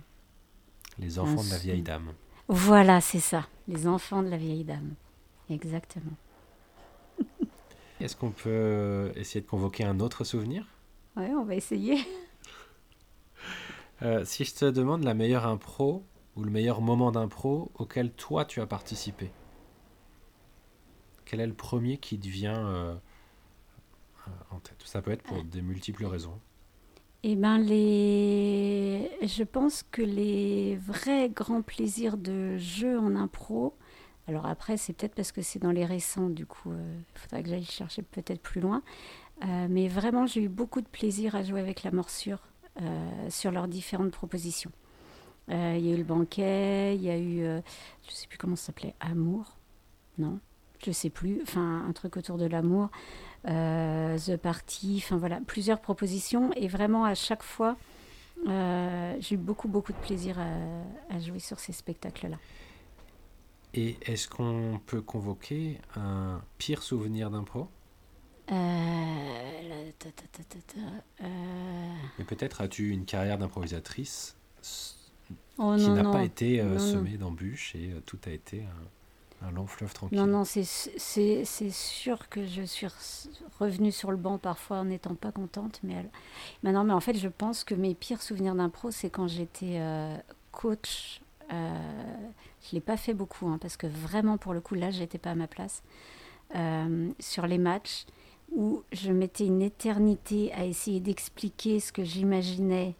Les 0.99 1.17
enfants 1.17 1.43
de 1.43 1.49
la 1.49 1.57
vieille 1.57 1.81
dame. 1.81 2.13
Voilà, 2.47 3.01
c'est 3.01 3.19
ça, 3.19 3.47
les 3.67 3.87
enfants 3.87 4.21
de 4.21 4.29
la 4.29 4.37
vieille 4.37 4.63
dame. 4.63 4.93
Exactement. 5.49 6.13
Est-ce 7.99 8.15
qu'on 8.15 8.29
peut 8.29 9.11
essayer 9.15 9.41
de 9.41 9.47
convoquer 9.47 9.83
un 9.83 9.99
autre 9.99 10.23
souvenir? 10.23 10.67
Ouais, 11.17 11.33
on 11.33 11.43
va 11.43 11.55
essayer. 11.55 11.97
Euh, 14.03 14.23
si 14.25 14.43
je 14.43 14.53
te 14.53 14.65
demande 14.65 15.03
la 15.03 15.15
meilleure 15.15 15.47
impro 15.47 16.03
ou 16.35 16.43
le 16.43 16.51
meilleur 16.51 16.81
moment 16.81 17.11
d'impro 17.11 17.71
auquel 17.73 18.11
toi 18.11 18.45
tu 18.45 18.61
as 18.61 18.67
participé 18.67 19.31
Quel 21.25 21.39
est 21.39 21.47
le 21.47 21.55
premier 21.55 21.97
qui 21.97 22.19
te 22.19 22.27
vient 22.27 22.63
euh, 22.67 22.93
euh, 24.27 24.31
en 24.51 24.59
tête? 24.59 24.77
Ça 24.85 25.01
peut 25.01 25.09
être 25.09 25.23
pour 25.23 25.43
des 25.43 25.63
multiples 25.63 26.05
raisons. 26.05 26.39
Eh 27.23 27.35
ben 27.35 27.57
les, 27.57 29.09
je 29.23 29.41
pense 29.41 29.81
que 29.81 30.03
les 30.03 30.75
vrais 30.75 31.31
grands 31.31 31.63
plaisirs 31.63 32.17
de 32.17 32.55
jeu 32.57 32.99
en 32.99 33.15
impro. 33.15 33.75
Alors 34.27 34.45
après, 34.45 34.77
c'est 34.77 34.93
peut-être 34.93 35.15
parce 35.15 35.31
que 35.31 35.41
c'est 35.41 35.57
dans 35.57 35.71
les 35.71 35.85
récents, 35.85 36.29
du 36.29 36.45
coup, 36.45 36.71
il 36.71 37.19
faudrait 37.19 37.41
que 37.41 37.49
j'aille 37.49 37.65
chercher 37.65 38.03
peut-être 38.03 38.41
plus 38.41 38.61
loin. 38.61 38.83
Mais 39.41 39.87
vraiment, 39.87 40.25
j'ai 40.25 40.41
eu 40.41 40.49
beaucoup 40.49 40.81
de 40.81 40.87
plaisir 40.87 41.35
à 41.35 41.43
jouer 41.43 41.59
avec 41.59 41.83
la 41.83 41.91
morsure 41.91 42.39
sur 43.29 43.51
leurs 43.51 43.67
différentes 43.67 44.11
propositions. 44.11 44.71
Euh, 45.49 45.75
il 45.77 45.85
y 45.85 45.91
a 45.91 45.93
eu 45.93 45.97
le 45.97 46.03
banquet, 46.03 46.95
il 46.95 47.01
y 47.01 47.09
a 47.09 47.17
eu, 47.17 47.41
euh, 47.41 47.61
je 48.03 48.11
ne 48.11 48.15
sais 48.15 48.27
plus 48.27 48.37
comment 48.37 48.55
ça 48.57 48.67
s'appelait, 48.67 48.95
Amour, 48.99 49.55
non 50.17 50.39
Je 50.83 50.89
ne 50.89 50.93
sais 50.93 51.09
plus, 51.09 51.39
enfin 51.41 51.85
un 51.87 51.93
truc 51.93 52.17
autour 52.17 52.37
de 52.37 52.45
l'amour, 52.45 52.89
euh, 53.47 54.17
The 54.17 54.35
Party, 54.35 55.01
enfin 55.01 55.15
voilà, 55.15 55.39
plusieurs 55.47 55.79
propositions 55.79 56.51
et 56.57 56.67
vraiment 56.67 57.05
à 57.05 57.15
chaque 57.15 57.43
fois, 57.43 57.77
j'ai 58.45 59.35
eu 59.35 59.37
beaucoup 59.37 59.67
beaucoup 59.67 59.93
de 59.93 59.97
plaisir 59.97 60.37
à, 61.09 61.19
jouer 61.19 61.39
sur 61.39 61.59
ces 61.59 61.71
spectacles-là. 61.71 62.37
Et 63.73 63.95
est-ce 64.01 64.27
qu'on 64.27 64.79
peut 64.85 65.01
convoquer 65.01 65.79
un 65.95 66.41
pire 66.57 66.83
souvenir 66.83 67.29
d'impro? 67.29 67.69
Euh, 68.51 69.91
Mais 72.17 72.25
peut-être 72.25 72.61
as-tu 72.61 72.89
une 72.91 73.05
carrière 73.05 73.37
d'improvisatrice 73.37 74.37
Oh, 75.59 75.75
qui 75.75 75.89
n'a 75.89 76.03
pas 76.03 76.23
été 76.23 76.61
euh, 76.61 76.77
semé 76.77 77.17
d'embûches 77.17 77.73
et 77.75 77.91
euh, 77.91 77.99
tout 78.05 78.19
a 78.27 78.29
été 78.29 78.63
un, 79.41 79.51
long 79.51 79.65
fleuve 79.65 79.91
tranquille. 79.91 80.17
Non, 80.17 80.27
non, 80.27 80.43
c'est 80.43 80.63
sûr 80.63 82.29
que 82.29 82.45
je 82.45 82.61
suis 82.61 82.87
revenue 83.59 83.91
sur 83.91 84.11
le 84.11 84.17
banc 84.17 84.37
parfois 84.37 84.77
en 84.77 84.85
n'étant 84.85 85.15
pas 85.15 85.31
contente. 85.31 85.79
Mais, 85.83 86.05
elle... 86.63 86.71
non, 86.73 86.83
mais 86.83 86.93
en 86.93 86.99
fait, 86.99 87.17
je 87.17 87.27
pense 87.27 87.63
que 87.63 87.73
mes 87.73 87.95
pires 87.95 88.21
souvenirs 88.21 88.53
d'impro, 88.53 88.91
c'est 88.91 89.09
quand 89.09 89.27
j'étais 89.27 89.79
euh, 89.79 90.15
coach. 90.51 91.21
je 91.49 91.55
ne 91.55 92.73
l'ai 92.73 92.81
pas 92.81 92.97
fait 92.97 93.15
beaucoup, 93.15 93.47
hein, 93.47 93.57
parce 93.59 93.77
que 93.77 93.87
vraiment, 93.87 94.37
pour 94.37 94.53
le 94.53 94.61
coup, 94.61 94.75
là, 94.75 94.91
j'étais 94.91 95.17
pas 95.17 95.31
à 95.31 95.35
ma 95.35 95.47
place. 95.47 95.81
sur 97.19 97.47
les 97.47 97.57
matchs, 97.57 98.05
où 98.55 98.83
je 98.91 99.11
mettais 99.11 99.45
une 99.45 99.61
éternité 99.61 100.51
à 100.53 100.65
essayer 100.65 100.99
d'expliquer 100.99 101.79
ce 101.79 101.91
que 101.91 102.03
j'imaginais 102.03 102.95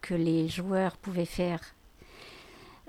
que 0.00 0.14
les 0.14 0.48
joueurs 0.48 0.96
pouvaient 0.96 1.24
faire 1.24 1.60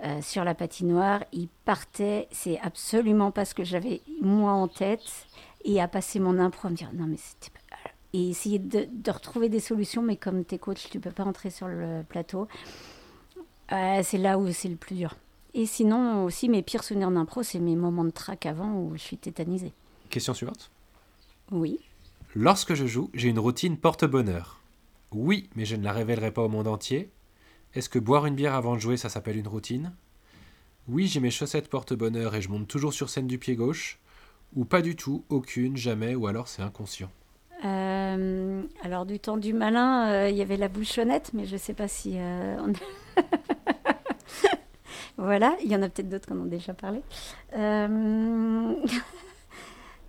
euh, 0.04 0.22
sur 0.22 0.44
la 0.44 0.56
patinoire. 0.56 1.24
Ils 1.32 1.48
partaient, 1.64 2.28
c'est 2.32 2.60
absolument 2.60 3.32
pas 3.32 3.46
ce 3.46 3.56
que 3.56 3.64
j'avais 3.64 4.02
moi 4.22 4.52
en 4.52 4.68
tête, 4.68 5.28
et 5.64 5.82
à 5.82 5.88
passer 5.88 6.20
mon 6.20 6.38
impro 6.38 6.68
à 6.68 6.72
me 6.72 6.76
dire 6.76 6.92
non 6.94 7.08
mais 7.08 7.18
c'était 7.18 7.52
et 8.16 8.30
essayer 8.30 8.60
de, 8.60 9.12
retrouver 9.12 9.50
des 9.50 9.60
solutions, 9.60 10.02
mais 10.02 10.16
comme 10.16 10.46
t'es 10.46 10.58
coach, 10.58 10.88
tu 10.90 11.02
peux 11.02 11.12
pas 11.12 11.26
entrer 11.26 11.50
sur 11.50 11.68
le 11.68 12.02
plateau. 12.08 12.48
Euh, 13.74 14.00
c'est 14.04 14.18
là 14.18 14.40
où 14.40 14.50
c'est 14.54 14.70
le 14.70 14.78
plus 14.78 14.96
dur. 14.96 15.16
Et 15.54 15.66
sinon 15.66 16.24
aussi 16.24 16.48
mes 16.48 16.62
pires 16.62 16.86
souvenirs 16.86 17.12
d'impro, 17.12 17.44
c'est 17.44 17.60
mes 17.60 17.76
moments 17.76 18.06
de 18.06 18.12
trac 18.12 18.46
avant 18.46 18.72
où 18.74 18.94
je 18.96 19.02
suis 19.02 19.18
tétanisée. 19.18 19.74
Question 20.10 20.34
suivante. 20.34 20.72
Oui. 21.52 21.80
Lorsque 22.36 22.74
je 22.74 22.86
joue, 22.86 23.10
j'ai 23.14 23.30
une 23.30 23.40
routine 23.40 23.78
porte-bonheur. 23.78 24.60
Oui, 25.12 25.50
mais 25.56 25.66
je 25.66 25.76
ne 25.76 25.84
la 25.84 25.94
révélerai 25.94 26.32
pas 26.32 26.42
au 26.42 26.50
monde 26.50 26.68
entier. 26.68 27.10
Est-ce 27.74 27.90
que 27.90 28.00
boire 28.00 28.26
une 28.26 28.36
bière 28.36 28.54
avant 28.54 28.76
de 28.76 28.82
jouer, 28.82 28.98
ça 28.98 29.10
s'appelle 29.10 29.38
une 29.38 29.48
routine? 29.48 29.94
Oui, 30.88 31.08
j'ai 31.08 31.20
mes 31.20 31.32
chaussettes 31.32 31.70
porte-bonheur 31.70 32.36
et 32.36 32.42
je 32.42 32.50
monte 32.50 32.68
toujours 32.68 32.94
sur 32.94 33.10
scène 33.10 33.28
du 33.28 33.40
pied 33.40 33.56
gauche. 33.56 34.00
Ou 34.56 34.66
pas 34.66 34.82
du 34.82 34.96
tout, 34.96 35.24
aucune, 35.30 35.76
jamais, 35.76 36.16
ou 36.16 36.28
alors 36.28 36.48
c'est 36.48 36.62
inconscient. 36.62 37.10
Euh, 37.64 38.62
alors 38.84 39.06
du 39.06 39.20
temps 39.20 39.38
du 39.38 39.54
malin, 39.54 40.10
euh, 40.10 40.30
il 40.30 40.36
y 40.36 40.42
avait 40.42 40.58
la 40.58 40.68
bouchonnette, 40.68 41.32
mais 41.34 41.46
je 41.46 41.54
ne 41.54 41.58
sais 41.58 41.74
pas 41.74 41.88
si 41.88 42.16
euh, 42.18 42.58
voilà, 45.18 45.56
il 45.64 45.72
y 45.72 45.76
en 45.76 45.82
a 45.82 45.90
peut-être 45.90 46.10
d'autres 46.10 46.28
qui 46.28 46.34
en 46.34 46.40
ont 46.40 46.46
déjà 46.46 46.74
parlé. 46.74 47.02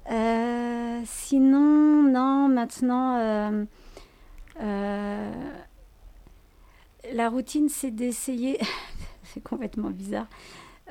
sinon, 0.09 2.03
non, 2.03 2.49
maintenant, 2.49 3.67
euh, 4.61 5.31
la 7.13 7.29
routine, 7.29 7.69
c'est 7.69 7.91
d'essayer, 7.91 8.59
c'est 9.25 9.43
complètement 9.43 9.91
bizarre, 9.91 10.27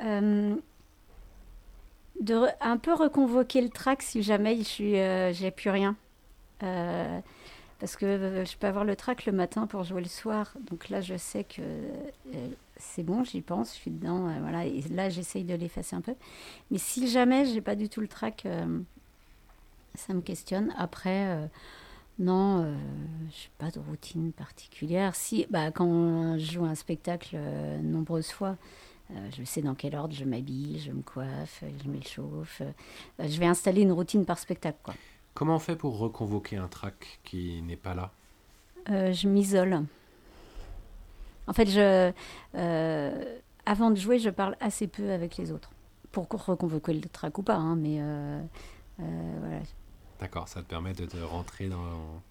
euh, 0.03 0.55
de 2.21 2.45
un 2.61 2.77
peu 2.77 2.93
reconvoquer 2.93 3.61
le 3.61 3.69
track 3.69 4.01
si 4.01 4.23
jamais 4.23 4.61
je 4.63 4.83
euh, 4.83 5.33
j'ai 5.33 5.51
plus 5.51 5.69
rien. 5.69 5.95
parce 7.79 7.97
que 7.97 8.43
je 8.45 8.57
peux 8.57 8.67
avoir 8.67 8.85
le 8.85 8.95
track 8.95 9.25
le 9.25 9.33
matin 9.33 9.67
pour 9.67 9.83
jouer 9.83 10.01
le 10.01 10.07
soir. 10.07 10.53
Donc 10.61 10.89
là, 10.89 11.01
je 11.01 11.17
sais 11.17 11.43
que 11.43 11.61
c'est 12.77 13.03
bon, 13.03 13.23
j'y 13.23 13.41
pense, 13.41 13.73
je 13.73 13.79
suis 13.79 13.91
dedans. 13.91 14.29
voilà, 14.41 14.65
et 14.65 14.81
là, 14.91 15.09
j'essaye 15.09 15.43
de 15.43 15.55
l'effacer 15.55 15.95
un 15.95 16.01
peu. 16.01 16.15
Mais 16.71 16.77
si 16.77 17.07
jamais 17.07 17.45
j'ai 17.45 17.61
pas 17.61 17.75
du 17.75 17.89
tout 17.89 18.01
le 18.01 18.07
track, 18.07 18.47
ça 19.95 20.13
me 20.13 20.21
questionne. 20.21 20.73
Après 20.77 21.49
non, 22.17 22.63
euh, 22.63 22.73
je 23.29 23.43
n'ai 23.43 23.51
pas 23.57 23.71
de 23.71 23.79
routine 23.79 24.31
particulière. 24.31 25.15
Si, 25.15 25.45
bah, 25.49 25.71
quand 25.71 26.37
je 26.37 26.51
joue 26.53 26.65
un 26.65 26.75
spectacle 26.75 27.35
euh, 27.35 27.77
nombreuses 27.81 28.31
fois, 28.31 28.55
euh, 29.11 29.29
je 29.37 29.43
sais 29.43 29.61
dans 29.61 29.75
quel 29.75 29.95
ordre 29.95 30.13
je 30.13 30.23
m'habille, 30.23 30.79
je 30.79 30.91
me 30.91 31.01
coiffe, 31.01 31.63
je 31.83 31.89
m'échauffe. 31.89 32.61
je 33.19 33.39
vais 33.39 33.45
installer 33.45 33.81
une 33.81 33.91
routine 33.91 34.25
par 34.25 34.39
spectacle. 34.39 34.77
Quoi. 34.81 34.93
Comment 35.33 35.55
on 35.55 35.59
fait 35.59 35.75
pour 35.75 35.97
reconvoquer 35.97 36.55
un 36.55 36.69
track 36.69 37.19
qui 37.23 37.61
n'est 37.61 37.75
pas 37.75 37.93
là? 37.93 38.11
Je 38.87 39.27
m'isole. 39.27 39.83
En 41.47 41.53
fait, 41.53 41.65
je, 41.65 42.11
avant 43.65 43.91
de 43.91 43.95
jouer, 43.95 44.19
je 44.19 44.29
parle 44.29 44.55
assez 44.61 44.87
peu 44.87 45.11
avec 45.11 45.37
les 45.37 45.51
autres. 45.51 45.71
Pour 46.11 46.27
reconvoquer 46.29 46.93
le 46.93 47.09
track 47.09 47.37
ou 47.39 47.43
pas, 47.43 47.55
hein, 47.55 47.75
mais 47.75 47.99
voilà 48.97 49.59
D'accord, 50.19 50.47
ça 50.47 50.61
te 50.61 50.67
permet 50.67 50.93
de, 50.93 51.05
te 51.05 51.17
rentrer 51.17 51.67
dans, 51.67 52.21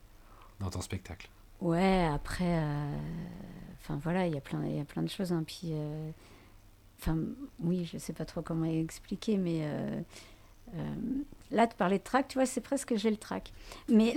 dans 0.60 0.70
ton 0.70 0.80
spectacle. 0.80 1.28
Ouais, 1.60 2.04
après, 2.12 2.58
euh, 2.58 2.96
enfin 3.80 3.98
voilà, 4.02 4.26
il 4.26 4.34
y 4.34 4.36
a 4.36 4.40
plein, 4.40 4.64
il 4.66 4.76
y 4.76 4.80
a 4.80 4.84
plein 4.84 5.02
de 5.02 5.08
choses. 5.08 5.32
Hein, 5.32 5.44
puis, 5.46 5.70
euh, 5.72 6.10
enfin, 7.00 7.16
oui, 7.60 7.88
je 7.90 7.98
sais 7.98 8.12
pas 8.12 8.24
trop 8.24 8.42
comment 8.42 8.66
expliquer, 8.66 9.36
mais 9.36 9.60
euh, 9.62 10.00
là, 11.50 11.66
de 11.66 11.74
parler 11.74 11.98
de 11.98 12.04
track, 12.04 12.28
tu 12.28 12.38
vois, 12.38 12.46
c'est 12.46 12.60
presque 12.60 12.96
j'ai 12.96 13.10
le 13.10 13.16
track. 13.16 13.52
Mais 13.88 14.14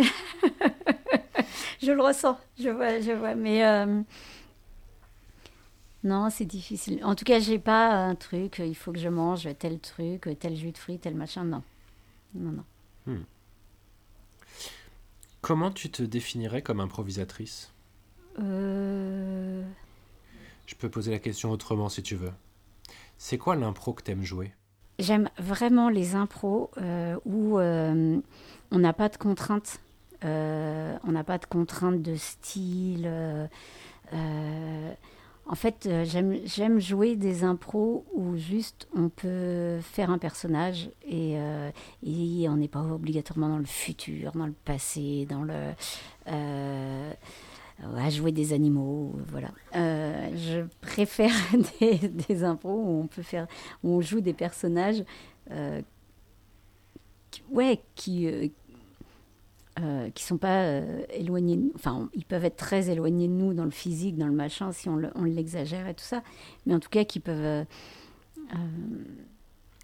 je 1.81 1.91
le 1.91 2.01
ressens, 2.01 2.39
je 2.59 2.69
vois, 2.69 2.99
je 2.99 3.11
vois, 3.11 3.35
mais 3.35 3.63
non, 6.03 6.29
c'est 6.29 6.45
difficile. 6.45 7.03
En 7.03 7.15
tout 7.15 7.25
cas, 7.25 7.39
j'ai 7.39 7.59
pas 7.59 7.93
un 7.93 8.15
truc, 8.15 8.59
il 8.59 8.75
faut 8.75 8.91
que 8.91 8.99
je 8.99 9.09
mange 9.09 9.47
tel 9.59 9.79
truc, 9.79 10.29
tel 10.39 10.55
jus 10.55 10.71
de 10.71 10.77
fruits, 10.77 10.99
tel 10.99 11.15
machin. 11.15 11.43
Non, 11.43 11.63
non, 12.35 12.51
non. 12.51 12.63
Hmm. 13.05 13.23
Comment 15.47 15.71
tu 15.71 15.89
te 15.89 16.03
définirais 16.03 16.61
comme 16.61 16.81
improvisatrice? 16.81 17.71
Euh... 18.37 19.63
Je 20.65 20.75
peux 20.75 20.89
poser 20.89 21.09
la 21.11 21.19
question 21.19 21.51
autrement 21.51 21.87
si 21.87 22.03
tu 22.03 22.17
veux. 22.17 22.33
C'est 23.17 23.37
quoi 23.37 23.55
l'impro 23.55 23.93
que 23.93 24.03
t'aimes 24.03 24.23
jouer? 24.23 24.51
J'aime 24.99 25.29
vraiment 25.37 25.87
les 25.87 26.15
impros 26.15 26.69
euh, 26.79 27.17
où 27.23 27.59
euh, 27.59 28.19
on 28.71 28.77
n'a 28.79 28.91
pas 28.91 29.07
de 29.07 29.15
contraintes. 29.15 29.79
On 30.21 31.11
n'a 31.13 31.23
pas 31.23 31.37
de 31.37 31.45
contraintes 31.45 32.01
de 32.01 32.15
style. 32.15 33.09
En 35.49 35.55
fait, 35.55 35.85
euh, 35.85 36.03
j'aime 36.45 36.79
jouer 36.79 37.15
des 37.15 37.45
impros 37.45 38.05
où 38.13 38.35
juste 38.35 38.87
on 38.93 39.07
peut 39.07 39.79
faire 39.81 40.09
un 40.09 40.17
personnage 40.17 40.89
et, 41.07 41.37
euh, 41.37 41.71
on 42.49 42.57
n'est 42.57 42.67
pas 42.67 42.81
obligatoirement 42.81 43.47
dans 43.47 43.57
le 43.57 43.65
futur, 43.65 44.33
dans 44.33 44.45
le 44.45 44.55
passé, 44.65 45.25
dans 45.29 45.43
le. 45.43 45.73
Euh, 46.27 47.13
à 47.95 48.09
jouer 48.09 48.31
des 48.31 48.53
animaux, 48.53 49.13
voilà. 49.27 49.49
je 49.71 50.65
préfère 50.81 51.31
des, 51.79 51.95
des, 52.09 52.43
impros 52.43 52.73
où 52.73 53.01
on 53.03 53.07
peut 53.07 53.21
faire, 53.21 53.45
où 53.83 53.91
on 53.91 54.01
joue 54.01 54.19
des 54.19 54.33
personnages, 54.33 55.03
ouais, 57.51 57.79
qui, 57.93 58.51
euh, 59.79 60.09
qui 60.11 60.23
sont 60.23 60.37
pas 60.37 60.63
euh, 60.63 61.03
éloignés, 61.09 61.59
enfin 61.75 62.09
ils 62.13 62.25
peuvent 62.25 62.45
être 62.45 62.55
très 62.55 62.89
éloignés 62.89 63.27
de 63.27 63.33
nous 63.33 63.53
dans 63.53 63.65
le 63.65 63.71
physique, 63.71 64.17
dans 64.17 64.27
le 64.27 64.33
machin, 64.33 64.71
si 64.71 64.89
on 64.89 65.23
l'exagère 65.23 65.87
et 65.87 65.93
tout 65.93 66.03
ça, 66.03 66.23
mais 66.65 66.73
en 66.73 66.79
tout 66.79 66.89
cas 66.89 67.03
qui 67.03 67.19
peuvent... 67.19 67.65
Euh, 68.53 68.55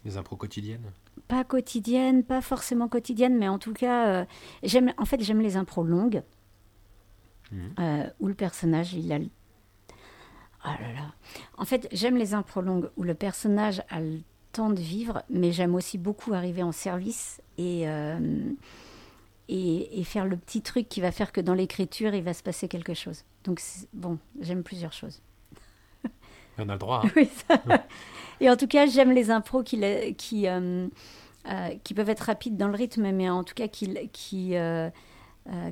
Les 0.04 0.16
impros 0.16 0.36
quotidiennes? 0.36 0.90
Pas 1.28 1.44
quotidiennes, 1.44 2.24
pas 2.24 2.40
forcément 2.40 2.88
quotidiennes, 2.88 3.38
mais 3.38 3.48
en 3.48 3.58
tout 3.58 3.72
cas, 3.72 4.26
j'aime, 4.62 4.92
en 4.98 5.04
fait 5.04 5.22
j'aime 5.22 5.40
les 5.40 5.56
impros 5.56 5.84
longues, 5.84 6.22
mmh. 7.52 7.56
où 8.20 8.26
le 8.26 8.34
personnage, 8.34 8.94
il 8.94 9.12
a... 9.12 9.18
Ah 10.64 10.76
là 10.80 10.92
là. 10.92 11.14
En 11.58 11.66
fait, 11.66 11.88
j'aime 11.92 12.16
les 12.16 12.32
impro 12.34 12.62
longues 12.62 12.90
où 12.96 13.02
le 13.02 13.14
personnage 13.14 13.82
a 13.90 14.00
le 14.00 14.20
temps 14.50 14.70
de 14.70 14.80
vivre, 14.80 15.22
mais 15.28 15.52
j'aime 15.52 15.74
aussi 15.74 15.98
beaucoup 15.98 16.32
arriver 16.32 16.62
en 16.62 16.72
service 16.72 17.42
et, 17.58 17.86
euh, 17.86 18.18
et, 19.48 20.00
et 20.00 20.04
faire 20.04 20.26
le 20.26 20.36
petit 20.36 20.62
truc 20.62 20.88
qui 20.88 21.00
va 21.00 21.12
faire 21.12 21.32
que 21.32 21.40
dans 21.40 21.54
l'écriture, 21.54 22.14
il 22.14 22.22
va 22.22 22.32
se 22.34 22.42
passer 22.42 22.68
quelque 22.68 22.94
chose. 22.94 23.24
Donc, 23.44 23.60
bon, 23.92 24.18
j'aime 24.40 24.62
plusieurs 24.62 24.92
choses. 24.92 25.20
On 26.58 26.68
a 26.68 26.72
le 26.72 26.78
droit. 26.78 27.02
hein. 27.04 27.10
Oui, 27.16 27.28
ça. 27.48 27.62
Et 28.40 28.50
en 28.50 28.56
tout 28.56 28.66
cas, 28.66 28.86
j'aime 28.86 29.12
les 29.12 29.30
impros 29.30 29.62
qui, 29.62 29.80
qui, 30.16 30.48
euh, 30.48 30.88
euh, 31.48 31.68
qui 31.84 31.94
peuvent 31.94 32.08
être 32.10 32.20
rapides 32.20 32.56
dans 32.56 32.68
le 32.68 32.74
rythme, 32.74 33.10
mais 33.12 33.30
en 33.30 33.44
tout 33.44 33.54
cas 33.54 33.68
qui 33.68 33.94
qui, 34.12 34.56
euh, 34.56 34.90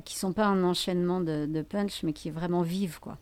qui 0.05 0.15
sont 0.15 0.33
pas 0.33 0.45
un 0.45 0.63
enchaînement 0.63 1.19
de, 1.19 1.45
de 1.45 1.61
punch, 1.61 2.03
mais 2.03 2.13
qui 2.13 2.29
vraiment 2.29 2.61
vivent 2.61 2.99
quoi. 2.99 3.17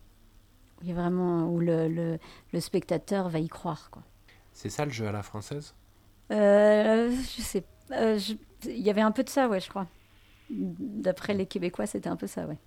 Qui 0.83 0.93
vraiment 0.93 1.47
où 1.47 1.59
le, 1.59 1.87
le, 1.87 2.19
le 2.53 2.59
spectateur 2.59 3.29
va 3.29 3.39
y 3.39 3.47
croire 3.47 3.89
quoi. 3.89 4.03
C'est 4.53 4.69
ça 4.69 4.85
le 4.85 4.91
jeu 4.91 5.07
à 5.07 5.11
la 5.11 5.23
française? 5.23 5.73
Je 6.29 7.41
sais, 7.41 7.63
il 8.65 8.79
y 8.81 8.89
avait 8.89 9.01
un 9.01 9.11
peu 9.11 9.23
de 9.23 9.29
ça, 9.29 9.47
ouais, 9.47 9.59
je 9.59 9.69
crois. 9.69 9.87
D'après 10.51 11.33
les 11.33 11.45
Québécois, 11.45 11.85
c'était 11.87 12.09
un 12.09 12.15
peu 12.15 12.27
ça, 12.27 12.45
ouais. 12.45 12.57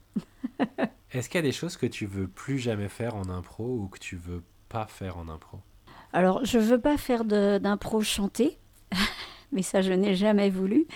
Est-ce 1.10 1.28
qu'il 1.28 1.38
y 1.38 1.44
a 1.44 1.46
des 1.46 1.52
choses 1.52 1.76
que 1.76 1.86
tu 1.86 2.06
veux 2.06 2.26
plus 2.26 2.58
jamais 2.58 2.88
faire 2.88 3.14
en 3.14 3.28
impro 3.28 3.64
ou 3.64 3.88
que 3.88 3.98
tu 3.98 4.16
veux 4.16 4.42
pas 4.68 4.86
faire 4.86 5.18
en 5.18 5.28
impro? 5.28 5.60
Alors, 6.12 6.44
je 6.44 6.58
veux 6.58 6.80
pas 6.80 6.96
faire 6.96 7.24
d'impro 7.24 8.00
chanté, 8.00 8.58
mais 9.52 9.62
ça, 9.62 9.82
je 9.82 9.92
n'ai 9.92 10.14
jamais 10.14 10.50
voulu. 10.50 10.86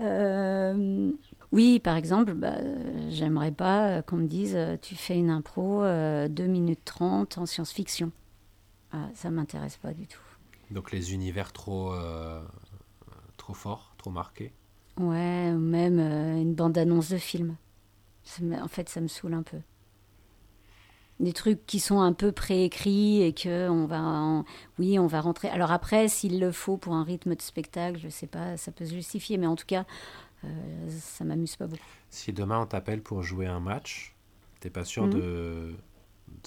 Euh, 0.00 1.12
oui, 1.52 1.78
par 1.78 1.96
exemple, 1.96 2.34
bah, 2.34 2.56
j'aimerais 3.10 3.52
pas 3.52 4.02
qu'on 4.02 4.16
me 4.16 4.26
dise 4.26 4.56
euh, 4.56 4.76
tu 4.80 4.96
fais 4.96 5.16
une 5.16 5.30
impro 5.30 5.84
euh, 5.84 6.28
2 6.28 6.46
minutes 6.46 6.84
30 6.84 7.38
en 7.38 7.46
science-fiction. 7.46 8.10
Ah, 8.92 9.08
ça 9.14 9.30
m'intéresse 9.30 9.76
pas 9.76 9.92
du 9.92 10.06
tout. 10.06 10.20
Donc 10.70 10.90
les 10.90 11.12
univers 11.14 11.52
trop, 11.52 11.92
euh, 11.92 12.42
trop 13.36 13.54
forts, 13.54 13.94
trop 13.98 14.10
marqués? 14.10 14.52
Ouais, 14.98 15.50
ou 15.52 15.58
même 15.58 15.98
euh, 15.98 16.40
une 16.40 16.54
bande-annonce 16.54 17.08
de 17.10 17.18
film. 17.18 17.56
Ça 18.22 18.42
me- 18.42 18.60
en 18.62 18.68
fait, 18.68 18.88
ça 18.88 19.00
me 19.00 19.08
saoule 19.08 19.34
un 19.34 19.42
peu. 19.42 19.58
Des 21.20 21.32
trucs 21.32 21.64
qui 21.66 21.78
sont 21.80 22.00
un 22.00 22.12
peu 22.12 22.32
préécrits 22.32 23.22
et 23.22 23.32
que 23.32 23.68
on 23.68 23.86
va, 23.86 24.00
en- 24.00 24.44
oui, 24.78 24.98
on 24.98 25.06
va 25.06 25.20
rentrer. 25.20 25.48
Alors 25.48 25.70
après, 25.72 26.08
s'il 26.08 26.40
le 26.40 26.50
faut 26.52 26.76
pour 26.76 26.94
un 26.94 27.04
rythme 27.04 27.34
de 27.36 27.42
spectacle, 27.42 27.98
je 28.02 28.08
sais 28.08 28.26
pas, 28.26 28.56
ça 28.56 28.72
peut 28.72 28.84
se 28.84 28.94
justifier, 28.94 29.36
mais 29.38 29.46
en 29.46 29.54
tout 29.56 29.66
cas, 29.66 29.84
euh, 30.44 30.48
ça 30.90 31.24
m'amuse 31.24 31.56
pas 31.56 31.66
beaucoup. 31.66 31.82
Si 32.10 32.32
demain 32.32 32.58
on 32.60 32.66
t'appelle 32.66 33.00
pour 33.02 33.22
jouer 33.22 33.46
un 33.46 33.60
match, 33.60 34.14
t'es 34.60 34.70
pas 34.70 34.84
sûr 34.84 35.04
Mhm. 35.04 35.10
de, 35.12 35.74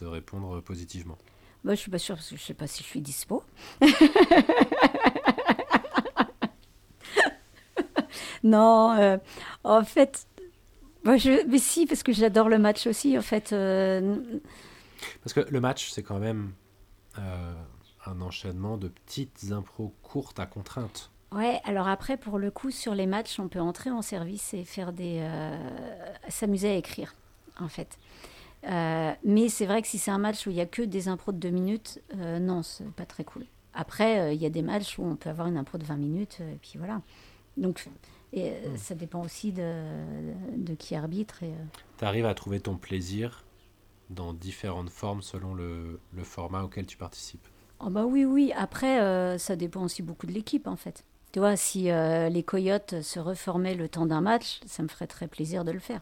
de 0.01 0.05
répondre 0.05 0.59
positivement. 0.61 1.17
Moi, 1.63 1.75
je 1.75 1.79
suis 1.81 1.91
pas 1.91 1.97
sûre 1.99 2.15
parce 2.15 2.29
que 2.29 2.35
je 2.37 2.43
sais 2.43 2.53
pas 2.53 2.67
si 2.67 2.83
je 2.83 2.87
suis 2.87 3.01
dispo. 3.01 3.43
non, 8.47 8.93
euh, 8.97 9.17
en 9.63 9.83
fait, 9.83 10.27
moi, 11.03 11.17
je, 11.17 11.45
mais 11.47 11.59
si, 11.59 11.85
parce 11.85 12.01
que 12.01 12.13
j'adore 12.13 12.49
le 12.49 12.57
match 12.57 12.87
aussi. 12.87 13.17
En 13.17 13.21
fait, 13.21 13.51
euh, 13.51 14.39
Parce 15.23 15.33
que 15.33 15.41
le 15.41 15.59
match, 15.59 15.91
c'est 15.91 16.03
quand 16.03 16.19
même 16.19 16.53
euh, 17.19 17.53
un 18.05 18.21
enchaînement 18.21 18.77
de 18.77 18.87
petites 18.87 19.51
impros 19.51 19.93
courtes 20.01 20.39
à 20.39 20.45
contrainte. 20.45 21.11
Ouais, 21.33 21.59
alors 21.65 21.89
après, 21.89 22.15
pour 22.15 22.39
le 22.39 22.51
coup, 22.51 22.71
sur 22.71 22.95
les 22.95 23.05
matchs, 23.05 23.37
on 23.39 23.49
peut 23.49 23.59
entrer 23.59 23.91
en 23.91 24.01
service 24.01 24.53
et 24.53 24.63
faire 24.63 24.93
des. 24.93 25.27
s'amuser 26.29 26.69
à 26.69 26.75
écrire, 26.75 27.15
en 27.59 27.67
fait. 27.67 27.97
Mais 28.63 29.49
c'est 29.49 29.65
vrai 29.65 29.81
que 29.81 29.89
si 29.89 29.97
c'est 29.97 30.11
un 30.11 30.19
match 30.19 30.47
où 30.47 30.51
il 30.51 30.55
n'y 30.55 30.61
a 30.61 30.65
que 30.65 30.83
des 30.83 31.09
impros 31.09 31.33
de 31.33 31.37
2 31.37 31.49
minutes, 31.49 32.01
non, 32.15 32.63
c'est 32.63 32.89
pas 32.91 33.05
très 33.05 33.25
cool. 33.25 33.45
Après, 33.73 34.33
il 34.33 34.41
y 34.41 34.45
a 34.45 34.49
des 34.49 34.61
matchs 34.61 34.97
où 34.97 35.03
on 35.03 35.17
peut 35.17 35.29
avoir 35.29 35.47
une 35.47 35.57
impro 35.57 35.77
de 35.77 35.83
20 35.83 35.97
minutes, 35.97 36.39
et 36.39 36.57
puis 36.61 36.77
voilà. 36.77 37.01
Donc, 37.57 37.89
et, 38.34 38.51
euh, 38.51 38.78
ça 38.78 38.95
dépend 38.95 39.23
aussi 39.23 39.51
de, 39.51 39.82
de 40.55 40.73
qui 40.73 40.95
arbitre. 40.95 41.43
Et, 41.43 41.51
euh, 41.51 41.65
T'arrives 41.97 42.25
à 42.25 42.34
trouver 42.34 42.59
ton 42.59 42.78
plaisir 42.78 43.45
dans 44.09 44.34
différentes 44.34 44.89
formes 44.89 45.21
selon 45.21 45.53
le, 45.53 45.99
le 46.13 46.23
format 46.23 46.63
auquel 46.63 46.86
tu 46.86 46.97
participes. 46.97 47.47
Oh 47.80 47.89
bah 47.89 48.05
oui, 48.05 48.25
oui. 48.25 48.51
Après, 48.55 49.01
euh, 49.01 49.38
ça 49.38 49.55
dépend 49.55 49.84
aussi 49.84 50.01
beaucoup 50.01 50.25
de 50.25 50.32
l'équipe, 50.32 50.67
en 50.67 50.75
fait. 50.75 51.03
Tu 51.32 51.39
vois, 51.39 51.55
si 51.55 51.91
euh, 51.91 52.30
les 52.30 52.43
Coyotes 52.43 53.01
se 53.01 53.19
reformaient 53.19 53.75
le 53.75 53.89
temps 53.89 54.05
d'un 54.05 54.21
match, 54.21 54.59
ça 54.65 54.82
me 54.82 54.88
ferait 54.88 55.07
très 55.07 55.28
plaisir 55.28 55.63
de 55.63 55.71
le 55.71 55.80
faire. 55.80 56.01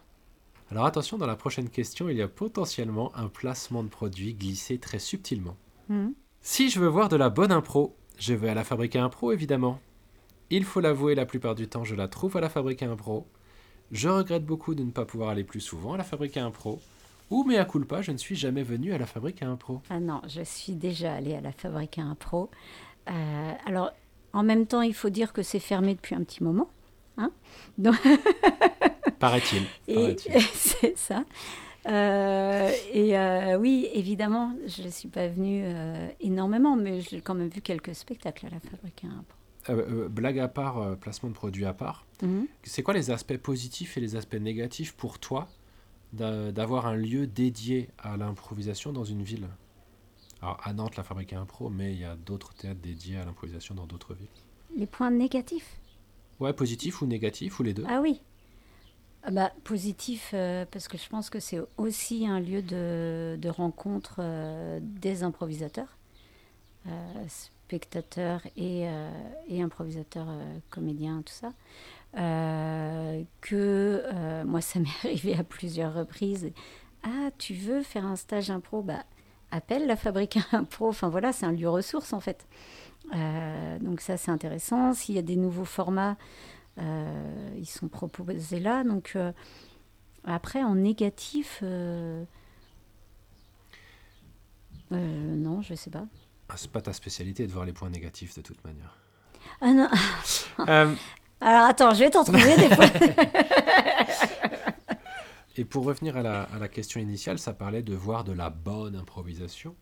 Alors 0.70 0.86
attention, 0.86 1.18
dans 1.18 1.26
la 1.26 1.36
prochaine 1.36 1.68
question, 1.68 2.08
il 2.08 2.16
y 2.16 2.22
a 2.22 2.28
potentiellement 2.28 3.14
un 3.14 3.28
placement 3.28 3.84
de 3.84 3.88
produit 3.88 4.34
glissé 4.34 4.78
très 4.78 4.98
subtilement. 4.98 5.56
Mhm. 5.88 6.14
Si 6.40 6.70
je 6.70 6.80
veux 6.80 6.88
voir 6.88 7.08
de 7.08 7.16
la 7.16 7.28
bonne 7.28 7.52
impro, 7.52 7.96
je 8.18 8.34
vais 8.34 8.48
à 8.48 8.54
la 8.54 8.64
fabrique 8.64 8.96
à 8.96 9.04
impro 9.04 9.32
évidemment. 9.32 9.80
Il 10.50 10.64
faut 10.64 10.80
l'avouer, 10.80 11.14
la 11.14 11.26
plupart 11.26 11.54
du 11.54 11.68
temps, 11.68 11.84
je 11.84 11.94
la 11.94 12.08
trouve 12.08 12.36
à 12.36 12.40
la 12.40 12.48
fabrique 12.48 12.82
à 12.82 12.90
impro. 12.90 13.26
Je 13.90 14.08
regrette 14.08 14.44
beaucoup 14.44 14.74
de 14.74 14.82
ne 14.82 14.90
pas 14.90 15.04
pouvoir 15.04 15.30
aller 15.30 15.44
plus 15.44 15.60
souvent 15.60 15.94
à 15.94 15.96
la 15.96 16.04
fabrique 16.04 16.36
à 16.36 16.44
impro. 16.44 16.80
Ou, 17.30 17.44
mais 17.44 17.58
à 17.58 17.64
culpa, 17.64 18.02
je 18.02 18.12
ne 18.12 18.16
suis 18.16 18.36
jamais 18.36 18.62
venu 18.62 18.92
à 18.92 18.98
la 18.98 19.06
fabrique 19.06 19.42
à 19.42 19.48
impro. 19.48 19.80
Ah 19.90 19.98
non, 19.98 20.22
je 20.28 20.42
suis 20.42 20.74
déjà 20.74 21.14
allée 21.14 21.34
à 21.34 21.40
la 21.40 21.50
Fabrique 21.50 21.98
à 21.98 22.02
Impro. 22.02 22.50
Euh, 23.08 23.52
alors, 23.66 23.90
en 24.32 24.44
même 24.44 24.66
temps, 24.66 24.82
il 24.82 24.94
faut 24.94 25.10
dire 25.10 25.32
que 25.32 25.42
c'est 25.42 25.58
fermé 25.58 25.94
depuis 25.94 26.14
un 26.14 26.22
petit 26.22 26.44
moment. 26.44 26.70
Hein 27.16 27.32
Donc, 27.78 27.96
Paraît-il. 29.18 29.64
c'est 30.54 30.96
ça. 30.96 31.24
Euh, 31.88 32.70
et 32.92 33.18
euh, 33.18 33.56
oui, 33.58 33.88
évidemment, 33.92 34.54
je 34.66 34.82
ne 34.82 34.88
suis 34.90 35.08
pas 35.08 35.26
venue 35.26 35.64
énormément, 36.20 36.76
mais 36.76 37.00
j'ai 37.00 37.20
quand 37.20 37.34
même 37.34 37.48
vu 37.48 37.60
quelques 37.60 37.94
spectacles 37.94 38.46
à 38.46 38.50
la 38.50 38.60
Fabrique 38.60 39.02
à 39.02 39.08
Impro. 39.08 39.36
Euh, 39.68 40.04
euh, 40.04 40.08
blague 40.08 40.38
à 40.38 40.48
part, 40.48 40.78
euh, 40.78 40.94
placement 40.96 41.28
de 41.28 41.34
produit 41.34 41.64
à 41.64 41.72
part, 41.74 42.06
Mhm. 42.22 42.46
c'est 42.62 42.82
quoi 42.82 42.94
les 42.94 43.10
aspects 43.10 43.36
positifs 43.36 43.96
et 43.96 44.00
les 44.00 44.14
aspects 44.16 44.34
négatifs 44.36 44.94
pour 44.94 45.18
toi 45.18 45.48
d'a- 46.12 46.52
d'avoir 46.52 46.86
un 46.86 46.94
lieu 46.96 47.26
dédié 47.26 47.88
à 47.98 48.16
l'improvisation 48.16 48.92
dans 48.92 49.04
une 49.04 49.22
ville? 49.22 49.48
Alors 50.42 50.60
à 50.62 50.72
Nantes, 50.72 50.96
la 50.96 51.02
fabrique 51.02 51.32
à 51.32 51.40
impro, 51.40 51.68
mais 51.70 51.92
il 51.94 52.00
y 52.00 52.04
a 52.04 52.14
d'autres 52.16 52.54
théâtres 52.54 52.80
dédiés 52.80 53.16
à 53.16 53.24
l'improvisation 53.24 53.74
dans 53.74 53.86
d'autres 53.86 54.14
villes. 54.14 54.28
Les 54.76 54.86
points 54.86 55.10
négatifs? 55.10 55.80
Ouais, 56.38 56.52
positif 56.52 57.02
ou 57.02 57.06
négatif 57.06 57.58
ou 57.58 57.62
les 57.62 57.74
deux 57.74 57.84
Ah 57.88 58.00
oui. 58.00 58.20
Ah 59.24 59.30
bah, 59.32 59.52
positif, 59.64 60.30
euh, 60.34 60.64
parce 60.70 60.86
que 60.86 60.96
je 60.98 61.08
pense 61.08 61.30
que 61.30 61.40
c'est 61.40 61.58
aussi 61.78 62.26
un 62.28 62.38
lieu 62.38 62.62
de, 62.62 63.36
de 63.40 63.48
rencontre 63.48 64.20
des 64.80 65.24
improvisateurs, 65.24 65.96
spectateurs 67.66 68.42
et, 68.56 68.88
euh, 68.88 69.10
et 69.48 69.60
improvisateurs, 69.60 70.28
euh, 70.28 70.58
comédiens, 70.70 71.22
tout 71.26 71.32
ça. 71.32 71.52
Euh, 72.16 73.24
que 73.40 74.44
moi, 74.44 74.60
ça 74.60 74.78
m'est 74.80 74.88
arrivé 75.04 75.34
à 75.34 75.42
plusieurs 75.42 75.92
reprises. 75.94 76.52
Ah, 77.02 77.30
tu 77.38 77.54
veux 77.54 77.82
faire 77.82 78.06
un 78.06 78.16
stage 78.16 78.50
impro? 78.50 78.82
Bah, 78.82 79.04
Appelle 79.50 79.86
la 79.86 79.96
fabrique 79.96 80.38
impro. 80.52 80.88
Enfin 80.88 81.08
voilà, 81.08 81.32
c'est 81.32 81.46
un 81.46 81.52
lieu 81.52 81.68
ressource 81.68 82.12
en 82.12 82.20
fait. 82.20 82.46
Donc 83.80 84.00
ça, 84.00 84.16
c'est 84.16 84.32
intéressant. 84.32 84.92
S'il 84.92 85.14
y 85.14 85.18
a 85.18 85.22
des 85.22 85.36
nouveaux 85.36 85.64
formats, 85.64 86.16
ils 86.76 87.68
sont 87.68 87.86
proposés 87.88 88.58
là. 88.58 88.82
Donc 88.82 89.16
après, 90.24 90.64
en 90.64 90.74
négatif, 90.74 91.62
non, 94.90 95.62
je 95.62 95.74
sais 95.74 95.90
pas. 95.90 96.06
Ah, 96.48 96.54
C'est 96.56 96.70
pas 96.70 96.80
ta 96.80 96.92
spécialité 96.92 97.46
de 97.46 97.52
voir 97.52 97.64
les 97.64 97.72
points 97.72 97.90
négatifs 97.90 98.34
de 98.36 98.42
toute 98.42 98.62
manière. 98.64 98.96
Ah 99.60 99.72
non. 99.72 99.88
Euh, 100.68 100.94
Alors 101.40 101.66
attends, 101.66 101.92
je 101.92 101.98
vais 102.00 102.10
t'en 102.10 102.24
trouver 102.24 102.56
des 102.56 102.74
fois. 102.74 102.86
et 105.56 105.64
pour 105.64 105.84
revenir 105.84 106.16
à 106.16 106.22
la, 106.22 106.42
à 106.44 106.58
la 106.58 106.68
question 106.68 107.00
initiale, 107.00 107.38
ça 107.38 107.52
parlait 107.52 107.82
de 107.82 107.94
voir 107.94 108.24
de 108.24 108.32
la 108.32 108.50
bonne 108.50 108.96
improvisation. 108.96 109.74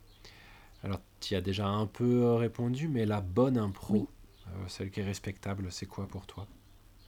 Alors, 0.83 0.99
tu 1.19 1.33
y 1.33 1.37
as 1.37 1.41
déjà 1.41 1.65
un 1.67 1.87
peu 1.87 2.33
répondu, 2.33 2.87
mais 2.87 3.05
la 3.05 3.21
bonne 3.21 3.57
impro, 3.57 3.93
Oui. 3.93 4.07
euh, 4.47 4.67
celle 4.67 4.91
qui 4.91 4.99
est 4.99 5.03
respectable, 5.05 5.71
c'est 5.71 5.85
quoi 5.87 6.07
pour 6.07 6.25
toi? 6.27 6.45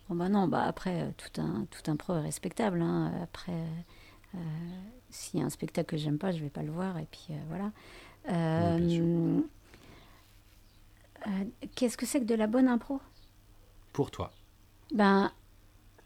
Bon 0.09 0.15
bah 0.15 0.29
non, 0.29 0.47
bah 0.47 0.63
après 0.63 1.01
euh, 1.01 1.11
tout 1.17 1.41
un 1.41 1.65
tout 1.69 1.91
un 1.91 1.97
pro 1.97 2.15
est 2.15 2.21
respectable. 2.21 2.81
hein. 2.81 3.11
Après, 3.21 3.51
euh, 4.35 4.37
s'il 5.09 5.41
y 5.41 5.43
a 5.43 5.45
un 5.45 5.49
spectacle 5.49 5.89
que 5.89 5.97
j'aime 5.97 6.17
pas, 6.17 6.31
je 6.31 6.39
vais 6.41 6.49
pas 6.49 6.63
le 6.63 6.71
voir 6.71 6.97
et 6.97 7.07
puis 7.11 7.27
euh, 7.31 7.39
voilà. 7.49 7.71
Euh, 8.29 9.41
euh, 11.27 11.29
Qu'est-ce 11.75 11.97
que 11.97 12.05
c'est 12.05 12.19
que 12.19 12.25
de 12.25 12.35
la 12.35 12.47
bonne 12.47 12.67
impro? 12.67 12.99
Pour 13.93 14.11
toi. 14.11 14.31
Ben, 14.93 15.31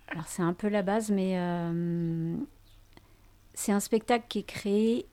alors 0.07 0.27
c'est 0.27 0.41
un 0.41 0.53
peu 0.53 0.67
la 0.67 0.81
base, 0.81 1.11
mais 1.11 1.37
euh, 1.37 2.35
c'est 3.53 3.71
un 3.71 3.79
spectacle 3.79 4.25
qui 4.27 4.39
est 4.39 4.43
créé 4.43 5.07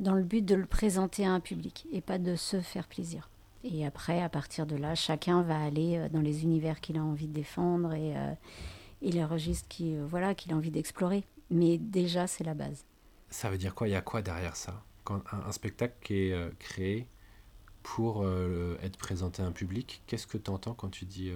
dans 0.00 0.12
le 0.14 0.22
but 0.22 0.44
de 0.44 0.54
le 0.54 0.66
présenter 0.66 1.24
à 1.24 1.30
un 1.32 1.40
public 1.40 1.86
et 1.90 2.02
pas 2.02 2.18
de 2.18 2.36
se 2.36 2.60
faire 2.60 2.86
plaisir. 2.86 3.30
Et 3.64 3.84
après, 3.84 4.22
à 4.22 4.28
partir 4.28 4.66
de 4.66 4.76
là, 4.76 4.94
chacun 4.94 5.42
va 5.42 5.60
aller 5.60 6.08
dans 6.10 6.20
les 6.20 6.44
univers 6.44 6.80
qu'il 6.80 6.98
a 6.98 7.02
envie 7.02 7.26
de 7.26 7.32
défendre 7.32 7.94
et, 7.94 8.16
euh, 8.16 8.32
et 9.02 9.10
les 9.10 9.24
registres 9.24 9.66
qui, 9.68 9.96
euh, 9.96 10.06
voilà, 10.06 10.34
qu'il 10.34 10.52
a 10.52 10.56
envie 10.56 10.70
d'explorer. 10.70 11.24
Mais 11.50 11.78
déjà, 11.78 12.26
c'est 12.26 12.44
la 12.44 12.54
base. 12.54 12.84
Ça 13.28 13.50
veut 13.50 13.58
dire 13.58 13.74
quoi? 13.74 13.88
Il 13.88 13.92
y 13.92 13.96
a 13.96 14.02
quoi 14.02 14.22
derrière 14.22 14.54
ça? 14.54 14.84
Quand 15.06 15.22
un, 15.32 15.52
spectacle 15.52 15.94
qui 16.02 16.14
est 16.14 16.58
créé 16.58 17.06
pour 17.82 18.26
être 18.82 18.98
présenté 18.98 19.42
à 19.42 19.46
un 19.46 19.52
public, 19.52 20.02
qu'est-ce 20.06 20.26
que 20.26 20.36
tu 20.36 20.50
entends 20.50 20.74
quand 20.74 20.88
tu 20.88 21.04
dis, 21.04 21.30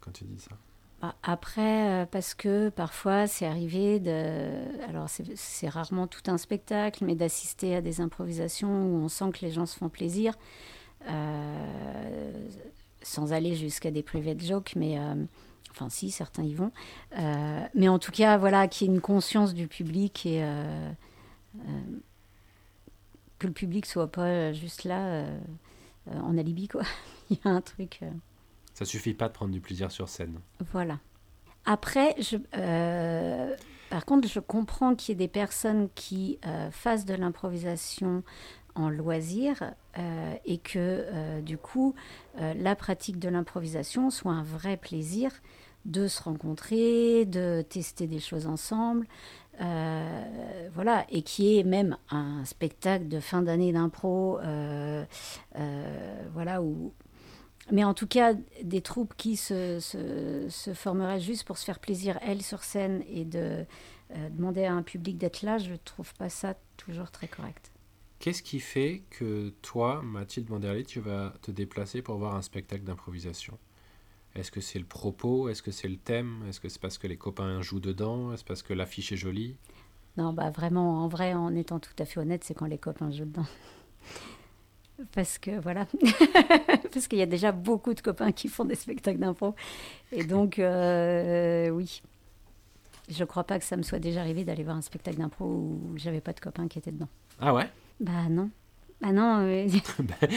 quand 0.00 0.12
tu 0.12 0.24
dis 0.24 0.40
ça? 0.40 0.56
Bah, 1.00 1.16
après, 1.24 2.06
parce 2.12 2.32
que 2.32 2.68
parfois 2.68 3.26
c'est 3.26 3.44
arrivé 3.46 3.98
de. 3.98 4.88
Alors 4.88 5.08
c'est 5.34 5.68
rarement 5.68 6.06
tout 6.06 6.22
un 6.28 6.38
spectacle, 6.38 7.04
mais 7.04 7.16
d'assister 7.16 7.74
à 7.74 7.80
des 7.80 8.00
improvisations 8.00 8.86
où 8.86 9.02
on 9.02 9.08
sent 9.08 9.32
que 9.32 9.44
les 9.44 9.50
gens 9.50 9.66
se 9.66 9.76
font 9.76 9.88
plaisir. 9.88 10.34
Euh, 11.08 12.48
sans 13.02 13.32
aller 13.32 13.56
jusqu'à 13.56 13.90
des 13.90 14.04
private 14.04 14.40
jokes, 14.40 14.74
mais 14.76 14.96
euh, 14.96 15.14
enfin 15.72 15.88
si, 15.88 16.12
certains 16.12 16.44
y 16.44 16.54
vont. 16.54 16.70
Euh, 17.18 17.60
mais 17.74 17.88
en 17.88 17.98
tout 17.98 18.12
cas, 18.12 18.36
voilà, 18.36 18.68
qu'il 18.68 18.86
y 18.86 18.90
ait 18.90 18.94
une 18.94 19.00
conscience 19.00 19.54
du 19.54 19.66
public 19.66 20.24
et 20.24 20.44
que 23.42 23.46
le 23.46 23.52
public 23.52 23.86
soit 23.86 24.10
pas 24.10 24.52
juste 24.52 24.84
là 24.84 25.26
en 26.06 26.38
alibi, 26.38 26.68
quoi. 26.68 26.82
Il 27.30 27.36
y 27.36 27.48
a 27.48 27.50
un 27.50 27.60
truc. 27.60 28.00
Ça 28.74 28.84
suffit 28.84 29.14
pas 29.14 29.28
de 29.28 29.32
prendre 29.32 29.52
du 29.52 29.60
plaisir 29.60 29.90
sur 29.90 30.08
scène. 30.08 30.40
Voilà. 30.72 30.98
Après, 31.64 32.14
je, 32.18 32.36
par 33.90 34.04
contre, 34.04 34.28
je 34.28 34.40
comprends 34.40 34.94
qu'il 34.94 35.12
y 35.12 35.12
ait 35.12 35.26
des 35.26 35.28
personnes 35.28 35.88
qui 35.94 36.38
fassent 36.70 37.04
de 37.04 37.14
l'improvisation 37.14 38.22
en 38.74 38.88
loisir 38.88 39.74
euh, 39.98 40.34
et 40.44 40.58
que 40.58 40.78
euh, 40.78 41.40
du 41.40 41.58
coup 41.58 41.94
euh, 42.38 42.54
la 42.54 42.74
pratique 42.74 43.18
de 43.18 43.28
l'improvisation 43.28 44.10
soit 44.10 44.32
un 44.32 44.42
vrai 44.42 44.76
plaisir 44.76 45.30
de 45.84 46.06
se 46.06 46.22
rencontrer, 46.22 47.24
de 47.24 47.64
tester 47.68 48.06
des 48.06 48.20
choses 48.20 48.46
ensemble, 48.46 49.06
voilà, 49.58 51.06
et 51.10 51.22
qui 51.22 51.58
est 51.58 51.64
même 51.64 51.96
un 52.10 52.44
spectacle 52.44 53.08
de 53.08 53.20
fin 53.20 53.42
d'année 53.42 53.72
d'impro, 53.72 54.38
voilà, 56.32 56.62
où... 56.62 56.92
mais 57.70 57.84
en 57.84 57.94
tout 57.94 58.06
cas 58.06 58.34
des 58.62 58.80
troupes 58.80 59.14
qui 59.16 59.36
se, 59.36 59.78
formeraient 60.74 61.20
juste 61.20 61.44
pour 61.44 61.58
se 61.58 61.64
faire 61.64 61.78
plaisir, 61.78 62.18
elles, 62.22 62.42
sur 62.42 62.64
scène, 62.64 63.02
et 63.08 63.24
de 63.24 63.64
demander 64.30 64.64
à 64.64 64.74
un 64.74 64.82
public 64.82 65.16
d'être 65.18 65.42
là, 65.42 65.58
je 65.58 65.74
trouve 65.74 66.12
pas 66.14 66.28
ça 66.28 66.54
toujours 66.76 67.10
très 67.10 67.28
correct. 67.28 67.70
Qu'est-ce 68.18 68.42
qui 68.42 68.60
fait 68.60 69.02
que 69.10 69.52
toi, 69.62 70.00
Mathilde 70.02 70.48
Manderly, 70.48 70.84
tu 70.84 71.00
vas 71.00 71.34
te 71.42 71.50
déplacer 71.50 72.02
pour 72.02 72.18
voir 72.18 72.36
un 72.36 72.42
spectacle 72.42 72.84
d'improvisation? 72.84 73.58
Est-ce 74.34 74.50
que 74.50 74.60
c'est 74.60 74.78
le 74.78 74.84
propos? 74.84 75.48
Est-ce 75.48 75.62
que 75.62 75.70
c'est 75.70 75.88
le 75.88 75.96
thème? 75.96 76.42
Est-ce 76.48 76.60
que 76.60 76.68
c'est 76.68 76.80
parce 76.80 76.98
que 76.98 77.06
les 77.06 77.16
copains 77.16 77.60
jouent 77.60 77.80
dedans? 77.80 78.32
Est-ce 78.32 78.44
parce 78.44 78.62
que 78.62 78.72
l'affiche 78.72 79.12
est 79.12 79.16
jolie? 79.16 79.56
Non, 80.16 80.32
bah 80.32 80.50
vraiment, 80.50 81.02
en 81.04 81.08
vrai, 81.08 81.34
en 81.34 81.54
étant 81.54 81.78
tout 81.78 81.94
à 81.98 82.04
fait 82.04 82.20
honnête, 82.20 82.44
c'est 82.44 82.54
quand 82.54 82.66
les 82.66 82.78
copains 82.78 83.10
jouent 83.10 83.24
dedans. 83.24 83.46
Parce 85.12 85.38
que 85.38 85.58
voilà, 85.58 85.86
parce 86.92 87.08
qu'il 87.08 87.18
y 87.18 87.22
a 87.22 87.26
déjà 87.26 87.50
beaucoup 87.50 87.92
de 87.92 88.00
copains 88.00 88.30
qui 88.30 88.48
font 88.48 88.64
des 88.64 88.74
spectacles 88.74 89.18
d'impro. 89.18 89.54
Et 90.12 90.24
donc, 90.24 90.58
euh, 90.58 91.70
oui, 91.70 92.02
je 93.08 93.24
crois 93.24 93.44
pas 93.44 93.58
que 93.58 93.64
ça 93.64 93.76
me 93.76 93.82
soit 93.82 93.98
déjà 93.98 94.20
arrivé 94.20 94.44
d'aller 94.44 94.62
voir 94.62 94.76
un 94.76 94.82
spectacle 94.82 95.18
d'impro 95.18 95.44
où 95.46 95.92
j'avais 95.96 96.20
pas 96.20 96.32
de 96.32 96.40
copains 96.40 96.68
qui 96.68 96.78
étaient 96.78 96.92
dedans. 96.92 97.08
Ah 97.40 97.52
ouais? 97.52 97.68
Bah 98.00 98.28
non. 98.30 98.50
Bah 99.02 99.12
non. 99.12 99.46
Bah, 99.98 100.28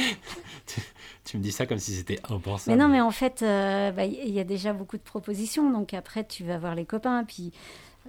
tu, 1.24 1.38
me 1.38 1.42
dis 1.42 1.52
ça 1.52 1.66
comme 1.66 1.78
si 1.78 1.94
c'était 1.94 2.20
impensable. 2.30 2.76
Mais 2.76 2.84
non, 2.84 2.90
mais 2.90 3.02
en 3.02 3.12
fait, 3.12 3.42
euh, 3.42 3.92
bah, 3.92 4.06
il 4.06 4.32
y 4.32 4.40
a 4.40 4.44
déjà 4.44 4.74
beaucoup 4.74 4.98
de 4.98 5.02
propositions. 5.02 5.72
Donc 5.72 5.94
après, 5.94 6.26
tu 6.26 6.44
vas 6.44 6.58
voir 6.58 6.76
les 6.76 6.86
copains. 6.86 7.24
Puis, 7.24 7.52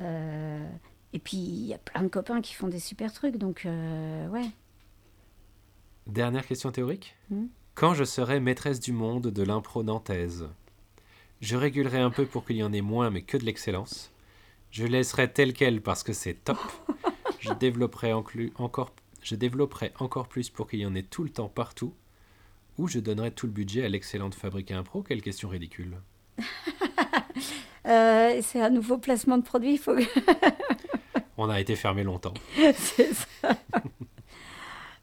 euh, 0.01 0.67
et 1.13 1.19
puis, 1.19 1.37
il 1.37 1.67
y 1.67 1.75
a 1.75 1.79
plein 1.79 2.03
de 2.03 2.09
copains 2.09 2.41
qui 2.41 2.55
font 2.55 2.69
des 2.69 2.79
super 2.79 3.13
trucs. 3.13 3.37
Donc, 3.37 3.65
euh, 3.65 4.29
ouais. 4.29 4.51
Dernière 6.07 6.47
question 6.47 6.71
théorique. 6.71 7.17
Hmm. 7.31 7.47
Quand 7.75 7.95
je 7.95 8.05
serai 8.05 8.41
maîtresse 8.41 8.81
du 8.81 8.93
monde 8.93 9.27
de 9.29 9.43
l'impro 9.43 9.83
nantaise, 9.83 10.49
je 11.41 11.57
régulerai 11.57 12.01
un 12.01 12.11
peu 12.11 12.25
pour 12.25 12.45
qu'il 12.45 12.57
y 12.57 12.63
en 12.63 12.73
ait 12.73 12.81
moins, 12.81 13.11
mais 13.11 13.23
que 13.23 13.37
de 13.37 13.45
l'excellence. 13.45 14.11
Je 14.71 14.85
laisserai 14.85 15.33
tel 15.33 15.53
quel 15.53 15.83
parce 15.83 16.03
que 16.03 16.13
c'est 16.13 16.35
top. 16.35 16.59
je 17.41 17.53
développerai 17.53 18.13
encore 18.13 18.93
je 19.27 19.35
développerai 19.35 19.93
encore 19.99 20.29
plus 20.29 20.51
pour 20.51 20.69
qu'il 20.69 20.79
y 20.79 20.87
en 20.87 20.95
ait 20.95 21.03
tout 21.03 21.25
le 21.25 21.31
temps 21.31 21.49
partout, 21.49 21.93
ou 22.79 22.87
je 22.87 23.01
donnerai 23.01 23.33
tout 23.33 23.47
le 23.47 23.53
budget 23.53 23.85
à 23.85 23.89
l'excellente 23.89 24.37
fabrique 24.37 24.71
à 24.71 24.79
impro 24.79 25.03
Quelle 25.03 25.21
question 25.21 25.49
ridicule. 25.49 25.97
Euh, 27.87 28.41
c'est 28.43 28.61
un 28.61 28.71
nouveau 28.71 28.99
placement 28.99 29.39
de 29.39 29.45
produit. 29.45 29.77
Faut... 29.77 29.95
On 31.39 31.49
a 31.49 31.61
été 31.61 31.77
fermé 31.77 32.03
longtemps. 32.03 32.35
c'est 32.75 33.15
ça. 33.15 33.57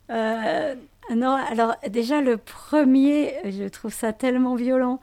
Euh, 0.10 0.76
non, 1.16 1.32
alors 1.32 1.78
déjà 1.88 2.20
le 2.20 2.36
premier, 2.36 3.36
je 3.46 3.70
trouve 3.70 3.94
ça 3.94 4.12
tellement 4.12 4.56
violent 4.56 5.00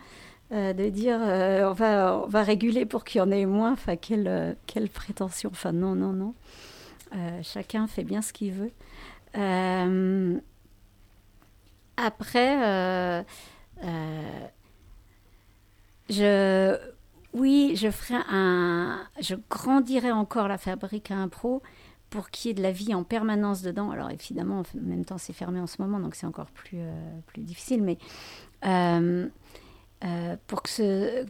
euh, 0.53 0.75
de 0.75 0.91
dire 0.91 1.21
on, 1.21 1.73
va, 1.73 2.23
on 2.23 2.29
va 2.29 2.43
réguler 2.43 2.85
pour 2.85 3.03
qu'il 3.03 3.21
y 3.21 3.23
en 3.23 3.31
ait 3.31 3.47
moins. 3.47 3.73
Enfin, 3.73 3.97
quelle, 3.97 4.59
quelle 4.67 4.91
prétention. 4.91 5.49
Enfin, 5.51 5.73
non, 5.73 5.95
non, 5.95 6.13
non. 6.13 6.35
Chacun 7.43 7.87
fait 7.87 8.05
bien 8.05 8.23
ce 8.23 8.33
qu'il 8.33 8.53
veut. 8.53 8.73
Euh, 9.37 10.39
après, 11.97 12.65
euh, 12.65 13.23
euh, 13.85 14.47
je, 16.09 16.79
oui, 17.35 17.75
je 17.77 17.91
ferai 17.91 18.21
un, 18.31 19.07
je 19.21 19.35
grandirai 19.49 20.11
encore 20.11 20.49
la 20.49 20.59
fabrique 20.59 21.11
à 21.11 21.17
impro 21.17 21.63
pour 22.09 22.31
qu'il 22.31 22.49
y 22.49 22.51
ait 22.53 22.55
de 22.55 22.63
la 22.63 22.73
vie 22.73 22.95
en 22.95 23.05
permanence 23.05 23.63
dedans. 23.63 23.91
Alors 23.91 24.11
évidemment, 24.11 24.61
en 24.61 24.65
même 24.81 25.05
temps, 25.05 25.19
c'est 25.19 25.33
fermé 25.33 25.61
en 25.61 25.67
ce 25.67 25.81
moment, 25.81 26.01
donc 26.01 26.15
c'est 26.15 26.27
encore 26.27 26.51
plus, 26.51 26.81
plus 27.27 27.43
difficile, 27.43 27.83
mais 27.83 27.99
pour 30.47 30.63
que 30.63 30.69
ce, 30.69 31.27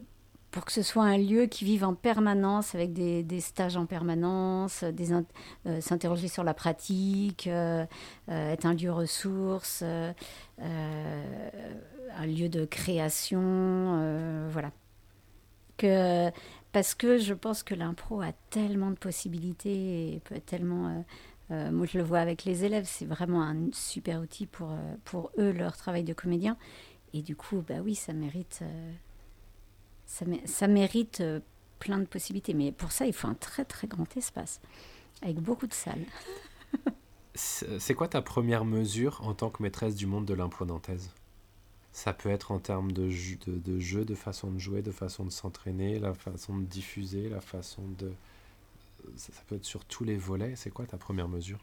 pour 0.51 0.65
que 0.65 0.73
ce 0.73 0.83
soit 0.83 1.05
un 1.05 1.17
lieu 1.17 1.47
qui 1.47 1.65
vive 1.65 1.85
en 1.85 1.95
permanence, 1.95 2.75
avec 2.75 2.93
des, 2.93 3.23
des 3.23 3.41
stages 3.41 3.77
en 3.77 3.87
permanence, 3.87 4.83
euh, 4.85 5.81
s'interroger 5.81 6.29
sur 6.29 6.43
la 6.43 6.55
pratique, 6.55 7.47
euh, 7.47 7.87
euh, 8.29 8.53
être 8.53 8.67
un 8.67 8.75
lieu 8.75 8.91
ressource, 8.91 9.83
un 9.83 10.15
lieu 12.27 12.49
de 12.49 12.65
création, 12.65 14.49
voilà. 14.51 14.73
Que, 15.77 16.31
parce 16.73 16.95
que 16.95 17.17
je 17.17 17.33
pense 17.33 17.63
que 17.63 17.75
l'impro 17.75 18.21
a 18.21 18.33
tellement 18.51 18.91
de 18.91 18.97
possibilités 18.97 20.15
et 20.15 20.21
peut 20.21 20.41
tellement... 20.41 21.05
moi, 21.49 21.87
je 21.87 21.97
le 21.97 22.05
vois 22.05 22.19
avec 22.19 22.45
les 22.45 22.65
élèves, 22.65 22.87
c'est 22.87 23.07
vraiment 23.07 23.43
un 23.43 23.57
super 23.73 24.21
outil 24.21 24.47
pour, 24.47 24.73
pour 25.05 25.31
eux, 25.39 25.53
leur 25.53 25.77
travail 25.77 26.05
de 26.05 26.13
comédien. 26.13 26.57
Et 27.15 27.23
du 27.23 27.35
coup, 27.35 27.65
bah 27.67 27.77
oui, 27.83 27.95
ça 27.95 28.13
mérite 28.13 28.63
ça, 30.45 30.67
mérite 30.69 31.21
euh, 31.21 31.41
plein 31.79 31.99
de 31.99 32.05
possibilités. 32.05 32.55
Mais 32.55 32.73
pour 32.73 32.93
ça, 32.93 33.07
il 33.07 33.13
faut 33.13 33.29
un 33.29 33.35
très 33.35 33.65
très 33.65 33.87
grand 33.87 34.17
espace, 34.17 34.61
avec 35.23 35.37
beaucoup 35.37 35.67
de 35.67 35.75
salles. 35.75 36.05
C'est 37.35 37.95
quoi 37.95 38.09
ta 38.09 38.21
première 38.21 38.65
mesure 38.65 39.21
en 39.25 39.35
tant 39.35 39.51
que 39.51 39.63
maîtresse 39.63 39.95
du 39.95 40.07
monde 40.07 40.27
de 40.27 40.35
l'impro 40.35 40.65
nantaise? 40.65 41.11
Ça 41.93 42.13
peut 42.13 42.29
être 42.29 42.53
en 42.53 42.59
termes 42.59 42.93
de, 42.93 43.09
jeu, 43.09 43.37
de, 43.47 43.79
jeu, 43.79 44.05
de 44.05 44.15
façon 44.15 44.51
de 44.51 44.59
jouer, 44.59 44.83
de 44.83 44.93
façon 44.93 45.25
de 45.25 45.31
s'entraîner, 45.31 45.99
la 45.99 46.13
façon 46.13 46.59
de 46.59 46.65
diffuser, 46.65 47.29
la 47.29 47.41
façon 47.41 47.83
de... 47.99 48.13
Ça, 49.17 49.33
peut 49.49 49.57
être 49.57 49.65
sur 49.65 49.85
tous 49.85 50.05
les 50.05 50.17
volets. 50.17 50.55
C'est 50.57 50.71
quoi 50.71 50.87
ta 50.87 50.99
première 50.99 51.29
mesure? 51.29 51.59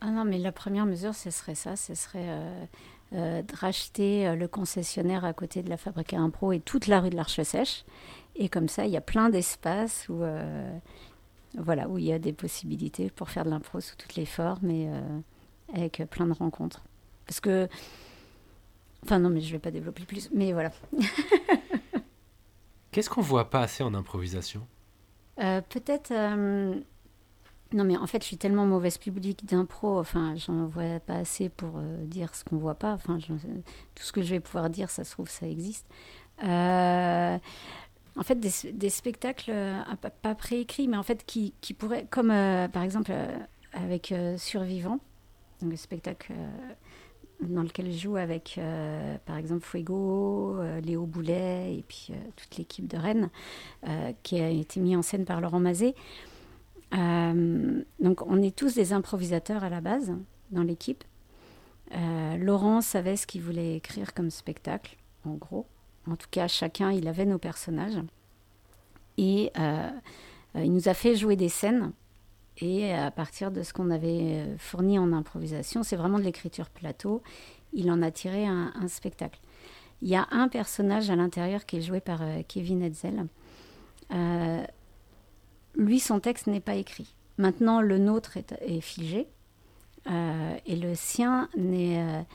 Ah 0.00 0.10
non, 0.10 0.24
mais 0.24 0.38
la 0.38 0.52
première 0.52 0.86
mesure, 0.86 1.14
ce 1.14 1.30
serait 1.30 1.54
ça. 1.54 1.76
Ce 1.76 1.94
serait 1.94 2.28
euh, 2.28 2.64
euh, 3.12 3.42
de 3.42 3.56
racheter 3.56 4.28
euh, 4.28 4.36
le 4.36 4.46
concessionnaire 4.46 5.24
à 5.24 5.32
côté 5.32 5.64
de 5.64 5.68
la 5.68 5.76
fabrique 5.76 6.14
à 6.14 6.18
impro 6.20 6.52
et 6.52 6.60
toute 6.60 6.86
la 6.86 7.00
rue 7.00 7.10
de 7.10 7.16
l'Arche 7.16 7.42
Sèche. 7.42 7.84
Et 8.36 8.48
comme 8.48 8.68
ça, 8.68 8.86
il 8.86 8.92
y 8.92 8.96
a 8.96 9.00
plein 9.00 9.30
d'espaces 9.30 10.08
où, 10.08 10.22
euh, 10.22 10.78
voilà, 11.58 11.88
où 11.88 11.98
il 11.98 12.04
y 12.04 12.12
a 12.12 12.20
des 12.20 12.32
possibilités 12.32 13.10
pour 13.10 13.28
faire 13.28 13.44
de 13.44 13.50
l'impro 13.50 13.80
sous 13.80 13.96
toutes 13.96 14.14
les 14.14 14.26
formes 14.26 14.70
et 14.70 14.88
avec 15.74 16.02
plein 16.08 16.26
de 16.26 16.32
rencontres. 16.32 16.84
Parce 17.26 17.40
que. 17.40 17.68
Enfin, 19.02 19.18
non, 19.18 19.28
mais 19.28 19.40
je 19.40 19.48
ne 19.48 19.52
vais 19.52 19.58
pas 19.58 19.72
développer 19.72 20.04
plus, 20.04 20.30
mais 20.32 20.52
voilà. 20.52 20.70
Qu'est-ce 22.92 23.10
qu'on 23.10 23.22
voit 23.22 23.50
pas 23.50 23.62
assez 23.62 23.82
en 23.82 23.94
improvisation? 23.94 24.64
Peut-être 25.36 26.12
non, 27.72 27.84
mais 27.84 27.96
en 27.96 28.06
fait, 28.06 28.22
je 28.22 28.26
suis 28.26 28.36
tellement 28.36 28.66
mauvaise 28.66 28.98
publique 28.98 29.46
d'impro, 29.46 29.98
enfin, 29.98 30.34
j'en 30.34 30.66
vois 30.66 30.98
pas 30.98 31.14
assez 31.14 31.48
pour 31.48 31.74
euh, 31.76 32.04
dire 32.04 32.34
ce 32.34 32.44
qu'on 32.44 32.56
voit 32.56 32.74
pas. 32.74 32.94
Enfin, 32.94 33.18
tout 33.94 34.02
ce 34.02 34.12
que 34.12 34.22
je 34.22 34.30
vais 34.30 34.40
pouvoir 34.40 34.70
dire, 34.70 34.90
ça 34.90 35.04
se 35.04 35.12
trouve, 35.12 35.28
ça 35.28 35.46
existe. 35.46 35.86
Euh, 36.42 37.38
en 38.16 38.22
fait, 38.24 38.40
des, 38.40 38.90
spectacles 38.90 39.52
euh, 39.52 39.82
pas 40.22 40.34
préécrits, 40.34 40.88
mais 40.88 40.96
en 40.96 41.04
fait, 41.04 41.24
qui, 41.24 41.54
qui 41.60 41.74
pourraient, 41.74 42.06
comme 42.10 42.32
par 42.72 42.82
exemple 42.82 43.12
avec 43.72 44.12
Survivant, 44.36 44.98
le 45.62 45.76
spectacle 45.76 46.32
dans 47.40 47.62
lequel 47.62 47.92
je 47.92 47.98
joue 47.98 48.16
avec, 48.16 48.58
par 49.26 49.36
exemple, 49.36 49.64
Fuego, 49.64 50.60
Léo 50.82 51.06
Boulet 51.06 51.76
et 51.76 51.84
puis 51.86 52.08
toute 52.36 52.56
l'équipe 52.58 52.88
de 52.88 52.96
Rennes, 52.96 53.30
qui 54.24 54.40
a 54.40 54.48
été 54.48 54.80
mis 54.80 54.96
en 54.96 55.02
scène 55.02 55.24
par 55.24 55.40
Laurent 55.40 55.60
Mazet. 55.60 55.94
Donc 56.92 58.26
on 58.26 58.42
est 58.42 58.54
tous 58.54 58.74
des 58.74 58.92
improvisateurs 58.92 59.64
à 59.64 59.68
la 59.68 59.80
base 59.80 60.12
dans 60.50 60.62
l'équipe. 60.62 61.04
Laurent 62.38 62.80
savait 62.80 63.16
ce 63.16 63.26
qu'il 63.26 63.42
voulait 63.42 63.76
écrire 63.76 64.14
comme 64.14 64.30
spectacle, 64.30 64.96
en 65.24 65.34
gros. 65.34 65.66
En 66.08 66.16
tout 66.16 66.28
cas, 66.30 66.48
chacun, 66.48 66.90
il 66.90 67.06
avait 67.08 67.26
nos 67.26 67.38
personnages. 67.38 68.00
Et 69.18 69.52
il 70.54 70.72
nous 70.72 70.88
a 70.88 70.94
fait 70.94 71.14
jouer 71.14 71.36
des 71.36 71.48
scènes 71.48 71.92
et 72.60 72.92
à 72.92 73.10
partir 73.10 73.50
de 73.50 73.62
ce 73.62 73.72
qu'on 73.72 73.90
avait 73.90 74.44
euh, 74.44 74.58
fourni 74.58 74.98
en 74.98 75.12
improvisation, 75.12 75.82
c'est 75.82 75.96
vraiment 75.96 76.18
de 76.18 76.24
l'écriture 76.24 76.68
plateau, 76.68 77.22
il 77.72 77.90
en 77.90 78.02
a 78.02 78.10
tiré 78.10 78.46
un, 78.46 78.72
spectacle. 78.88 79.40
Il 80.02 80.08
y 80.08 80.16
a 80.16 80.26
un 80.30 80.48
personnage 80.48 81.10
à 81.10 81.16
l'intérieur 81.16 81.64
qui 81.64 81.78
est 81.78 81.82
joué 81.82 82.00
par 82.00 82.20
euh, 82.22 82.42
Kevin 82.46 82.82
Hetzel. 82.82 83.26
Euh, 85.80 85.84
lui, 85.84 86.00
son 86.00 86.20
texte 86.20 86.46
n'est 86.46 86.60
pas 86.60 86.74
écrit. 86.74 87.14
Maintenant, 87.38 87.80
le 87.80 87.98
nôtre 87.98 88.36
est, 88.36 88.80
figé 88.80 89.26
et 90.06 90.76
le 90.76 90.94
sien 90.94 91.48
n'est 91.56 92.26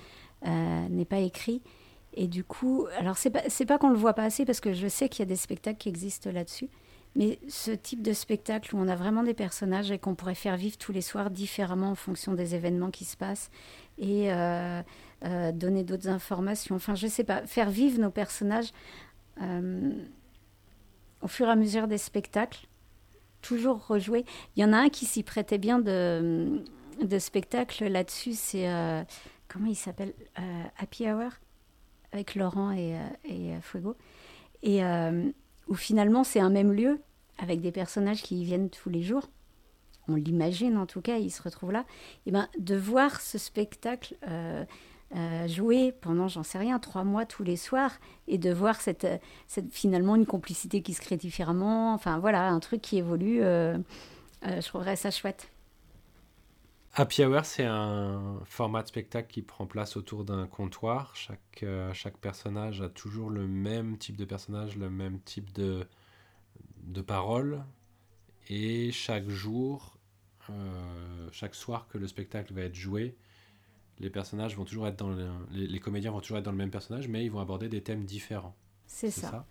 pas 1.08 1.20
écrit. 1.20 1.62
Et 2.16 2.28
du 2.28 2.44
coup, 2.44 2.88
alors 2.98 3.18
c'est 3.18 3.30
pas, 3.30 3.44
pas 3.68 3.78
qu'on 3.78 3.90
le 3.90 3.98
voit 3.98 4.14
pas 4.14 4.24
assez 4.24 4.46
parce 4.46 4.62
que 4.62 4.74
je 4.74 4.88
sais 4.88 5.10
qu'il 5.10 5.20
y 5.20 5.24
a 5.24 5.30
des 5.30 5.36
spectacles 5.36 5.78
qui 5.78 5.90
existent 5.90 6.32
là-dessus. 6.32 6.70
Mais 7.16 7.40
ce 7.48 7.72
type 7.72 8.02
de 8.02 8.12
spectacle 8.12 8.76
où 8.76 8.80
on 8.80 8.90
a 8.90 8.96
vraiment 8.96 9.24
des 9.24 9.34
personnages 9.34 9.90
et 9.90 10.00
qu'on 10.00 10.16
pourrait 10.16 10.36
faire 10.36 10.58
vivre 10.58 10.78
tous 10.78 10.92
les 10.92 11.02
soirs 11.02 11.30
différemment 11.30 11.92
en 11.92 11.96
fonction 11.96 12.34
des 12.34 12.56
événements 12.56 12.92
qui 12.92 13.06
se 13.06 13.16
passent 13.16 13.50
et 13.98 14.34
euh, 14.34 14.82
euh, 15.24 15.52
donner 15.54 15.84
d'autres 15.84 16.10
informations. 16.10 16.76
Enfin, 16.76 16.96
je 16.96 17.08
sais 17.08 17.24
pas, 17.24 17.46
faire 17.48 17.70
vivre 17.70 18.02
nos 18.02 18.10
personnages 18.10 18.72
euh, 19.42 19.92
au 21.22 21.28
fur 21.30 21.48
et 21.48 21.52
à 21.52 21.56
mesure 21.56 21.88
des 21.88 21.98
spectacles, 21.98 22.68
toujours 23.46 23.86
rejouer. 23.88 24.26
Il 24.56 24.62
y 24.62 24.66
en 24.66 24.74
a 24.74 24.78
un 24.78 24.90
qui 24.90 25.06
s'y 25.06 25.24
prêtait 25.24 25.58
bien 25.58 25.80
de, 25.80 26.64
de 27.02 27.20
spectacle 27.20 27.88
là-dessus, 27.88 28.34
c'est 28.34 28.68
comment 29.48 29.68
il 29.68 29.76
s'appelle 29.76 30.14
Happy 30.78 31.10
Hour 31.10 31.32
avec 32.12 32.36
Laurent 32.36 32.72
et, 32.72 32.98
et 33.24 33.54
Fuego. 33.62 33.96
Et 34.64 34.82
où 35.68 35.76
finalement 35.76 36.24
c'est 36.24 36.40
un 36.40 36.50
même 36.50 36.72
lieu 36.72 37.02
avec 37.38 37.62
des 37.62 37.72
personnages 37.72 38.22
qui 38.22 38.42
y 38.42 38.46
viennent 38.46 38.70
tous 38.70 38.90
les 38.90 39.04
jours. 39.04 39.30
On 40.08 40.16
l'imagine 40.16 40.78
en 40.78 40.86
tout 40.86 41.02
cas, 41.02 41.18
ils 41.18 41.32
se 41.32 41.42
retrouvent 41.42 41.72
là. 41.72 41.86
Et 42.26 42.32
ben 42.32 42.48
de 42.58 42.76
voir 42.76 43.22
ce 43.22 43.38
spectacle 43.38 44.16
euh, 45.14 45.46
euh, 45.46 45.48
jouer 45.48 45.92
pendant, 45.92 46.28
j'en 46.28 46.44
sais 46.44 46.58
rien, 46.58 46.80
trois 46.80 47.04
mois 47.04 47.26
tous 47.26 47.44
les 47.44 47.58
soirs, 47.58 47.92
et 48.28 48.38
de 48.38 48.52
voir 48.52 48.82
cette, 48.82 49.08
cette 49.48 49.72
finalement 49.72 50.16
une 50.16 50.26
complicité 50.26 50.82
qui 50.82 50.94
se 50.94 51.02
crée 51.02 51.18
différemment. 51.18 51.94
Enfin 51.94 52.20
voilà, 52.20 52.50
un 52.50 52.60
truc 52.60 52.82
qui 52.82 52.98
évolue. 52.98 53.42
Euh, 53.42 53.78
je 54.44 54.68
trouverais 54.68 54.96
ça 54.96 55.12
chouette. 55.12 55.50
Happy 56.98 57.26
Hour, 57.26 57.44
c'est 57.44 57.66
un 57.66 58.40
format 58.46 58.82
de 58.82 58.88
spectacle 58.88 59.30
qui 59.30 59.42
prend 59.42 59.66
place 59.66 59.98
autour 59.98 60.24
d'un 60.24 60.48
comptoir. 60.48 61.14
Chaque, 61.16 61.64
euh, 61.64 61.92
chaque 61.94 62.18
personnage 62.18 62.82
a 62.82 62.88
toujours 62.88 63.30
le 63.30 63.48
même 63.48 63.98
type 63.98 64.16
de 64.16 64.24
personnage, 64.24 64.78
le 64.78 64.90
même 64.90 65.20
type 65.20 65.52
de, 65.52 65.86
de 66.84 67.02
parole. 67.02 67.64
Et 68.48 68.92
chaque 68.94 69.28
jour, 69.28 69.98
euh, 70.50 71.28
chaque 71.32 71.56
soir 71.56 71.88
que 71.90 71.98
le 71.98 72.08
spectacle 72.08 72.54
va 72.54 72.62
être 72.62 72.76
joué, 72.76 73.18
les 74.00 74.10
personnages 74.10 74.56
vont 74.58 74.66
toujours 74.66 74.88
être 74.88 74.98
dans 74.98 75.16
les, 75.52 75.80
comédiens 75.80 76.12
vont 76.12 76.20
toujours 76.20 76.38
être 76.38 76.46
dans 76.46 76.52
le 76.52 76.58
même 76.58 76.72
personnage, 76.72 77.08
mais 77.08 77.24
ils 77.24 77.32
vont 77.32 77.40
aborder 77.40 77.70
des 77.70 77.82
thèmes 77.82 78.06
différents. 78.06 78.56
C'est 78.88 79.12
ça. 79.12 79.46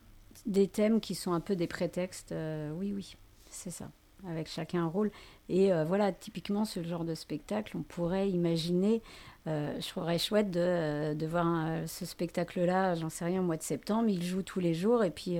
Des 0.46 0.68
thèmes 0.68 1.00
qui 1.00 1.14
sont 1.14 1.32
un 1.32 1.40
peu 1.40 1.56
des 1.56 1.66
prétextes. 1.66 2.32
euh, 2.32 2.72
oui, 2.72 2.92
oui, 2.94 3.16
c'est 3.50 3.70
ça 3.70 3.90
avec 4.26 4.48
chacun 4.48 4.84
un 4.84 4.88
rôle. 4.88 5.10
Et 5.50 5.70
euh, 5.70 5.84
voilà, 5.84 6.10
typiquement, 6.10 6.64
ce 6.64 6.82
genre 6.82 7.04
de 7.04 7.14
spectacle, 7.14 7.76
on 7.76 7.82
pourrait 7.82 8.30
imaginer, 8.30 9.02
euh, 9.46 9.78
je 9.78 9.86
trouverais 9.86 10.16
chouette 10.16 10.50
de, 10.50 11.12
de 11.12 11.26
voir 11.26 11.86
ce 11.86 12.06
spectacle-là, 12.06 12.94
j'en 12.94 13.10
sais 13.10 13.26
rien, 13.26 13.40
au 13.40 13.44
mois 13.44 13.58
de 13.58 13.62
septembre, 13.62 14.08
il 14.08 14.22
joue 14.22 14.42
tous 14.42 14.60
les 14.60 14.72
jours, 14.72 15.04
et 15.04 15.10
puis 15.10 15.36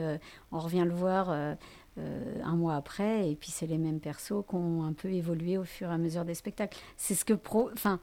on 0.53 0.59
revient 0.59 0.85
le 0.87 0.93
voir 0.93 1.31
un 1.31 2.57
mois 2.57 2.77
après, 2.77 3.31
et 3.31 3.37
puis 3.37 3.51
c'est 3.51 3.67
les 3.67 3.79
mêmes 3.79 4.01
persos 4.01 4.45
qui 4.47 4.55
ont 4.55 4.85
un 4.85 4.93
peu 4.93 5.11
évolué 5.11 5.57
au 5.57 5.65
fur 5.65 5.89
et 5.89 5.95
à 5.95 5.99
mesure 5.99 6.27
des 6.27 6.35
spectacles. 6.35 6.77
C'est 6.99 7.15
ce 7.15 7.25
que 7.25 7.33
pro... 7.33 7.71
Enfin, 7.73 8.01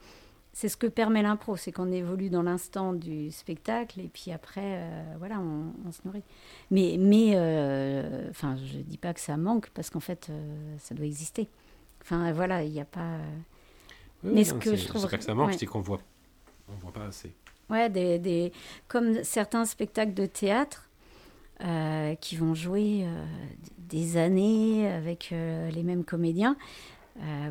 c'est 0.54 0.68
ce 0.68 0.76
que 0.76 0.88
permet 0.88 1.22
l'impro, 1.22 1.56
c'est 1.56 1.72
qu'on 1.72 1.92
évolue 1.92 2.30
dans 2.30 2.44
l'instant 2.44 2.94
du 2.94 3.32
spectacle 3.32 4.02
et 4.02 4.10
puis 4.10 4.32
après, 4.32 4.80
euh, 4.80 5.16
voilà, 5.18 5.40
on, 5.40 5.92
se 5.92 6.02
nourrit. 6.04 6.24
Mais, 6.72 6.98
mais 7.00 7.32
euh, 7.36 8.30
enfin, 8.30 8.58
je 8.58 8.80
dis 8.80 8.98
pas 8.98 9.14
que 9.14 9.22
ça 9.22 9.38
manque 9.38 9.70
parce 9.70 9.90
qu'en 9.90 10.02
fait, 10.02 10.28
euh, 10.30 10.76
ça 10.78 10.94
doit 10.94 11.06
exister. 11.06 11.48
Enfin, 12.02 12.34
voilà, 12.34 12.64
il 12.64 12.72
n'y 12.72 12.82
a 12.82 12.86
pas. 12.86 13.18
mais 14.24 14.44
ce 14.44 14.54
que 14.54 14.76
je 14.76 14.88
trouve. 14.88 15.02
C'est 15.02 15.10
pas 15.10 15.18
que 15.18 15.24
ça 15.24 15.36
manque, 15.36 15.54
c'est 15.54 15.66
qu'on 15.66 15.80
voit, 15.80 16.02
on 16.68 16.76
voit 16.76 16.92
pas 16.92 17.06
assez. 17.06 17.34
Ouais, 17.70 17.90
des, 17.90 18.20
des, 18.20 18.52
comme 18.90 19.24
certains 19.24 19.64
spectacles 19.64 20.14
de 20.14 20.26
théâtre 20.26 20.88
qui 22.20 22.36
vont 22.36 22.56
jouer 22.56 23.06
des 23.78 24.18
années 24.18 24.92
avec 24.92 25.30
les 25.30 25.84
mêmes 25.84 26.04
comédiens. 26.04 26.58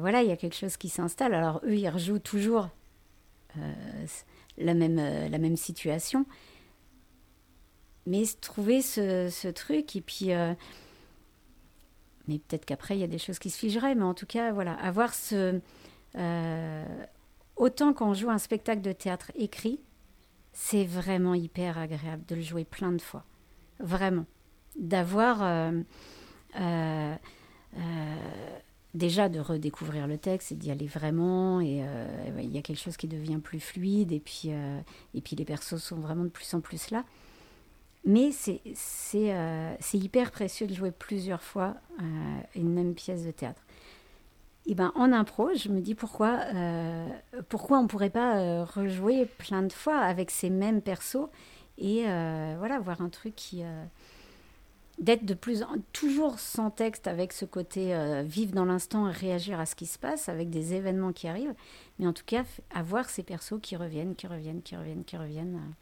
voilà, 0.00 0.22
il 0.22 0.28
y 0.28 0.32
a 0.32 0.36
quelque 0.36 0.56
chose 0.56 0.76
qui 0.76 0.88
s'installe. 0.88 1.32
Alors 1.32 1.60
eux, 1.64 1.76
ils 1.76 1.88
rejouent 1.88 2.18
toujours 2.18 2.64
euh, 2.64 2.79
la, 4.58 4.74
même, 4.74 4.98
euh, 4.98 5.28
la 5.28 5.38
même 5.38 5.56
situation. 5.56 6.26
Mais 8.06 8.24
trouver 8.40 8.82
ce, 8.82 9.50
truc, 9.50 9.96
et 9.96 10.00
puis. 10.00 10.32
Euh, 10.32 10.54
mais 12.28 12.38
peut-être 12.38 12.64
qu'après, 12.64 12.96
il 12.96 13.00
y 13.00 13.04
a 13.04 13.08
des 13.08 13.18
choses 13.18 13.38
qui 13.38 13.50
se 13.50 13.58
figeraient, 13.58 13.94
mais 13.94 14.04
en 14.04 14.14
tout 14.14 14.26
cas, 14.26 14.52
voilà, 14.52 14.74
avoir 14.74 15.14
ce. 15.14 15.60
autant 17.56 17.92
quand 17.92 18.10
on 18.10 18.14
joue 18.14 18.30
un 18.30 18.38
spectacle 18.38 18.82
de 18.82 18.92
théâtre 18.92 19.32
écrit, 19.34 19.80
c'est 20.52 20.84
vraiment 20.84 21.34
hyper 21.34 21.78
agréable 21.78 22.24
de 22.26 22.34
le 22.36 22.42
jouer 22.42 22.64
plein 22.64 22.92
de 22.92 23.02
fois. 23.02 23.24
Vraiment. 23.78 24.26
D'avoir 24.76 25.42
déjà 28.94 29.28
de 29.28 29.40
redécouvrir 29.40 30.06
le 30.06 30.18
texte 30.18 30.52
et 30.52 30.54
d'y 30.54 30.70
aller 30.70 30.86
vraiment. 30.86 31.60
Et 31.60 31.82
euh, 31.82 32.06
il 32.38 32.50
y 32.50 32.58
a 32.58 32.62
quelque 32.62 32.80
chose 32.80 32.96
qui 32.96 33.08
devient 33.08 33.38
plus 33.38 33.60
fluide 33.60 34.12
et 34.12 34.20
puis 34.20 34.48
euh, 34.48 34.80
et 35.14 35.20
puis 35.20 35.36
les 35.36 35.44
persos 35.44 35.76
sont 35.76 35.96
vraiment 35.96 36.24
de 36.24 36.30
plus 36.30 36.52
en 36.54 36.60
plus 36.60 36.90
là. 36.90 37.04
Mais 38.04 38.30
c'est 38.32 38.60
euh, 39.16 39.74
hyper 39.92 40.30
précieux 40.30 40.66
de 40.66 40.74
jouer 40.74 40.90
plusieurs 40.90 41.42
fois 41.42 41.74
une 42.54 42.72
même 42.72 42.94
pièce 42.94 43.24
de 43.24 43.30
théâtre. 43.30 43.62
Et 44.66 44.74
ben 44.74 44.92
en 44.94 45.12
impro 45.12 45.50
je 45.54 45.68
me 45.68 45.80
dis 45.80 45.94
pourquoi 45.94 46.38
pourquoi 47.48 47.78
on 47.78 47.86
pourrait 47.86 48.10
pas 48.10 48.64
rejouer 48.64 49.26
plein 49.26 49.62
de 49.62 49.72
fois 49.72 49.98
avec 49.98 50.30
ces 50.30 50.48
mêmes 50.48 50.80
persos 50.80 51.28
et 51.78 52.04
voilà 52.04 52.78
voir 52.78 53.00
un 53.02 53.08
truc 53.08 53.34
qui 53.36 53.62
d'être 55.00 55.24
de 55.24 55.34
plus 55.34 55.64
toujours 55.92 56.38
sans 56.38 56.70
texte 56.70 57.06
avec 57.06 57.32
ce 57.32 57.44
côté 57.44 57.94
euh, 57.94 58.22
vivre 58.22 58.52
dans 58.52 58.66
l'instant 58.66 59.08
et 59.08 59.12
réagir 59.12 59.58
à 59.58 59.66
ce 59.66 59.74
qui 59.74 59.86
se 59.86 59.98
passe 59.98 60.28
avec 60.28 60.50
des 60.50 60.74
événements 60.74 61.12
qui 61.12 61.26
arrivent 61.26 61.54
mais 61.98 62.06
en 62.06 62.12
tout 62.12 62.24
cas 62.24 62.44
avoir 62.70 63.08
ces 63.08 63.22
persos 63.22 63.60
qui 63.62 63.76
reviennent 63.76 64.14
qui 64.14 64.26
reviennent 64.26 64.62
qui 64.62 64.76
reviennent 64.76 65.04
qui 65.04 65.16
reviennent 65.16 65.56
euh. 65.56 65.74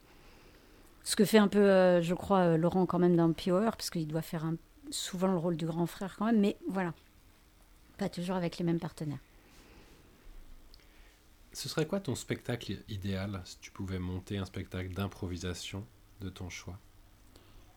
ce 1.03 1.17
que 1.17 1.25
fait 1.25 1.39
un 1.39 1.49
peu 1.49 1.59
euh, 1.59 2.01
je 2.01 2.15
crois 2.15 2.57
Laurent 2.57 2.87
quand 2.87 3.01
même 3.01 3.17
dans 3.17 3.33
Power 3.33 3.71
parce 3.73 3.91
qu'il 3.91 4.07
doit 4.07 4.23
faire 4.23 4.51
souvent 4.91 5.29
le 5.29 5.39
rôle 5.39 5.57
du 5.57 5.67
grand 5.67 5.87
frère 5.87 6.17
quand 6.17 6.27
même 6.27 6.41
mais 6.41 6.57
voilà. 6.69 6.95
Pas 7.99 8.09
toujours 8.09 8.37
avec 8.37 8.59
les 8.59 8.65
mêmes 8.65 8.79
partenaires. 8.79 9.19
Ce 11.53 11.69
serait 11.69 11.87
quoi 11.87 11.99
ton 11.99 12.15
spectacle 12.15 12.79
idéal 12.89 13.43
si 13.45 13.59
tu 13.59 13.73
pouvais 13.73 13.99
monter 13.99 14.39
un 14.39 14.45
spectacle 14.45 14.95
d'improvisation 14.95 15.85
de 16.21 16.29
ton 16.29 16.49
choix? 16.49 16.79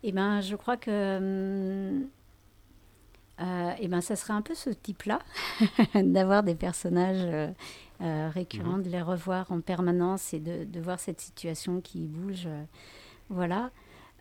Eh 0.04 0.12
ben, 0.12 0.42
je 0.42 0.56
crois 0.56 0.78
que 0.78 0.90
euh, 0.92 2.02
euh, 3.42 3.74
eh 3.80 3.88
ben, 3.88 4.02
ça 4.02 4.16
serait 4.16 4.34
un 4.34 4.42
peu 4.42 4.56
ce 4.56 4.70
type-là, 4.70 5.20
d'avoir 5.96 6.44
des 6.44 6.56
personnages 6.56 7.54
euh, 8.02 8.30
récurrents, 8.30 8.78
mhm. 8.78 8.84
de 8.84 8.90
les 8.90 9.02
revoir 9.02 9.52
en 9.52 9.62
permanence 9.62 10.34
et 10.34 10.40
de, 10.40 10.64
de 10.64 10.80
voir 10.80 11.00
cette 11.00 11.22
situation 11.22 11.82
qui 11.82 12.08
bouge. 12.08 12.48
voilà. 13.30 13.72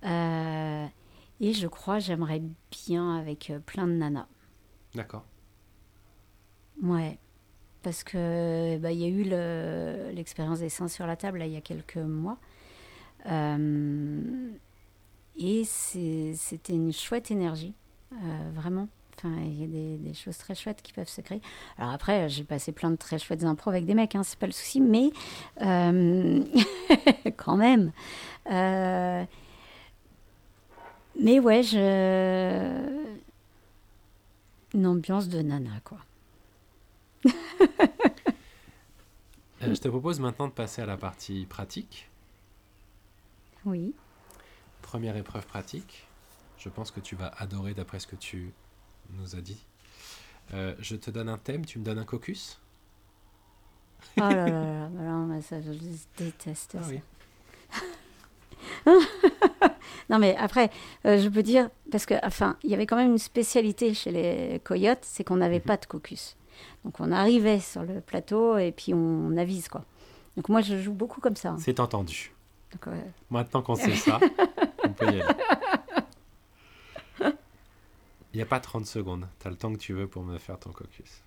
et 0.03 1.53
je 1.53 1.66
crois 1.66 1.99
j'aimerais 1.99 2.43
bien 2.70 3.16
avec 3.16 3.53
plein 3.66 3.87
de 3.87 3.93
nanas. 3.93 4.28
D'accord. 4.95 5.24
Ouais. 6.83 7.18
Parce 7.83 8.05
que 8.05 8.76
bah, 8.78 8.93
il 8.93 8.99
y 8.99 9.05
a 9.05 9.09
eu 9.09 10.14
l'expérience 10.14 10.61
des 10.61 10.68
seins 10.68 10.89
sur 10.89 11.07
la 11.07 11.16
table 11.16 11.39
là, 11.39 11.47
il 11.47 11.53
y 11.53 11.57
a 11.57 11.62
quelques 11.62 11.97
mois. 11.97 12.39
Euh, 13.26 14.51
et 15.41 15.64
c'était 15.64 16.74
une 16.74 16.93
chouette 16.93 17.30
énergie, 17.30 17.72
euh, 18.12 18.51
vraiment. 18.55 18.88
Enfin, 19.16 19.34
il 19.43 19.61
y 19.61 19.64
a 19.64 19.99
des, 19.99 20.14
choses 20.14 20.38
très 20.38 20.55
chouettes 20.55 20.82
qui 20.82 20.93
peuvent 20.93 21.09
se 21.09 21.20
créer. 21.20 21.41
Alors 21.78 21.91
après, 21.93 22.28
j'ai 22.28 22.45
passé 22.45 22.72
plein 22.72 22.91
de 22.91 22.97
très 22.97 23.18
chouettes 23.18 23.45
impros 23.45 23.70
avec 23.70 23.86
des 23.86 23.95
mecs, 23.95 24.14
hein, 24.14 24.22
c'est 24.22 24.38
pas 24.38 24.47
le 24.47 24.53
souci, 24.53 24.80
mais 24.80 25.11
euh, 25.62 26.43
quand 27.36 27.57
même. 27.57 27.93
Euh, 28.51 29.24
mais 31.20 31.38
ouais, 31.38 31.62
je... 31.62 33.01
une 34.74 34.86
ambiance 34.86 35.28
de 35.28 35.43
nana, 35.43 35.80
quoi. 35.84 35.99
Je 39.61 39.74
te 39.74 39.88
propose 39.88 40.20
maintenant 40.20 40.49
de 40.49 40.53
passer 40.53 40.80
à 40.80 40.86
la 40.86 40.97
partie 40.97 41.45
pratique. 41.45 42.09
Oui. 43.66 43.95
Première 44.83 45.16
épreuve 45.16 45.47
pratique. 45.47 46.07
Je 46.59 46.68
pense 46.68 46.91
que 46.91 47.01
tu 47.01 47.16
vas 47.16 47.33
adorer 47.39 47.74
d'après 47.74 48.01
ce 48.01 48.07
que 48.07 48.16
tu 48.16 48.53
nous 49.18 49.35
as 49.37 49.41
dit. 49.41 49.64
Euh, 50.53 50.74
je 50.81 50.97
te 50.97 51.11
donne 51.11 51.28
un 51.28 51.39
thème, 51.39 51.64
tu 51.64 51.78
me 51.78 51.85
donnes 51.85 51.99
un 51.99 52.05
caucus? 52.05 52.61
Oh 54.16 54.20
là 54.20 54.35
là 54.49 54.49
là, 54.49 54.89
non, 54.89 55.26
mais 55.26 55.41
ça, 55.43 55.61
je 55.61 55.70
déteste 56.16 56.76
Ah 56.78 56.83
ça. 56.83 56.89
oui. 56.91 57.01
Non, 60.11 60.18
mais 60.18 60.35
après, 60.37 60.70
euh, 61.07 61.18
je 61.18 61.28
peux 61.28 61.43
dire, 61.45 61.70
parce 61.93 62.05
que, 62.05 62.14
enfin, 62.26 62.57
il 62.64 62.70
y 62.70 62.74
avait 62.74 62.85
quand 62.87 62.97
même 62.97 63.12
une 63.12 63.18
spécialité 63.18 63.95
chez 63.95 64.11
les 64.11 64.61
coyotes, 64.64 65.03
c'est 65.03 65.22
qu'on 65.22 65.37
n'avait 65.37 65.59
Mhm. 65.61 65.64
pas 65.64 65.76
de 65.76 65.87
caucus. 65.87 66.37
Donc, 66.85 66.99
on 66.99 67.12
arrivait 67.12 67.61
sur 67.61 67.85
le 67.85 68.01
plateau 68.01 68.59
et 68.59 68.72
puis 68.72 68.93
on 68.93 69.37
avise, 69.37 69.68
quoi. 69.68 69.85
Donc, 70.37 70.49
moi, 70.49 70.62
je 70.62 70.76
joue 70.83 70.93
beaucoup 70.95 71.20
comme 71.20 71.37
ça. 71.37 71.51
hein. 71.51 71.57
C'est 71.61 71.78
entendu. 71.78 72.33
Donc, 72.72 72.89
euh, 72.89 73.01
Maintenant 73.31 73.62
qu'on 73.62 73.76
sait 73.76 73.95
ça, 73.95 74.18
on 74.91 74.93
peut 74.93 75.07
y 75.07 75.20
aller. 75.20 75.24
Il 78.32 78.36
n'y 78.36 78.43
a 78.43 78.47
pas 78.47 78.61
30 78.61 78.86
secondes. 78.86 79.26
Tu 79.41 79.47
as 79.49 79.51
le 79.51 79.57
temps 79.57 79.72
que 79.72 79.78
tu 79.78 79.93
veux 79.93 80.07
pour 80.07 80.22
me 80.22 80.38
faire 80.38 80.59
ton 80.59 80.70
caucus. 80.70 81.22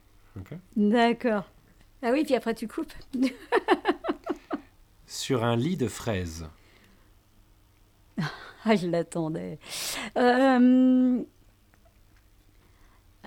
D'accord. 0.78 1.50
Ah 2.02 2.12
oui, 2.12 2.24
puis 2.24 2.36
après, 2.36 2.54
tu 2.56 2.68
coupes. 2.68 2.94
Sur 5.06 5.44
un 5.44 5.56
lit 5.56 5.78
de 5.78 5.88
fraises. 5.88 6.48
Ah, 8.66 8.78
je 8.78 8.88
l'attendais. 8.88 9.60
Euh, 10.18 11.22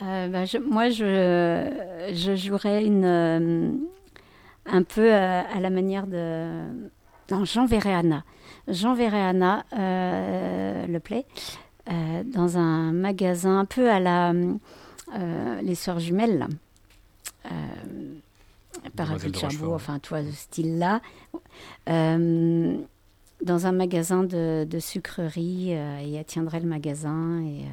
euh, 0.03 0.29
ben, 0.29 0.47
je- 0.47 0.57
moi, 0.57 0.89
je, 0.89 2.09
je 2.15 2.37
jouerais 2.37 2.83
une, 2.87 3.05
euh, 3.05 3.71
un 4.65 4.83
peu 4.83 5.13
à, 5.13 5.41
à 5.41 5.61
la 5.61 5.69
manière 5.69 6.07
de... 6.07 6.89
Non, 7.31 7.45
j'enverrai 7.45 7.95
Anna. 7.95 8.25
J'enverrai 8.69 9.21
Anna, 9.21 9.65
euh, 9.73 10.87
le 10.87 11.01
play, 11.01 11.25
euh, 11.91 12.23
dans 12.25 12.59
un 12.59 12.93
magasin 12.93 13.59
un 13.59 13.65
peu 13.65 13.91
à 13.91 14.01
la... 14.01 14.33
euh, 14.33 15.61
les 15.63 15.75
Sœurs 15.75 16.01
Jumelles, 16.01 16.47
Parapluie 18.95 19.31
de 19.31 19.37
Cherbourg, 19.37 19.75
enfin, 19.75 19.99
toi, 19.99 20.23
ce 20.23 20.33
style-là. 20.33 21.01
Dans 23.45 23.67
un 23.67 23.73
magasin 23.73 24.25
de, 24.25 24.67
de 24.69 24.79
sucrerie 24.79 25.75
euh, 25.75 26.01
et 26.01 26.15
elle 26.15 26.25
tiendrait 26.25 26.61
le 26.61 26.67
magasin 26.67 27.43
et, 27.43 27.67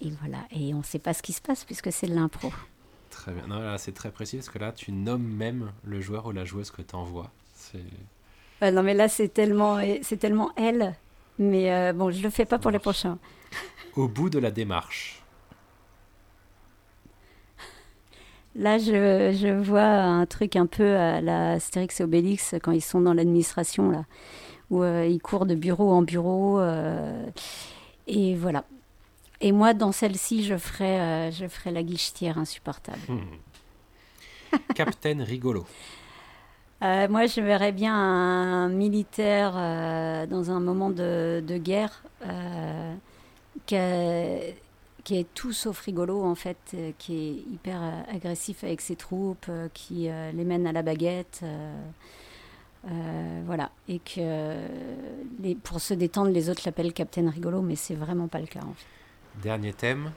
et 0.00 0.10
voilà. 0.22 0.38
Et 0.50 0.72
on 0.72 0.78
ne 0.78 0.82
sait 0.82 0.98
pas 0.98 1.12
ce 1.12 1.22
qui 1.22 1.34
se 1.34 1.42
passe 1.42 1.64
puisque 1.64 1.92
c'est 1.92 2.06
de 2.06 2.14
l'impro. 2.14 2.50
Très 3.10 3.32
bien. 3.32 3.46
Non, 3.48 3.58
là, 3.58 3.76
c'est 3.76 3.92
très 3.92 4.10
précis 4.10 4.36
parce 4.36 4.48
que 4.48 4.58
là, 4.58 4.72
tu 4.72 4.92
nommes 4.92 5.26
même 5.26 5.72
le 5.84 6.00
joueur 6.00 6.24
ou 6.24 6.32
la 6.32 6.46
joueuse 6.46 6.70
que 6.70 6.80
tu 6.80 6.94
envoies. 6.94 7.30
C'est... 7.54 7.84
Ouais, 8.60 8.70
non 8.72 8.82
mais 8.82 8.94
là 8.94 9.08
c'est 9.08 9.28
tellement, 9.28 9.78
c'est 10.02 10.18
tellement 10.18 10.50
elle. 10.56 10.94
Mais 11.38 11.72
euh, 11.72 11.92
bon, 11.94 12.10
je 12.10 12.22
le 12.22 12.28
fais 12.30 12.44
pas 12.44 12.58
pour 12.58 12.70
les 12.70 12.78
prochains. 12.78 13.18
Au 13.96 14.06
bout 14.08 14.28
de 14.28 14.38
la 14.38 14.50
démarche. 14.50 15.22
Là, 18.56 18.78
je, 18.78 19.32
je 19.40 19.48
vois 19.48 19.82
un 19.84 20.26
truc 20.26 20.56
un 20.56 20.66
peu 20.66 20.96
à 20.96 21.20
la 21.20 21.52
Astérix 21.52 22.00
et 22.00 22.04
Obélix 22.04 22.54
quand 22.62 22.72
ils 22.72 22.82
sont 22.82 23.00
dans 23.00 23.14
l'administration 23.14 23.90
là, 23.90 24.04
où 24.70 24.82
euh, 24.82 25.06
ils 25.06 25.20
courent 25.20 25.46
de 25.46 25.54
bureau 25.54 25.92
en 25.92 26.02
bureau. 26.02 26.58
euh, 26.58 27.26
et 28.06 28.34
voilà. 28.34 28.64
Et 29.40 29.52
moi, 29.52 29.72
dans 29.72 29.92
celle-ci, 29.92 30.44
je 30.44 30.58
ferai, 30.58 31.30
je 31.32 31.46
ferai 31.48 31.70
la 31.70 31.82
guichetière 31.82 32.36
insupportable. 32.38 32.98
Hmm. 33.08 34.58
Captain 34.74 35.24
Rigolo. 35.24 35.64
Euh, 36.82 37.08
moi, 37.08 37.26
je 37.26 37.40
verrais 37.40 37.72
bien 37.72 37.94
un 37.94 38.68
militaire 38.68 39.52
euh, 39.54 40.26
dans 40.26 40.50
un 40.50 40.60
moment 40.60 40.88
de, 40.90 41.42
guerre 41.58 42.02
euh, 42.26 42.94
qui, 43.66 43.74
est 43.76 45.34
tout 45.34 45.52
sauf 45.52 45.78
rigolo, 45.80 46.24
en 46.24 46.34
fait, 46.34 46.76
qui 46.98 47.14
est 47.14 47.52
hyper 47.52 47.80
agressif 48.08 48.64
avec 48.64 48.80
ses 48.80 48.96
troupes, 48.96 49.50
qui 49.74 50.08
les 50.08 50.44
mène 50.44 50.66
à 50.66 50.72
la 50.72 50.82
baguette. 50.82 51.44
voilà. 53.44 53.70
Et 53.88 53.98
que 53.98 54.54
les, 55.42 55.54
pour 55.56 55.80
se 55.80 55.92
détendre, 55.92 56.30
les 56.30 56.48
autres 56.48 56.62
l'appellent 56.64 56.94
Captain 56.94 57.28
Rigolo, 57.28 57.60
mais 57.60 57.76
c'est 57.76 57.94
vraiment 57.94 58.28
pas 58.28 58.40
le 58.40 58.46
cas. 58.46 58.60
En 58.60 58.72
fait. 58.72 59.42
Dernier 59.42 59.74
thème. 59.74 60.12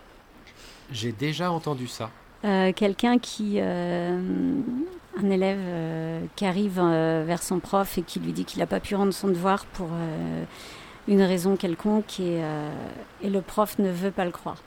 J'ai 0.92 1.12
déjà 1.12 1.52
entendu 1.52 1.88
ça. 1.88 2.10
Euh, 2.46 2.72
Quelqu'un 2.74 3.18
qui. 3.20 3.56
euh, 3.60 4.20
un 5.16 5.30
élève 5.30 5.60
euh, 5.62 6.26
qui 6.36 6.44
arrive 6.44 6.80
euh, 6.82 7.24
vers 7.28 7.44
son 7.44 7.60
prof 7.60 8.00
et 8.00 8.02
qui 8.02 8.20
lui 8.20 8.34
dit 8.34 8.46
qu'il 8.46 8.58
n'a 8.62 8.66
pas 8.66 8.80
pu 8.80 8.96
rendre 8.96 9.14
son 9.14 9.28
devoir 9.28 9.64
pour 9.68 9.90
euh, 9.92 10.44
une 11.08 11.22
raison 11.22 11.56
quelconque 11.56 12.20
et, 12.20 12.42
et 13.22 13.30
le 13.30 13.42
prof 13.42 13.78
ne 13.78 13.92
veut 13.92 14.10
pas 14.10 14.26
le 14.26 14.32
croire. 14.32 14.58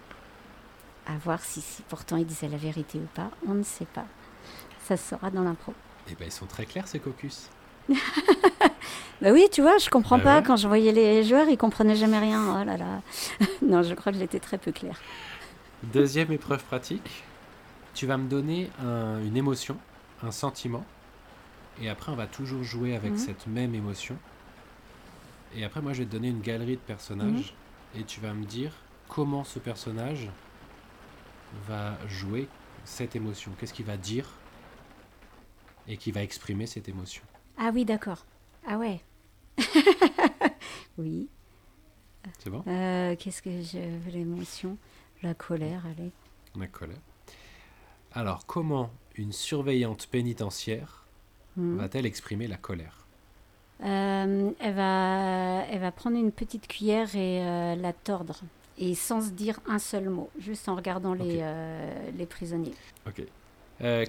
À 1.09 1.17
voir 1.25 1.41
si, 1.43 1.61
si 1.61 1.83
pourtant 1.89 2.17
il 2.17 2.27
disait 2.27 2.47
la 2.49 2.59
vérité 2.59 2.99
ou 2.99 3.09
pas, 3.13 3.29
on 3.49 3.55
ne 3.55 3.65
sait 3.65 3.87
pas. 3.93 4.05
Ça 4.85 4.97
se 4.97 5.09
saura 5.11 5.31
dans 5.31 5.43
l'impro. 5.43 5.75
Eh 6.09 6.15
ben, 6.15 6.27
ils 6.29 6.33
sont 6.33 6.47
très 6.47 6.65
clairs, 6.65 6.87
ces 6.87 7.01
caucus. 7.01 7.51
Bah 9.23 9.31
oui, 9.33 9.47
tu 9.51 9.63
vois, 9.63 9.79
je 9.79 9.89
comprends 9.89 10.19
Bah 10.19 10.25
pas. 10.25 10.37
ouais. 10.37 10.43
Quand 10.47 10.57
je 10.57 10.69
voyais 10.69 10.93
les 10.93 11.25
joueurs, 11.25 11.49
ils 11.49 11.57
comprenaient 11.57 11.97
jamais 11.97 12.19
rien. 12.19 12.61
Oh 12.61 12.65
là 12.65 12.77
là. 12.77 13.01
non, 13.63 13.83
je 13.83 13.95
crois 13.95 14.13
que 14.13 14.19
j'étais 14.19 14.39
très 14.41 14.59
peu 14.59 14.73
claire. 14.73 15.01
Deuxième 15.83 16.31
épreuve 16.33 16.63
pratique. 16.65 17.25
Tu 17.97 18.07
vas 18.07 18.19
me 18.19 18.29
donner 18.29 18.71
un- 18.79 19.23
une 19.25 19.37
émotion, 19.39 19.79
un 20.23 20.31
sentiment. 20.31 20.85
Et 21.81 21.89
après, 21.89 22.13
on 22.13 22.17
va 22.17 22.27
toujours 22.27 22.63
jouer 22.63 22.95
avec 22.95 23.13
Mhm. 23.13 23.19
cette 23.19 23.47
même 23.47 23.75
émotion. 23.75 24.19
Et 25.55 25.65
après, 25.65 25.81
moi, 25.81 25.95
je 25.95 26.01
vais 26.01 26.05
te 26.07 26.13
donner 26.13 26.29
une 26.29 26.43
galerie 26.43 26.77
de 26.77 26.81
personnages. 26.83 27.55
Mhm. 27.95 28.01
Et 28.01 28.05
tu 28.05 28.21
vas 28.21 28.35
me 28.35 28.45
dire 28.45 28.73
comment 29.09 29.45
ce 29.45 29.59
personnage 29.59 30.29
va 31.67 31.97
jouer 32.07 32.49
cette 32.85 33.17
émotion. 33.17 33.51
Qu'est-ce 33.59 33.73
qu'il 33.73 33.87
va 33.87 33.97
dire 33.97 34.29
et 35.89 35.97
qui 35.97 36.13
va 36.13 36.23
exprimer 36.23 36.67
cette 36.67 36.89
émotion. 36.89 37.23
Ah 37.57 37.71
oui, 37.73 37.87
d'accord. 37.87 38.27
Ah 38.67 38.77
ouais. 38.77 39.01
oui. 40.99 41.29
C'est 42.41 42.51
bon? 42.51 42.63
Euh, 42.67 43.17
Qu'est-ce 43.17 43.41
que 43.41 43.63
je 43.63 43.79
veux 44.01 44.11
l'émotion? 44.11 44.77
La 45.23 45.33
colère, 45.33 45.83
allez. 45.87 46.11
Ma 46.55 46.67
colère. 46.67 46.99
Alors, 48.17 48.47
comment 48.47 48.91
une 49.15 49.33
surveillante 49.33 50.09
pénitentiaire 50.09 51.05
Hmm. 51.57 51.77
va-t-elle 51.79 52.05
exprimer 52.05 52.47
la 52.49 52.59
colère? 52.59 53.07
Euh, 53.83 54.51
elle, 54.61 54.75
va, 54.75 55.65
elle 55.71 55.81
va 55.81 55.91
prendre 55.91 56.19
une 56.19 56.31
petite 56.31 56.67
cuillère 56.69 57.17
et 57.17 57.41
euh, 57.43 57.75
la 57.77 57.95
tordre. 57.95 58.41
Et 58.77 58.95
sans 58.95 59.23
se 59.23 59.31
dire 59.31 59.59
un 59.67 59.79
seul 59.79 60.11
mot, 60.11 60.29
juste 60.39 60.69
en 60.69 60.77
regardant 60.77 61.15
les, 61.15 61.39
euh, 61.41 62.11
les 62.17 62.27
prisonniers. 62.27 62.75
Ok. 63.07 63.23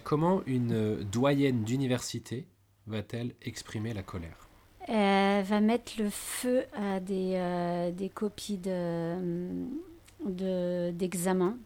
Comment 0.04 0.42
une 0.46 1.04
doyenne 1.04 1.64
d'université 1.64 2.46
va-t-elle 2.86 3.34
exprimer 3.42 3.94
la 3.94 4.04
colère? 4.04 4.50
Elle 4.88 5.44
va 5.46 5.62
mettre 5.62 5.94
le 6.00 6.10
feu 6.10 6.64
à 6.74 7.00
des, 7.00 7.92
des 7.94 8.10
copies 8.10 8.58
de, 8.58 9.16
de, 10.26 10.92
d'examen. 10.92 11.58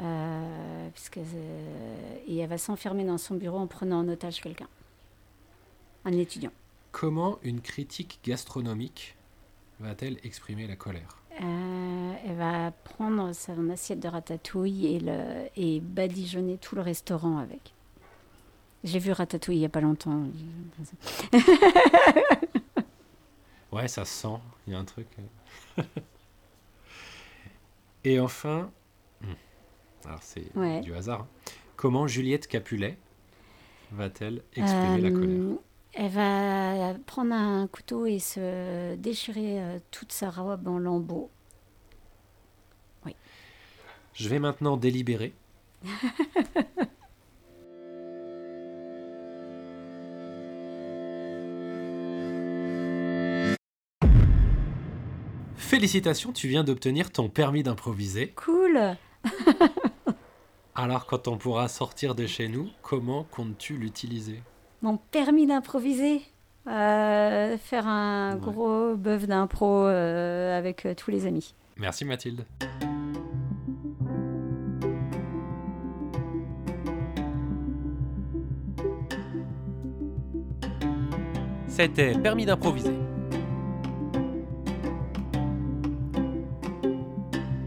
Euh, 0.00 0.88
puisque, 0.94 1.18
euh, 1.18 2.16
et 2.26 2.38
elle 2.38 2.48
va 2.48 2.58
s'enfermer 2.58 3.04
dans 3.04 3.18
son 3.18 3.34
bureau 3.34 3.58
en 3.58 3.66
prenant 3.66 4.00
en 4.00 4.08
otage 4.08 4.40
quelqu'un. 4.40 4.68
Un 6.04 6.12
étudiant. 6.12 6.52
Comment 6.92 7.38
une 7.42 7.60
critique 7.60 8.20
gastronomique 8.24 9.16
va-t-elle 9.80 10.18
exprimer 10.22 10.66
la 10.66 10.76
colère? 10.76 11.18
Euh, 11.40 12.12
elle 12.26 12.36
va 12.36 12.70
prendre 12.70 13.32
son 13.32 13.70
assiette 13.70 14.00
de 14.00 14.08
ratatouille 14.08 14.86
et, 14.86 15.00
le, 15.00 15.48
et 15.56 15.80
badigeonner 15.80 16.58
tout 16.58 16.74
le 16.76 16.82
restaurant 16.82 17.38
avec. 17.38 17.74
J'ai 18.84 19.00
vu 19.00 19.12
ratatouille 19.12 19.56
il 19.56 19.60
n'y 19.60 19.66
a 19.66 19.70
pas 19.70 19.80
longtemps. 19.80 20.24
Ouais, 23.70 23.86
ça 23.86 24.04
se 24.04 24.22
sent, 24.22 24.40
il 24.66 24.72
y 24.72 24.76
a 24.76 24.78
un 24.78 24.84
truc. 24.84 25.06
Et 28.04 28.18
enfin, 28.18 28.70
alors 30.04 30.22
c'est 30.22 30.44
Ouais. 30.56 30.80
du 30.80 30.94
hasard, 30.94 31.22
hein. 31.22 31.50
comment 31.76 32.06
Juliette 32.06 32.46
Capulet 32.46 32.96
va-t-elle 33.92 34.42
exprimer 34.54 35.00
la 35.00 35.08
Euh, 35.08 35.12
colère 35.12 35.56
Elle 35.94 36.10
va 36.12 36.94
prendre 37.06 37.34
un 37.34 37.66
couteau 37.66 38.06
et 38.06 38.18
se 38.18 38.94
déchirer 38.96 39.60
euh, 39.62 39.78
toute 39.90 40.12
sa 40.12 40.30
robe 40.30 40.66
en 40.68 40.78
lambeaux. 40.78 41.30
Je 44.14 44.28
vais 44.28 44.40
maintenant 44.40 44.76
délibérer. 44.76 45.32
Félicitations, 55.56 56.32
tu 56.32 56.48
viens 56.48 56.64
d'obtenir 56.64 57.10
ton 57.10 57.28
permis 57.28 57.62
d'improviser. 57.62 58.32
Cool 58.36 58.96
Alors, 60.80 61.06
quand 61.06 61.26
on 61.26 61.36
pourra 61.38 61.66
sortir 61.66 62.14
de 62.14 62.24
chez 62.28 62.46
nous, 62.46 62.68
comment 62.82 63.24
comptes-tu 63.32 63.76
l'utiliser? 63.76 64.40
Mon 64.80 64.96
permis 64.96 65.44
d'improviser. 65.44 66.22
Euh, 66.68 67.58
faire 67.58 67.88
un 67.88 68.34
Ouais. 68.34 68.40
gros 68.40 68.94
bœuf 68.94 69.26
d'impro 69.26 69.86
euh, 69.86 70.56
avec 70.56 70.86
euh, 70.86 70.94
tous 70.94 71.10
les 71.10 71.26
amis. 71.26 71.52
Merci 71.78 72.04
Mathilde. 72.04 72.44
C'était 81.66 82.12
Permis 82.18 82.46
d'improviser. 82.46 82.94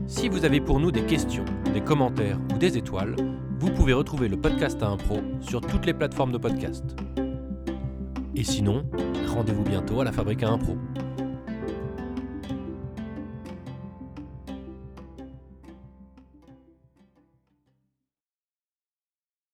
Si 0.07 0.29
vous 0.29 0.45
avez 0.45 0.59
pour 0.59 0.79
nous 0.79 0.91
des 0.91 1.03
questions, 1.05 1.45
des 1.73 1.81
commentaires 1.81 2.37
ou 2.53 2.57
des 2.57 2.77
étoiles, 2.77 3.15
vous 3.59 3.71
pouvez 3.71 3.93
retrouver 3.93 4.27
le 4.27 4.37
podcast 4.37 4.81
à 4.83 4.87
impro 4.87 5.19
sur 5.39 5.61
toutes 5.61 5.85
les 5.85 5.93
plateformes 5.93 6.31
de 6.31 6.37
podcast. 6.37 6.95
Et 8.35 8.43
sinon, 8.43 8.83
rendez-vous 9.27 9.63
bientôt 9.63 10.01
à 10.01 10.03
la 10.03 10.11
Fabrique 10.11 10.43
à 10.43 10.49
Impro. 10.49 10.77